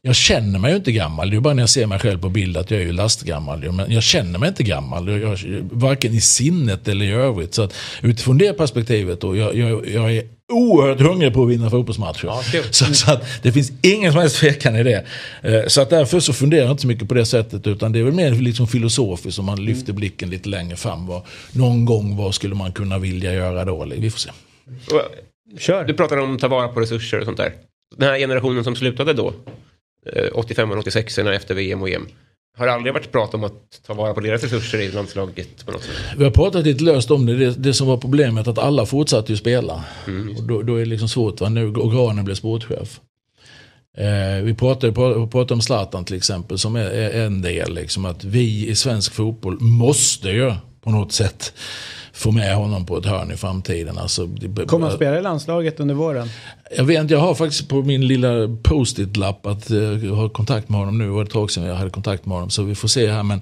[0.04, 1.30] jag känner mig ju inte gammal.
[1.30, 3.72] Det är bara när jag ser mig själv på bild att jag är ju lastgammal.
[3.72, 5.20] Men jag känner mig inte gammal.
[5.20, 5.38] Jag,
[5.72, 7.54] varken i sinnet eller i övrigt.
[7.54, 9.36] Så att utifrån det perspektivet då.
[9.36, 12.26] Jag, jag, jag är oerhört hungrig på att vinna fotbollsmatcher.
[12.26, 15.04] Ja, så, så, att det finns ingen som helst tvekan i det.
[15.42, 17.66] Eh, så att därför så funderar jag inte så mycket på det sättet.
[17.66, 21.06] Utan det är väl mer liksom filosofiskt som man lyfter blicken lite längre fram.
[21.06, 21.22] Vad,
[21.52, 23.84] någon gång vad skulle man kunna vilja göra då?
[23.84, 24.30] Vi får se.
[25.58, 25.84] Kör.
[25.84, 27.52] Du pratar om att ta vara på resurser och sånt där.
[27.96, 29.32] Den här generationen som slutade då.
[30.32, 32.06] 85 och 86 efter VM och EM.
[32.58, 35.72] Har det aldrig varit prat om att ta vara på deras resurser i landslaget på
[35.72, 35.96] något sätt?
[36.16, 37.36] Vi har pratat lite löst om det.
[37.36, 39.84] Det, det som var problemet att alla fortsatte ju spela.
[40.06, 41.40] Mm, och då, då, är det liksom svårt.
[41.40, 41.48] Va?
[41.48, 43.00] Nu, och Granen blev sportchef.
[43.96, 47.74] Eh, vi pratade, pratade om Zlatan till exempel som är, är en del.
[47.74, 51.52] Liksom, att vi i svensk fotboll måste ju på något sätt
[52.12, 53.98] få med honom på ett hörn i framtiden.
[53.98, 54.28] Alltså,
[54.66, 56.28] Kommer han spela i landslaget under våren?
[56.76, 58.28] Jag vet inte, jag har faktiskt på min lilla
[58.62, 61.04] post-it-lapp att uh, ha kontakt med honom nu.
[61.04, 62.50] Det var ett tag sedan jag hade kontakt med honom.
[62.50, 63.22] Så vi får se här.
[63.22, 63.40] Men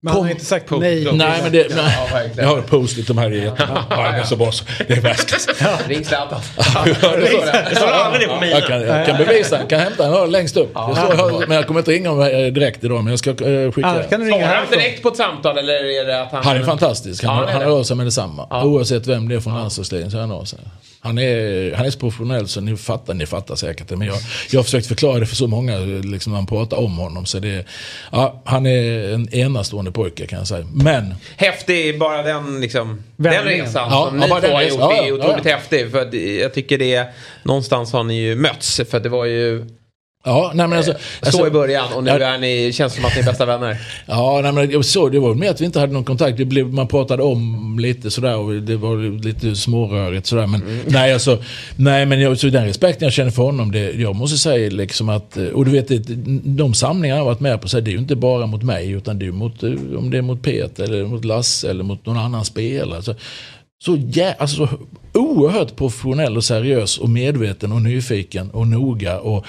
[0.00, 1.08] men han har inte sagt nej.
[1.12, 2.08] Nej, men det, nej.
[2.36, 3.84] Ja, jag har post-it, de här är jättebra.
[3.90, 4.64] Ja, det är så bra så.
[4.88, 5.34] Det är värst.
[5.88, 6.40] Ring Zlatan.
[6.84, 6.94] Det
[7.76, 8.52] står aldrig det på mina.
[8.52, 10.70] Jag kan, jag kan bevisa, jag kan hämta den, har längst upp.
[10.74, 10.94] Ja.
[10.94, 13.88] Står, men jag kommer inte ringa honom eh, direkt idag, men jag ska uh, skicka.
[13.88, 16.44] Ah, kan du ringa han direkt på ett samtal eller är det att han...
[16.44, 18.46] Han är fantastisk, han, ja, han hör sig med detsamma.
[18.50, 18.64] Ja.
[18.64, 19.60] Oavsett vem det är från ja.
[19.60, 20.58] landslagsledningen så han av sig.
[21.06, 23.96] Han är, han är så professionell så ni fattar, ni fattar säkert det.
[23.96, 24.16] Men jag,
[24.50, 27.26] jag har försökt förklara det för så många liksom, när man pratar om honom.
[27.26, 27.64] Så det,
[28.12, 30.66] ja, han är en enastående pojke kan jag säga.
[30.72, 31.14] Men...
[31.36, 34.78] Häftig bara den, liksom, den resan ja, som ja, ni två har gjort.
[34.80, 35.90] Ja, är otroligt ja, häftig.
[35.90, 37.06] För jag tycker det,
[37.42, 38.80] någonstans har ni ju mötts.
[38.90, 39.66] För det var ju
[40.26, 43.04] Ja, nej men alltså, så alltså, i början och nu ja, är ni, känns som
[43.04, 43.78] att ni är bästa vänner.
[44.06, 46.38] Ja, nej men så, det var mer att vi inte hade någon kontakt.
[46.38, 50.46] Det blev, man pratade om lite sådär och det var lite smårörigt sådär.
[50.46, 50.80] Men mm.
[50.86, 51.42] nej, alltså,
[51.76, 55.08] nej men jag, så den respekten jag känner för honom, det, jag måste säga liksom
[55.08, 55.88] att, och du vet
[56.56, 58.90] de samlingar jag har varit med på, så det är ju inte bara mot mig
[58.90, 59.62] utan det är mot,
[59.98, 63.02] om det är mot Peter eller mot Lasse eller mot någon annan spelare.
[63.02, 63.14] Så,
[63.84, 64.68] så, jä, alltså, så
[65.18, 69.18] oerhört professionell och seriös och medveten och nyfiken och noga.
[69.18, 69.46] Och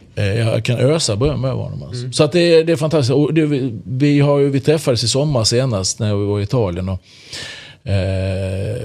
[0.15, 1.83] jag kan ösa beröm över honom.
[1.83, 2.01] Alltså.
[2.01, 2.13] Mm.
[2.13, 3.13] Så att det, det är fantastiskt.
[3.13, 6.89] Och det, vi, har ju, vi träffades i sommar senast när vi var i Italien.
[6.89, 6.99] Och,
[7.89, 8.81] eh,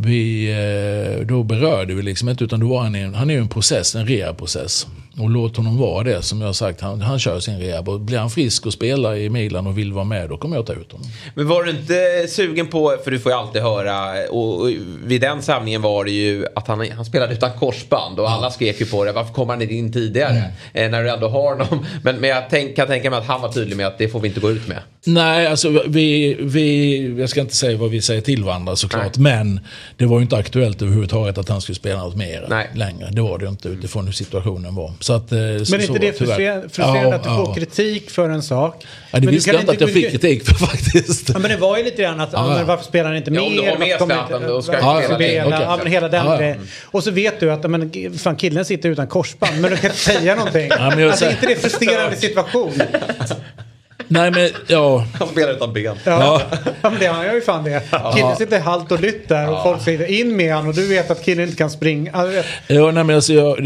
[0.00, 3.40] vi, eh, då berörde vi liksom inte, utan då var han, i, han är ju
[3.40, 4.86] en process, en rehabprocess.
[5.18, 6.80] Och låt honom vara det, som jag har sagt.
[6.80, 7.88] Han, han kör sin rehab.
[7.88, 10.66] Och blir han frisk och spelar i Milan och vill vara med, då kommer jag
[10.66, 11.08] ta ut honom.
[11.34, 14.70] Men var du inte sugen på, för du får ju alltid höra, och, och
[15.04, 18.18] vid den samlingen var det ju att han, han spelade utan korsband.
[18.18, 20.30] Och alla skrek ju på det, varför kommer han inte in tidigare?
[20.30, 20.50] Mm.
[20.72, 21.86] Eh, när du ändå har honom.
[22.02, 24.20] Men, men jag tänk, kan tänka mig att han var tydlig med att det får
[24.20, 24.78] vi inte gå ut med.
[25.04, 29.16] Nej, alltså vi, vi jag ska inte säga vad vi säger till varandra såklart.
[29.16, 29.34] Nej.
[29.34, 29.60] Men
[29.96, 32.70] det var ju inte aktuellt överhuvudtaget att han skulle spela något mer Nej.
[32.74, 33.08] längre.
[33.10, 34.92] Det var det ju inte utifrån hur situationen var.
[35.08, 38.28] Så att, eh, men är inte det frustrerande, frustrerande ja, att du får kritik för
[38.28, 38.86] en sak?
[39.10, 41.28] Ja, det men visste jag inte att jag fick kritik för faktiskt.
[41.28, 42.46] Ja, men det var ju lite grann att, ja.
[42.48, 43.40] men varför spelar han inte mer?
[43.40, 45.62] Ja, om du har med Zlatan då ska ja, spela okay.
[45.62, 46.68] ja, men hela den ja, grejen.
[46.84, 50.02] Och så vet du att men, fan, killen sitter utan korsband, men du kan inte
[50.02, 50.68] säga någonting.
[50.70, 52.72] Ja, men jag alltså, är inte det frustrerande situation?
[54.08, 55.06] Nej men ja.
[55.18, 55.96] Han spelar utan ben.
[56.04, 56.58] Ja, ja
[56.90, 57.82] men det han gör ju fan det.
[58.14, 61.10] Killen sitter halt och lytt där och folk säger in med han och du vet
[61.10, 62.10] att killen inte kan springa.
[62.14, 62.42] Ja.
[62.66, 63.58] Ja, nej, men alltså, jag,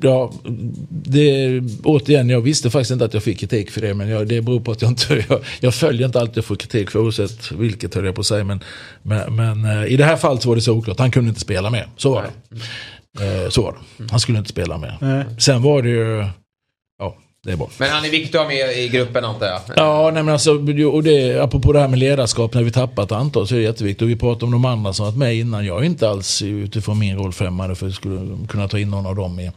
[0.00, 0.32] ja,
[0.90, 3.94] det, återigen, jag visste faktiskt inte att jag fick kritik för det.
[3.94, 6.56] Men jag, det beror på att jag inte, jag, jag följer inte alltid jag får
[6.56, 8.44] kritik för oavsett vilket höll jag på att säga.
[8.44, 8.64] Men,
[9.02, 10.98] men, men eh, i det här fallet så var det så oklart.
[10.98, 11.84] Han kunde inte spela med.
[11.96, 12.30] Så var det.
[13.24, 14.04] Eh, så var det.
[14.10, 14.94] Han skulle inte spela med.
[15.00, 15.24] Nej.
[15.38, 16.24] Sen var det ju,
[16.98, 17.70] ja, det är bra.
[17.78, 19.60] Men han är viktig att ha med i gruppen antar jag.
[19.76, 20.50] Ja, nej men alltså,
[20.92, 24.02] och det, apropå det här med ledarskap, när vi tappat antal så är det jätteviktigt.
[24.02, 25.66] Och vi pratar om de andra som varit med innan.
[25.66, 29.06] Jag är inte alls utifrån min roll främmande för att skulle kunna ta in någon
[29.06, 29.50] av dem i,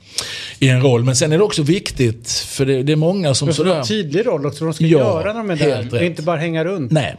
[0.60, 1.03] i en roll.
[1.03, 3.76] Men sen är det också viktigt, för det, det är många som sådär...
[3.76, 4.65] en tydlig roll också.
[4.65, 5.81] Vad de ska Ja, göra när de är där.
[5.84, 6.01] rätt.
[6.01, 6.91] inte bara hänga runt.
[6.91, 7.15] Nej.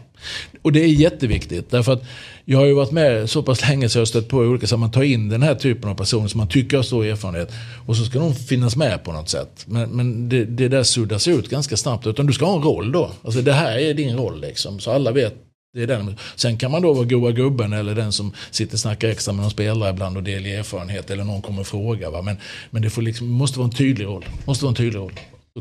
[0.62, 1.70] Och det är jätteviktigt.
[1.70, 2.02] Därför att
[2.44, 4.66] jag har ju varit med så pass länge så jag har stött på i olika
[4.66, 4.84] sammanhang.
[4.84, 7.52] Man tar in den här typen av personer som man tycker har stor erfarenhet.
[7.86, 9.64] Och så ska de finnas med på något sätt.
[9.66, 12.06] Men, men det, det där suddas ut ganska snabbt.
[12.06, 13.10] Utan du ska ha en roll då.
[13.24, 14.80] Alltså det här är din roll liksom.
[14.80, 15.34] Så alla vet.
[15.74, 16.16] Det är den.
[16.36, 19.42] Sen kan man då vara goa gubben eller den som sitter och snackar extra med
[19.42, 21.10] någon spelare ibland och delger erfarenhet.
[21.10, 22.10] Eller någon kommer och frågar.
[22.10, 22.22] Va?
[22.22, 22.36] Men,
[22.70, 24.24] men det får liksom, måste vara en tydlig roll.
[24.44, 25.12] Måste vara en tydlig roll.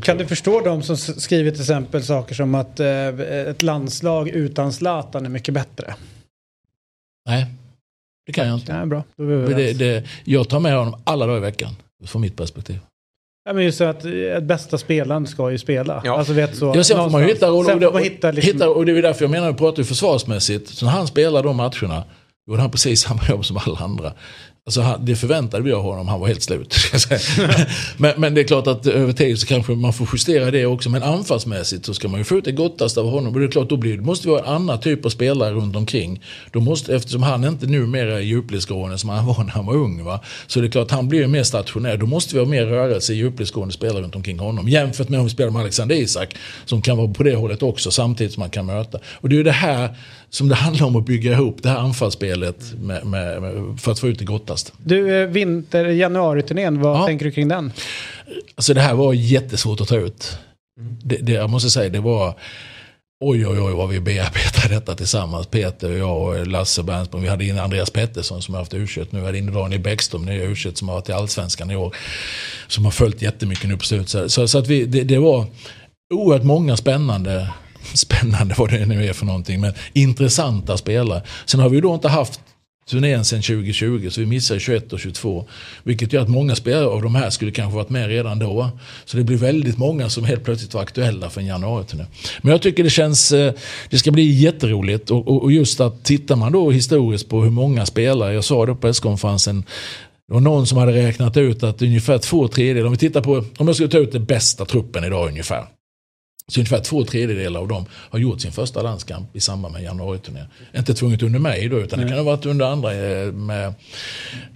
[0.02, 3.08] Kan du förstå de som skriver till exempel saker som att eh,
[3.48, 5.94] ett landslag utan Zlatan är mycket bättre?
[7.28, 7.46] Nej,
[8.26, 8.72] det kan jag inte.
[8.72, 9.04] Ja, bra.
[9.16, 11.70] Då är vi Men det, det, jag tar med honom alla dagar i veckan.
[12.06, 12.78] Från mitt perspektiv.
[13.44, 16.02] Ja, men just så att eh, bästa spelaren ska ju spela.
[16.04, 16.18] Ja.
[16.18, 16.72] Alltså vet så.
[16.76, 17.70] Ja, sen får man ju hitta roller.
[17.70, 19.84] Sen får man hitta liksom, hitta, och det är därför jag menar, vi pratar ju
[19.84, 20.68] försvarsmässigt.
[20.68, 22.04] Så när han spelar de matcherna,
[22.46, 24.12] gjorde han precis samma jobb som alla andra.
[24.66, 26.76] Alltså det förväntade vi av honom, han var helt slut.
[27.96, 30.90] men, men det är klart att över tid så kanske man får justera det också.
[30.90, 33.34] Men anfallsmässigt så ska man ju få ut det gottaste av honom.
[33.34, 35.76] Och det är klart, då blir, måste vi ha en annan typ av spelare runt
[35.76, 36.22] omkring.
[36.52, 40.04] Då måste, eftersom han inte numera är djupledsgående som han var när han var ung.
[40.04, 40.20] Va?
[40.46, 41.96] Så det är klart, han blir ju mer stationär.
[41.96, 44.68] Då måste vi ha mer rörelse i djupledsgående spelare runt omkring honom.
[44.68, 46.36] Jämfört med om vi spelar med Alexander Isak.
[46.64, 48.98] Som kan vara på det hållet också samtidigt som man kan möta.
[49.06, 49.96] Och det är ju det här
[50.34, 51.62] som det handlar om att bygga ihop.
[51.62, 54.72] Det här anfallsspelet med, med, med, för att få ut det gottaste.
[54.84, 57.06] Du, eh, vinter, januari-turnén, vad Ja.
[57.06, 57.72] tänker du kring den?
[58.54, 60.38] Alltså det här var jättesvårt att ta ut.
[61.04, 62.34] Det, det, jag måste säga, det var...
[63.24, 65.46] Oj, oj, oj vad vi bearbetade detta tillsammans.
[65.46, 67.22] Peter och jag och Lasse Bernsborg.
[67.22, 70.44] Vi hade in Andreas Pettersson som har haft u Nu hade in Daniel Bäckström, nya
[70.44, 71.96] u som har varit i Allsvenskan i år.
[72.68, 74.08] Som har följt jättemycket nu på slutet.
[74.08, 75.46] Så, så, så att vi, det, det var
[76.14, 77.48] oerhört många spännande,
[77.94, 81.22] spännande vad det nu är för någonting, men intressanta spelare.
[81.46, 82.40] Sen har vi ju då inte haft
[82.86, 85.46] turnén sedan 2020 så vi missar 21 och 22.
[85.82, 88.70] Vilket gör att många spelare av de här skulle kanske varit med redan då.
[89.04, 92.04] Så det blir väldigt många som helt plötsligt var aktuella för en januariturné.
[92.42, 93.52] Men jag tycker det känns, eh,
[93.90, 97.50] det ska bli jätteroligt och, och, och just att tittar man då historiskt på hur
[97.50, 99.64] många spelare, jag sa det på presskonferensen,
[100.28, 103.44] det var någon som hade räknat ut att ungefär två tredjedelar, om vi tittar på,
[103.56, 105.64] om jag skulle ta ut den bästa truppen idag ungefär.
[106.48, 110.46] Så ungefär två tredjedelar av dem har gjort sin första landskamp i samband med januariturnén.
[110.76, 113.74] Inte tvunget under mig då, utan det kan ha varit under andra eh, med,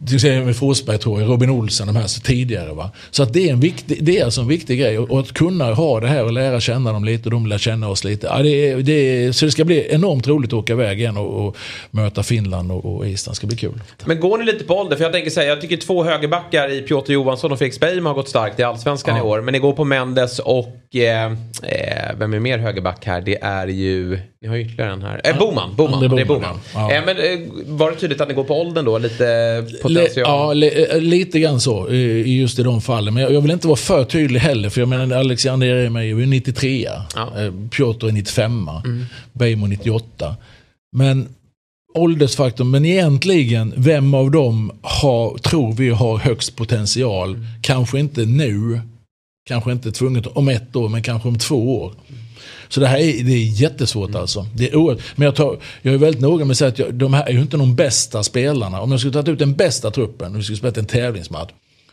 [0.07, 2.73] till exempel med Forsberg tror jag, Robin Olsen, de här så tidigare.
[2.73, 2.91] Va?
[3.11, 4.99] Så att det är, en viktig, det är alltså en viktig grej.
[4.99, 7.59] Och, och att kunna ha det här och lära känna dem lite och de lär
[7.59, 8.27] känna oss lite.
[8.27, 11.17] Ja, det är, det är, så det ska bli enormt roligt att åka iväg igen
[11.17, 11.57] och, och
[11.91, 13.35] möta Finland och, och Island.
[13.35, 13.81] Det ska bli kul.
[14.05, 14.97] Men går ni lite på ålder?
[14.97, 18.15] För jag tänker säga, jag tycker två högerbackar i Piotr Johansson och Felix Beijmo har
[18.15, 19.23] gått starkt i Allsvenskan Ja.
[19.23, 19.41] i år.
[19.41, 23.21] Men ni går på Mendes och eh, eh, vem är mer högerback här?
[23.21, 25.21] Det är ju, ni har ju ytterligare en här.
[25.25, 26.93] Eh, Boman, Boman, det är Boman, ja.
[26.93, 28.99] Eh, men eh, var det tydligt att ni går på åldern då?
[28.99, 30.25] Lite potential?
[30.27, 33.15] ja, le, eh, lite grann så i just i de fallen.
[33.15, 34.69] Men jag, jag vill inte vara för tydlig heller.
[34.69, 37.29] För jag menar Alexander Jeremejeff är 93 Ja.
[37.71, 38.71] Piotr är 95
[39.33, 40.37] Beijmo 98.
[40.97, 41.29] Men
[41.95, 47.47] åldersfaktorn, men egentligen vem av dem har, tror vi har högst potential?
[47.61, 48.81] Kanske inte nu,
[49.49, 51.93] kanske inte tvunget om ett år, men kanske om två år.
[52.69, 54.47] Så det här är, det är jättesvårt alltså.
[54.55, 55.03] Det är oerhört.
[55.17, 57.33] Men jag, tar, jag är väldigt noga med att säga att jag, de här är
[57.33, 58.81] ju inte de bästa spelarna.
[58.81, 61.51] Om jag skulle tagit ut den bästa truppen och vi skulle spela en tävlingsmatch.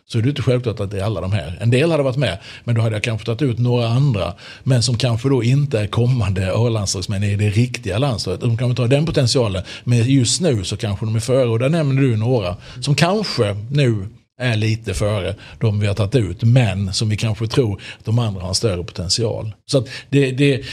[0.08, 1.58] Så är det inte självklart att det är alla de här.
[1.62, 4.34] En del hade varit med, men då hade jag kanske tagit ut några andra.
[4.64, 8.42] Men som kanske då inte är kommande A-landslagsmän i det riktiga landslaget.
[8.42, 9.64] De kan inte ha den potentialen.
[9.84, 11.48] Men just nu så kanske de är före.
[11.48, 14.08] Och där nämner du några som kanske nu
[14.38, 16.44] är lite före de vi har tagit ut.
[16.44, 19.56] Men som vi kanske tror att de andra har en större potential.
[19.66, 20.66] Så att det, det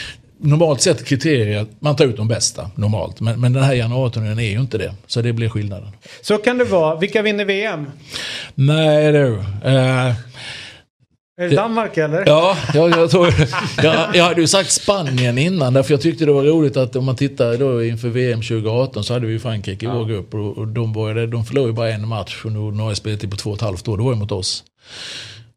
[0.45, 3.21] Normalt sett kriterier, man tar ut de bästa normalt.
[3.21, 4.95] Men, men den här januariturnén är ju inte det.
[5.07, 5.89] Så det blir skillnaden.
[6.23, 6.97] Så kan det vara.
[6.97, 7.87] Vilka vinner VM?
[8.55, 9.39] Nej du.
[9.65, 10.15] Eh,
[11.43, 12.25] Är det Danmark eller?
[12.27, 13.35] Ja, jag, jag, tror,
[13.83, 17.05] jag, jag hade ju sagt Spanien innan därför jag tyckte det var roligt att om
[17.05, 20.59] man tittar då inför VM 2018 så hade vi ju Frankrike i vår grupp och,
[20.59, 23.51] och de, började, de förlorade ju bara en match och nu spelade till på två
[23.51, 24.65] och ett halvt år, det var ju mot oss.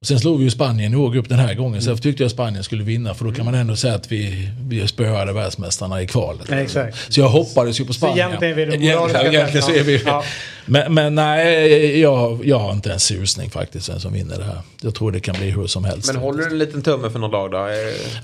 [0.05, 1.81] Sen slog vi ju Spanien i år upp den här gången.
[1.81, 3.13] Så jag tyckte jag Spanien skulle vinna.
[3.13, 6.47] För då kan man ändå säga att vi, vi spöade världsmästarna i kvalet.
[6.49, 7.13] Ja, exakt.
[7.13, 8.27] Så jag hoppades ju på Spanien.
[8.27, 10.23] egentligen är vi de Ja, moraliska så är vi Ja.
[10.65, 14.61] men, men nej, jag, jag har inte en susning faktiskt vem som vinner det här.
[14.81, 16.07] Jag tror det kan bli hur som helst.
[16.13, 17.57] Men håller du en liten tumme för något lag då?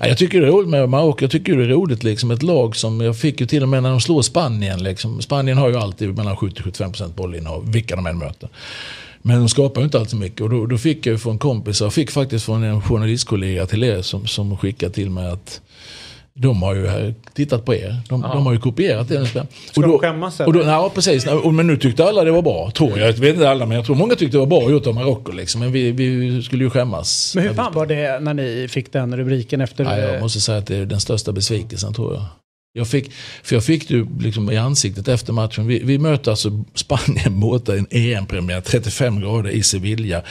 [0.00, 1.24] Ja, jag tycker det är roligt med Marocko.
[1.24, 3.82] Jag tycker det är roligt liksom ett lag som jag fick ju till och med
[3.82, 4.82] när de slår Spanien.
[4.82, 5.22] Liksom.
[5.22, 8.48] Spanien har ju alltid mellan 70-75% bollinnehav, vilka de än möter.
[9.22, 10.40] Men de skapar ju inte alltid mycket.
[10.40, 14.02] Och då, då fick jag från kompisar, och fick faktiskt från en journalistkollega till er
[14.02, 15.60] som, som skickade till mig att
[16.34, 17.96] de har ju tittat på er.
[18.08, 19.24] De, de har ju kopierat er.
[19.24, 20.46] Ska de skämmas, eller?
[20.46, 21.26] och då, ja, precis.
[21.26, 23.08] Och- Men nu tyckte alla det var bra, tror jag.
[23.08, 25.32] Jag vet inte alla, men jag tror många tyckte det var bra gjort av Marocko.
[25.32, 25.60] Liksom.
[25.60, 27.32] Men vi, vi skulle ju skämmas.
[27.34, 29.84] Men hur fan var det när ni fick den rubriken efter...
[29.84, 32.22] Ja, jag måste säga att det är den största besvikelsen tror jag.
[32.74, 33.12] Jag fick,
[33.42, 35.66] för jag fick det liksom i ansiktet efter matchen.
[35.66, 40.22] Vi, vi möter alltså Spanien borta i en EM-premiär, 35 grader i Sevilla.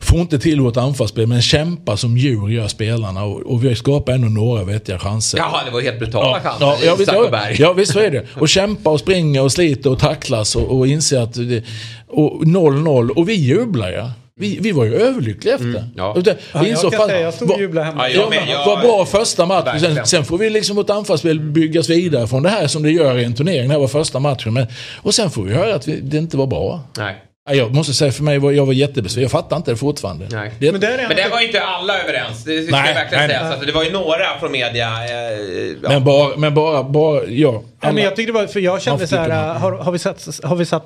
[0.00, 3.24] Får inte till vårt anfallsspel, men kämpar som djur gör spelarna.
[3.24, 5.38] Och, och vi skapar ändå några vettiga chanser.
[5.38, 8.26] Jaha, det var helt brutala chanser Ja, ja, visst, ja, ja, visst så är det.
[8.34, 11.64] Och kämpa och springa och slita och tacklas och, och inse att det,
[12.06, 14.12] och 0-0 och vi jublar ja.
[14.38, 15.84] Vi, vi var ju överlyckliga efter.
[15.96, 16.16] ja.
[16.24, 18.08] Det- Ja, vi jag insåg säga, jag stod och jublade hemma.
[18.08, 19.80] Ja, Ja, men vad bra första match.
[19.80, 23.18] Sen, sen får vi liksom vårt anfallsspel byggas vidare från det här som det gör
[23.18, 23.68] i en turnering.
[23.68, 24.54] Det här var första matchen.
[24.54, 24.66] Men,
[25.02, 26.80] och sen får vi höra att vi, det inte var bra.
[26.98, 27.16] Nej.
[27.50, 29.22] Ja, Jag måste säga för mig, var, jag var jättebesviken.
[29.22, 30.26] Jag fattar inte det fortfarande.
[30.30, 30.52] Nej.
[30.58, 32.44] Det, Men där är Men det var inte alla överens.
[32.44, 33.42] Det ska Nej, jag verkligen nej, säga.
[33.42, 33.52] nej.
[33.52, 34.86] Så att det var ju några från media.
[35.04, 35.38] Eh,
[35.82, 35.88] ja.
[35.88, 37.28] men bara, men bara, bara ja.
[37.28, 39.92] Ja, men alla- jag tyckte det var, för jag kände så här, man- har, har
[39.92, 40.84] vi, sett, har vi satt,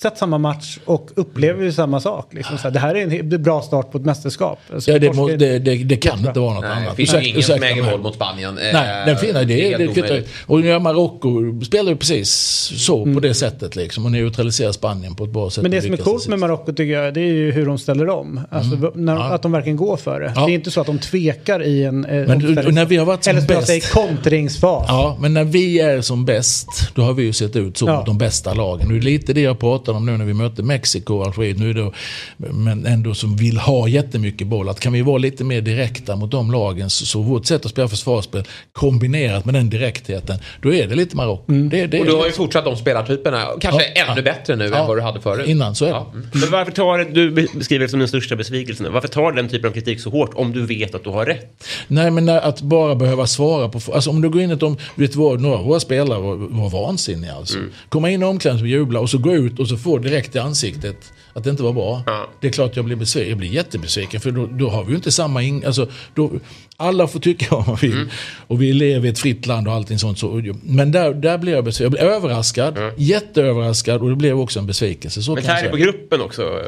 [0.00, 2.34] sett samma match och upplever vi samma sak?
[2.34, 4.58] Liksom så här, det här är en bra start på ett mästerskap.
[4.74, 6.90] Alltså, Ja, det, må, det, det, det kan inte vara något Nej, annat.
[6.90, 8.58] det finns ju Ursäkta- ingen ursäkta som äger mål mot Spanien.
[8.58, 10.76] Eh, Nej, den fina det, helt det, det, omöjligt.
[10.76, 12.30] Och Marocko spelar ju precis
[12.76, 14.04] så på det sättet liksom.
[14.04, 15.58] Och neutraliserar Spanien på ett bra sätt.
[15.58, 15.70] Mm.
[15.70, 16.38] Men det som är coolt med.
[16.38, 18.40] Marocko tycker jag, det är ju hur de ställer om.
[18.50, 19.22] Alltså, v- när, Ja.
[19.24, 20.32] Att de verkligen går för det.
[20.36, 20.46] Ja.
[20.46, 22.38] Det är inte så att de tvekar i en eh, Men
[22.74, 24.84] när vi har varit som Eller som jag säger, kontringsfas.
[24.88, 28.02] Ja, men när vi är som bäst, då har vi ju sett ut som Ja.
[28.06, 28.86] de bästa lagen.
[28.86, 31.58] Och det är lite det jag pratar om nu när vi möter Mexiko och Algeriet.
[31.58, 31.92] Nu är det,
[32.36, 34.68] men ändå som vill ha jättemycket boll.
[34.68, 37.70] Att kan vi vara lite mer direkta mot de lagen så, så vårt sätt att
[37.70, 41.52] spela försvarsspel kombinerat med den direktheten, då är det lite Marocko.
[41.52, 41.68] Mm.
[41.68, 43.46] Det, det Och är du har ju fortsatt de spelartyperna.
[43.60, 44.22] Kanske Ja, ännu ja.
[44.22, 44.76] bättre nu Ja.
[44.76, 45.48] än vad du hade förut.
[45.48, 45.94] Innan så är det.
[45.94, 46.10] Ja.
[46.14, 46.26] mm.
[46.32, 48.92] Men varför tar du beskriver det som den största besvikelsen?
[48.92, 51.26] Varför tar du den typen av kritik så hårt om du vet att du har
[51.26, 51.64] rätt?
[51.88, 53.80] Nej men att bara behöva svara på...
[53.92, 54.76] Alltså om du går in i ett om...
[54.94, 57.58] Vet du vad, några av våra spelare var, var vansinniga alltså.
[57.88, 60.38] Komma in i omklädningsrummet och jubla och så gå ut och så få direkt i
[60.38, 62.02] ansiktet att det inte var bra.
[62.06, 62.28] Ja.
[62.40, 63.28] Det är klart jag blir besviken.
[63.28, 65.42] Jag blir jättebesviken för då, då har vi ju inte samma...
[65.42, 66.30] In, alltså, då,
[66.76, 68.10] alla får tycka vad man vill.
[68.46, 70.18] Och vi lever i ett fritt land och allting sånt.
[70.18, 71.84] Så, men där, där blev jag besviken.
[71.84, 72.78] Jag blev överraskad.
[72.96, 75.22] Jätteöverraskad och det blev också en besvikelse.
[75.22, 76.60] Så Men tär det på gruppen också?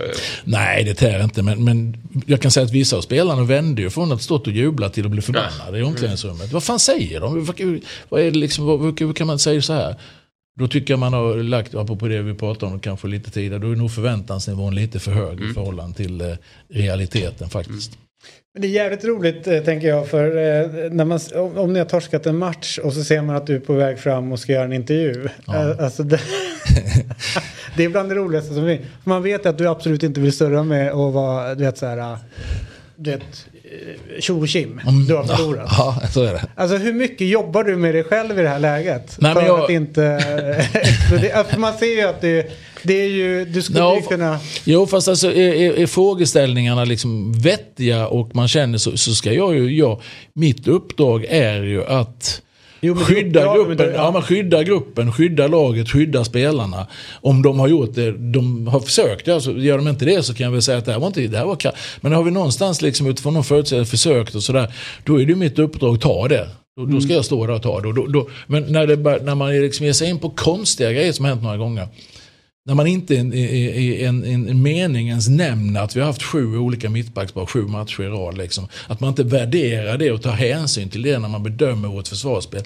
[0.45, 1.43] Nej, det tär inte.
[1.43, 4.53] Men, men jag kan säga att vissa av spelarna vände ju från att stått och
[4.53, 6.53] jubla till att bli förbannade i omklädningsrummet.
[6.53, 7.45] Vad fan säger de?
[7.45, 9.97] Vad, vad är det liksom, vad, hur kan man säga så här?
[10.61, 13.71] Då tycker jag man har lagt, apropå det vi pratade om kanske lite tidigare, då
[13.71, 16.27] är nog förväntansnivån lite för hög i förhållande till eh,
[16.69, 17.99] realiteten faktiskt.
[18.55, 21.79] Men det är jävligt roligt eh, tänker jag för eh, när man, om, om ni
[21.79, 24.39] har torskat en match och så ser man att du är på väg fram och
[24.39, 25.29] ska göra en intervju.
[25.49, 26.21] Eh, alltså det,
[27.77, 28.81] det är bland det roligaste som finns.
[29.05, 32.19] Man vet att du absolut inte vill surra med och vara, du vet så här,
[32.97, 33.23] du vet,
[34.15, 34.81] eh, tjo och tjim.
[35.09, 35.69] Du har förlorat.
[35.79, 36.43] Ja, så är det.
[36.55, 39.17] Alltså hur mycket jobbar du med dig själv i det här läget?
[39.21, 40.19] Nej, för men jag- att inte?
[41.51, 42.53] För man ser ju att det,
[42.83, 44.39] det är ju, du skulle Ja, ju kunna...
[44.65, 49.33] Jo, fast alltså är, är, är frågeställningarna liksom vettiga och man känner så, så ska
[49.33, 50.01] jag ju, jag,
[50.35, 52.41] mitt uppdrag är ju att
[52.87, 54.11] Jo, skydda men gruppen, ja.
[54.11, 56.87] men skydda gruppen, skydda laget, skydda spelarna.
[57.21, 60.45] Om de har gjort det, de har försökt, alltså, gör de inte det så kan
[60.45, 62.31] jag väl säga att det här var inte, det här var ka- Men har vi
[62.31, 64.73] någonstans liksom utifrån de förutsättningarna försökt och sådär,
[65.05, 66.49] då är det mitt uppdrag att ta det.
[66.77, 67.93] Då, då ska jag stå där och ta det.
[67.93, 71.25] Då, då, men när, det, när man liksom ger sig in på konstiga grejer som
[71.25, 71.89] har hänt några gånger.
[72.67, 76.23] När man inte i en, en, en, en mening ens nämner att vi har haft
[76.23, 78.39] sju olika mittbackspar, sju matcher i rad.
[78.39, 78.69] Liksom.
[78.87, 82.63] Att man inte värderar det och tar hänsyn till det när man bedömer vårt försvarsspel.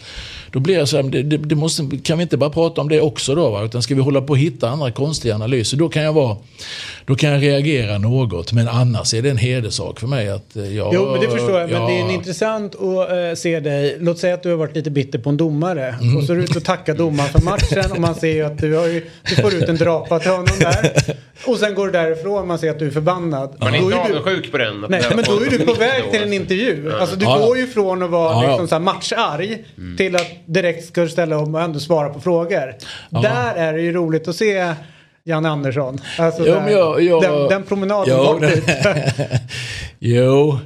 [0.51, 2.89] Då blir jag så här, det, det, det måste, kan vi inte bara prata om
[2.89, 3.51] det också då?
[3.51, 3.63] Va?
[3.65, 6.37] Utan ska vi hålla på att hitta andra konstiga analyser, då kan jag vara,
[7.07, 8.53] då kan jag reagera något.
[8.53, 10.95] Men annars är det en hederssak för mig att eh, jag...
[10.95, 11.71] Jo, men det förstår jag.
[11.71, 13.97] Men det är en jag- intressant att eh, se dig.
[14.01, 15.95] Låt säga att du har varit lite bitter på en domare.
[16.03, 16.17] Mm.
[16.17, 17.93] Och så är du ute och tackar domaren för matchen.
[17.93, 20.47] Och man ser ju att du, har ju, du får ut en drapa till honom
[20.61, 20.93] där.
[21.47, 23.57] Och sen går du därifrån man ser att du är förbannad.
[23.61, 24.87] Man är Då inte är du, avundsjuk på den?
[24.89, 26.93] nej, men då är du på väg till en intervju.
[27.01, 29.65] Alltså du går ju från att vara liksom så här matcharg
[29.97, 32.75] till att direkt ska du ställa om och ändå svara på frågor.
[33.23, 34.75] Där är det ju roligt att se
[35.25, 36.01] Jan Andersson.
[36.19, 38.65] Alltså Ja, där, men jag- jag- den, den promenaden Ja, bort dit.
[39.99, 40.59] Jo.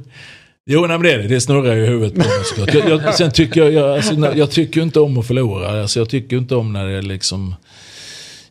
[0.66, 1.28] Jo, nej, men det är det.
[1.28, 2.74] Det snurrar ju i huvudet på mig såklart.
[2.74, 5.80] Jag, jag, sen tycker jag, jag, alltså, jag tycker inte om att förlora.
[5.82, 7.54] Alltså, jag tycker inte om när det är liksom...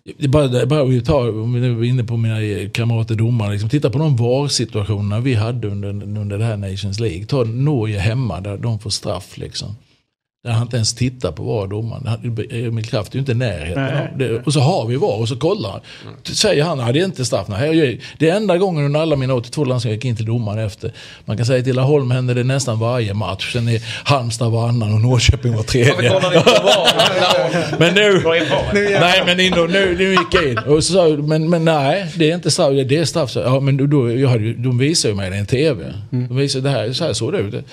[0.04, 2.70] Det är bara, det är bara vi tar, om vi nu är inne på mina
[2.70, 7.26] kamrater domare, liksom, titta på de VAR-situationerna vi hade under, under det här Nations League.
[7.26, 9.76] Ta Norge hemma där de får straff liksom.
[10.44, 12.08] Där han inte ens tittar på VAR-domaren.
[12.08, 14.14] Han- Emil Kraft är ju inte i närheten Nej.
[14.18, 14.40] det.
[14.46, 15.80] Och så har vi VAR och så kollar han.
[16.24, 17.48] Säger han, nej det är inte straff.
[17.48, 20.60] Nej, det är enda gången under alla mina 82 landslag jag gick in till domaren
[20.66, 20.92] efter.
[21.26, 23.54] Man kan säga att i Laholm händer det nästan varje match.
[23.54, 26.10] Sen är Halmstad varannan och Norrköping var tredje.
[26.14, 27.80] VAR?
[27.80, 28.20] Men nu...
[28.20, 28.74] VAR?
[29.00, 30.58] Nej men in, nu, nu gick jag in.
[30.58, 32.70] Och så, sa jag, men, men nej, det är inte straff.
[32.88, 33.32] Det är straff.
[33.36, 35.94] Ja men då, då, jag hade, de visar ju mig det i en TV.
[36.10, 37.66] De visar det här, så här såg det ut.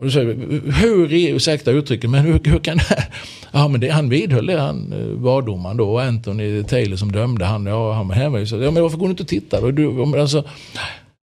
[0.00, 3.04] Och då säger vi, hur, ursäkta uttrycket, men hur, hur kan det här?
[3.52, 7.44] Ja men det, han vidhöll det, han eh, VAR-domaren då, och Anthony Taylor som dömde,
[7.44, 8.38] han, ja, han var hemma.
[8.40, 9.64] Ja men varför går du inte och tittar?
[9.64, 10.44] Och, du, alltså,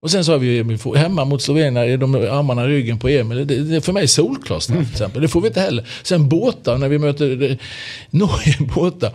[0.04, 3.08] och sen så har vi Emil hemma mot Slovenien, är de armarna i ryggen på
[3.08, 3.48] Emil.
[3.48, 5.22] Det, det är för mig solklart straff till exempel.
[5.22, 5.88] Det får vi inte heller.
[6.04, 7.58] Sen båtar, när vi möter eh,
[8.10, 9.12] Norge båtar.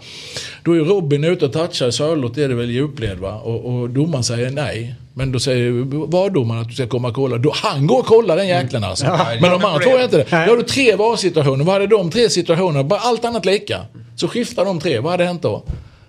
[0.64, 3.34] Då är Robin ute och touchar, Sörlott är det väl i djupled va?
[3.34, 4.94] Och, och domaren säger nej.
[5.14, 5.70] Men då säger
[6.06, 7.38] VAR-domaren att du ska komma och kolla.
[7.38, 9.06] Då, han går och kollar den jäkeln alltså.
[9.40, 10.26] Men de andra tror jag inte det.
[10.30, 11.64] Då har du tre VAR-situationer.
[11.64, 12.84] Vad hade de tre situationerna?
[12.84, 13.80] Bara allt annat lika.
[14.16, 14.98] Så skiftar de tre.
[14.98, 15.64] Vad hade hänt då?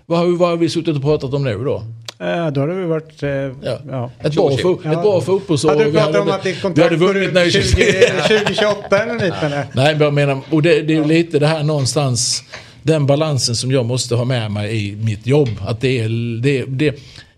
[0.06, 1.82] Vad har, vi- vad har vi suttit och pratat om nu då?
[2.20, 3.22] Eh, då hade vi varit...
[3.22, 3.52] Eh, ja.
[3.90, 4.10] Ja.
[4.22, 4.92] Ett, bra, fo- Ja.
[4.92, 5.68] ett bra fotbollsår.
[5.68, 8.20] Hade du pratat om att ditt kontrakt går ut Nations 20, League.
[8.28, 9.66] 2028 eller liknande?
[9.72, 12.42] Nej, men jag menar, och det, det är ju lite det här någonstans,
[12.82, 15.48] den balansen som jag måste ha med mig i mitt jobb.
[15.66, 16.94] Att det är, det, det,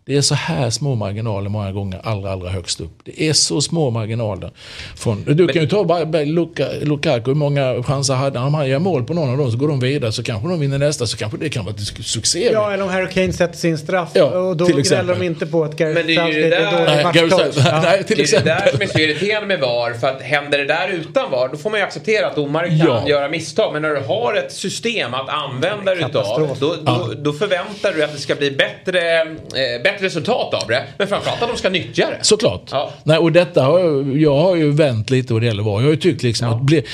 [0.07, 2.93] det är så här små marginaler många gånger allra, allra högst upp.
[3.05, 4.51] Det är så små marginaler.
[4.97, 8.49] Från, du kan ju ta bara, bara Luka, Lukaku, hur många chanser hade han?
[8.49, 10.61] Om han gör mål på någon av dem så går de vidare, så kanske de
[10.61, 12.51] vinner nästa, så kanske det kan vara ett succé.
[12.53, 15.19] Ja, eller om Harry Kane sätter sin straff Ja, och då gnäller exempel.
[15.19, 17.05] de inte på att Gareth Men det är ju Southgate det är där- dålig Nej,
[17.05, 17.67] matchcoach.
[17.67, 17.81] Ja.
[17.83, 18.73] nej, till Det är det där exempel.
[18.73, 19.93] som är så irriterande med VAR.
[20.01, 22.79] För att händer det där utan VAR, då får man ju acceptera att domare kan
[22.79, 23.09] Ja.
[23.09, 23.73] göra misstag.
[23.73, 28.05] Men när du har ett system att använda dig utav, då, då, då förväntar du
[28.05, 30.85] att det ska bli bättre, eh, bättre resultat av det.
[30.99, 32.19] Men framförallt att de ska nyttja det.
[32.23, 32.63] Såklart.
[32.71, 32.91] Ja.
[33.05, 35.81] Nej, och detta har jag, jag har ju vänt lite vad det gäller VAR.
[35.81, 36.85] Jag har ju tyckt liksom att bli,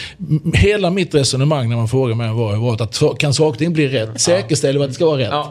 [0.54, 4.20] hela mitt resonemang när man frågar mig VAR har varit att kan saker bli rätt?
[4.20, 5.46] Säkerställer vi att det ska vara rätt?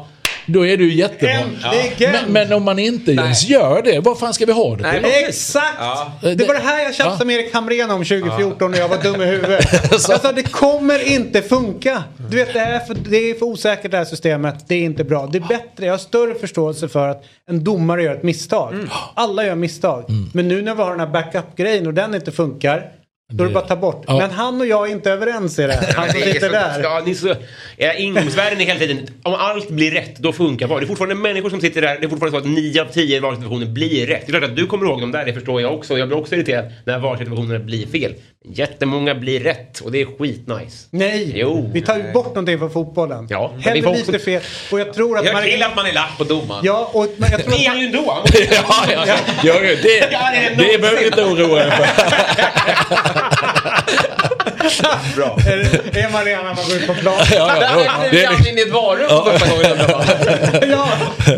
[0.53, 0.59] Ja.
[0.59, 1.29] Då är det ju jättebra.
[1.29, 2.11] Äntligen!
[2.11, 4.93] Men, men om man inte ens gör det, vad fan ska vi ha det Nej,
[4.93, 5.01] till?
[5.01, 5.77] men- Exakt!
[5.79, 6.11] Ja.
[6.21, 9.21] Det var det här jag tjafsade med Erik Hamrén om 2014 när jag var dum
[9.21, 9.65] i huvudet.
[9.91, 12.03] Jag sa det kommer inte funka.
[12.29, 14.55] Du vet det är, för, det är för osäkert det här systemet.
[14.67, 15.29] Det är inte bra.
[15.31, 15.85] Det är bättre.
[15.85, 18.75] Jag har större förståelse för att en domare gör ett misstag.
[19.15, 20.05] Alla gör misstag.
[20.33, 22.91] Men nu när vi har den här backup-grejen och den inte funkar.
[23.31, 24.03] Då är det bara att ta bort.
[24.07, 24.17] Ja.
[24.17, 25.79] Men han och jag är inte överens i det.
[25.95, 26.79] Han som Det är sitter där.
[26.83, 27.35] Ja, ni är så,
[27.77, 30.79] era ingångsvärden är hela tiden, om allt blir rätt, då funkar VAR.
[30.79, 33.19] Det är fortfarande människor som sitter där, det är fortfarande så att 9 av 10
[33.19, 34.21] VAR-situationer blir rätt.
[34.25, 35.97] Det är klart att du kommer ihåg dem där, det förstår jag också.
[35.97, 38.13] Jag blir också irriterad när VAR-situationerna blir fel.
[38.45, 40.87] Jättemånga blir rätt och det är skitnice.
[40.91, 41.69] Nej, Jo.
[41.73, 43.27] vi tar ju bort någonting från fotbollen.
[43.29, 44.41] Ja, Hellre lite också- fel.
[44.71, 45.43] Och jag tror att Jag man...
[45.43, 46.61] vill att man är lack på domaren.
[46.65, 47.59] Ja, och jag tror Det att är man...
[47.67, 48.23] han ju ändå!
[48.51, 49.15] Ja, ja, ja.
[49.43, 51.85] ja, det, det är det behöver du inte oroa dig för.
[55.15, 55.37] Bra.
[55.47, 57.13] Är, är man redan när man går ut på plan?
[57.31, 58.09] Ja, ja, ja.
[58.11, 60.69] Det, han in i ett för första gången.
[60.71, 60.89] Ja,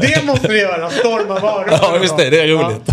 [0.02, 0.90] det måste vi göra.
[0.90, 1.70] Storma varor.
[1.72, 2.30] Ja, visst är det.
[2.30, 2.90] Det är roligt.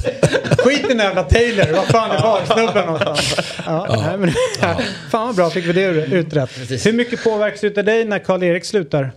[0.59, 1.73] Skit i den jävla Taylor.
[1.73, 3.37] Vad fan är VAR-snubben någonstans?
[3.67, 4.33] Ja, Nej, men,
[5.11, 6.51] Fan vad bra fick vi det utrett.
[6.87, 9.13] Hur mycket påverkas utav dig när Karl-Erik slutar?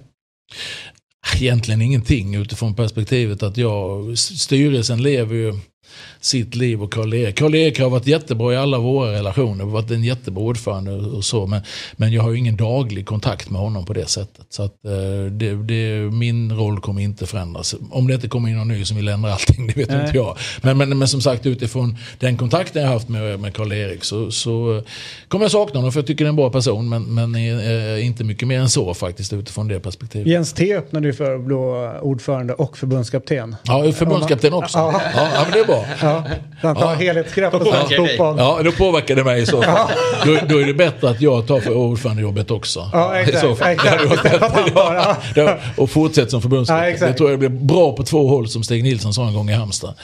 [1.36, 5.54] Egentligen ingenting utifrån perspektivet att jag, styrelsen lever ju
[6.20, 7.38] sitt liv och Karl-Erik.
[7.38, 11.48] Karl-Erik har varit jättebra i alla våra relationer, varit en jättebra ordförande och så.
[11.48, 11.62] Men,
[11.94, 14.46] men jag har ju ingen daglig kontakt med honom på det sättet.
[14.50, 17.76] Så att, eh, det, det, min roll kommer inte förändras.
[17.92, 20.02] Om det inte kommer in någon ny som vill ändra allting, det vet Nej.
[20.06, 20.38] inte jag.
[20.62, 24.32] Men, men, men som sagt utifrån den kontakten jag har haft med, med Karl-Erik så,
[24.32, 24.84] så eh,
[25.28, 26.90] kommer jag sakna honom för jag tycker det är en bra person.
[26.90, 30.28] Men, men eh, inte mycket mer än så faktiskt utifrån det perspektivet.
[30.28, 31.56] Jens T öppnade ju för att bli
[32.02, 33.56] ordförande och förbundskapten.
[33.64, 34.78] Ja, förbundskapten också.
[34.78, 35.83] Ja, ja, men det är bra.
[36.02, 36.24] Ja,
[36.62, 38.36] han tar helhetsgrepp på svensk fotboll.
[38.38, 39.90] Ja, då påverkar det mig i så fall.
[40.26, 42.90] Då, då är det bättre att jag tar för ordförandejobbet också.
[42.94, 43.72] Ja, exakt, I så fall.
[43.72, 44.04] exakt.
[45.36, 46.88] Ja, och fortsätt som Ja, förbundskapten.
[46.94, 47.12] exakt.
[47.12, 49.54] det tror jag blir bra på två håll som Stig Nilsson sa en gång i
[49.54, 49.94] Halmstad.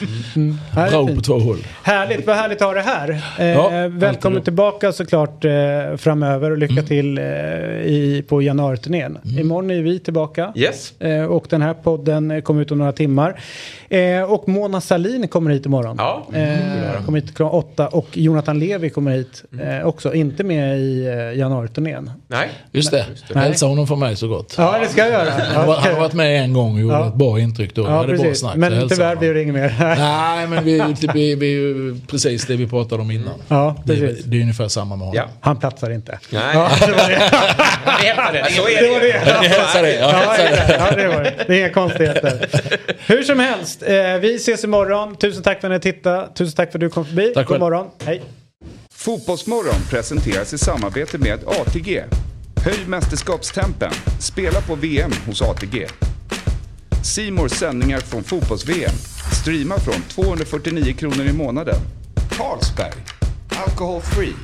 [0.74, 1.58] det är Bra på två håll.
[1.82, 3.22] Härligt, vad härligt att ha det här.
[3.38, 5.50] Eh, Ja, välkommen tillbaka såklart eh,
[5.96, 6.86] framöver och lycka Mm.
[6.86, 9.18] till eh, i, på januariturnén.
[9.38, 10.52] Imorgon är vi tillbaka.
[10.56, 11.00] Yes.
[11.00, 13.40] Eh, och den här podden kommer ut om några timmar.
[13.88, 15.96] Eh, och Mona Salin kommer hit imorgon.
[15.98, 20.14] Ja, Eh, kommer hit klockan åtta och Jonathan Levi kommer hit eh, också.
[20.14, 22.10] Inte med i eh, januariturnén.
[22.28, 22.48] Nej.
[22.72, 23.04] Just det.
[23.34, 24.54] Hälsa honom från mig så gott.
[24.58, 25.30] Ja, det ska jag göra.
[25.54, 27.08] Han var- han har varit med en gång och gjorde Ja.
[27.08, 27.82] ett bra intryck då.
[27.82, 28.56] Ja, hade bra snack.
[28.56, 29.74] Men tyvärr blir det inget mer.
[29.98, 33.34] Nej, men vi, vi, vi är ju precis det vi pratade om innan.
[33.48, 34.24] Ja, Det är, precis.
[34.24, 35.22] det är ungefär samma med honom.
[35.24, 35.28] Ja.
[35.40, 36.18] Han platsar inte.
[36.30, 36.42] Nej.
[36.54, 37.30] Ja, det var det.
[38.00, 38.50] Vi hälsar det.
[38.52, 39.12] Så är Det var det.
[39.32, 39.40] det.
[39.40, 39.94] Ni hälsar det.
[39.94, 41.02] Ja, det.
[41.02, 41.34] det var det.
[41.46, 42.46] Det är inga konstigheter.
[43.06, 45.16] Hur som helst, eh, vi ses imorgon.
[45.16, 46.28] Tusen tack för att ni tittade.
[46.34, 47.32] Tusen tack för att du kom förbi.
[47.34, 47.90] Tack God morgon.
[48.04, 48.22] Hej.
[48.90, 52.04] Fotbollsmorgon presenteras i samarbete med ATG.
[52.64, 53.92] Höj mästerskapstempen.
[54.20, 55.86] Spela på VM hos ATG.
[57.04, 58.94] Simors sändningar från fotbolls-VM.
[59.42, 61.76] Streama från 249 kronor i månaden.
[62.30, 62.94] Carlsberg.
[63.66, 64.34] Alcohol free.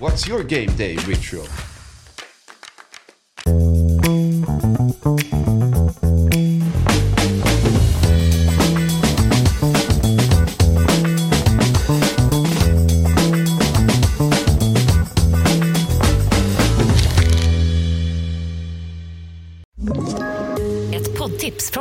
[0.00, 1.46] What's your game day ritual?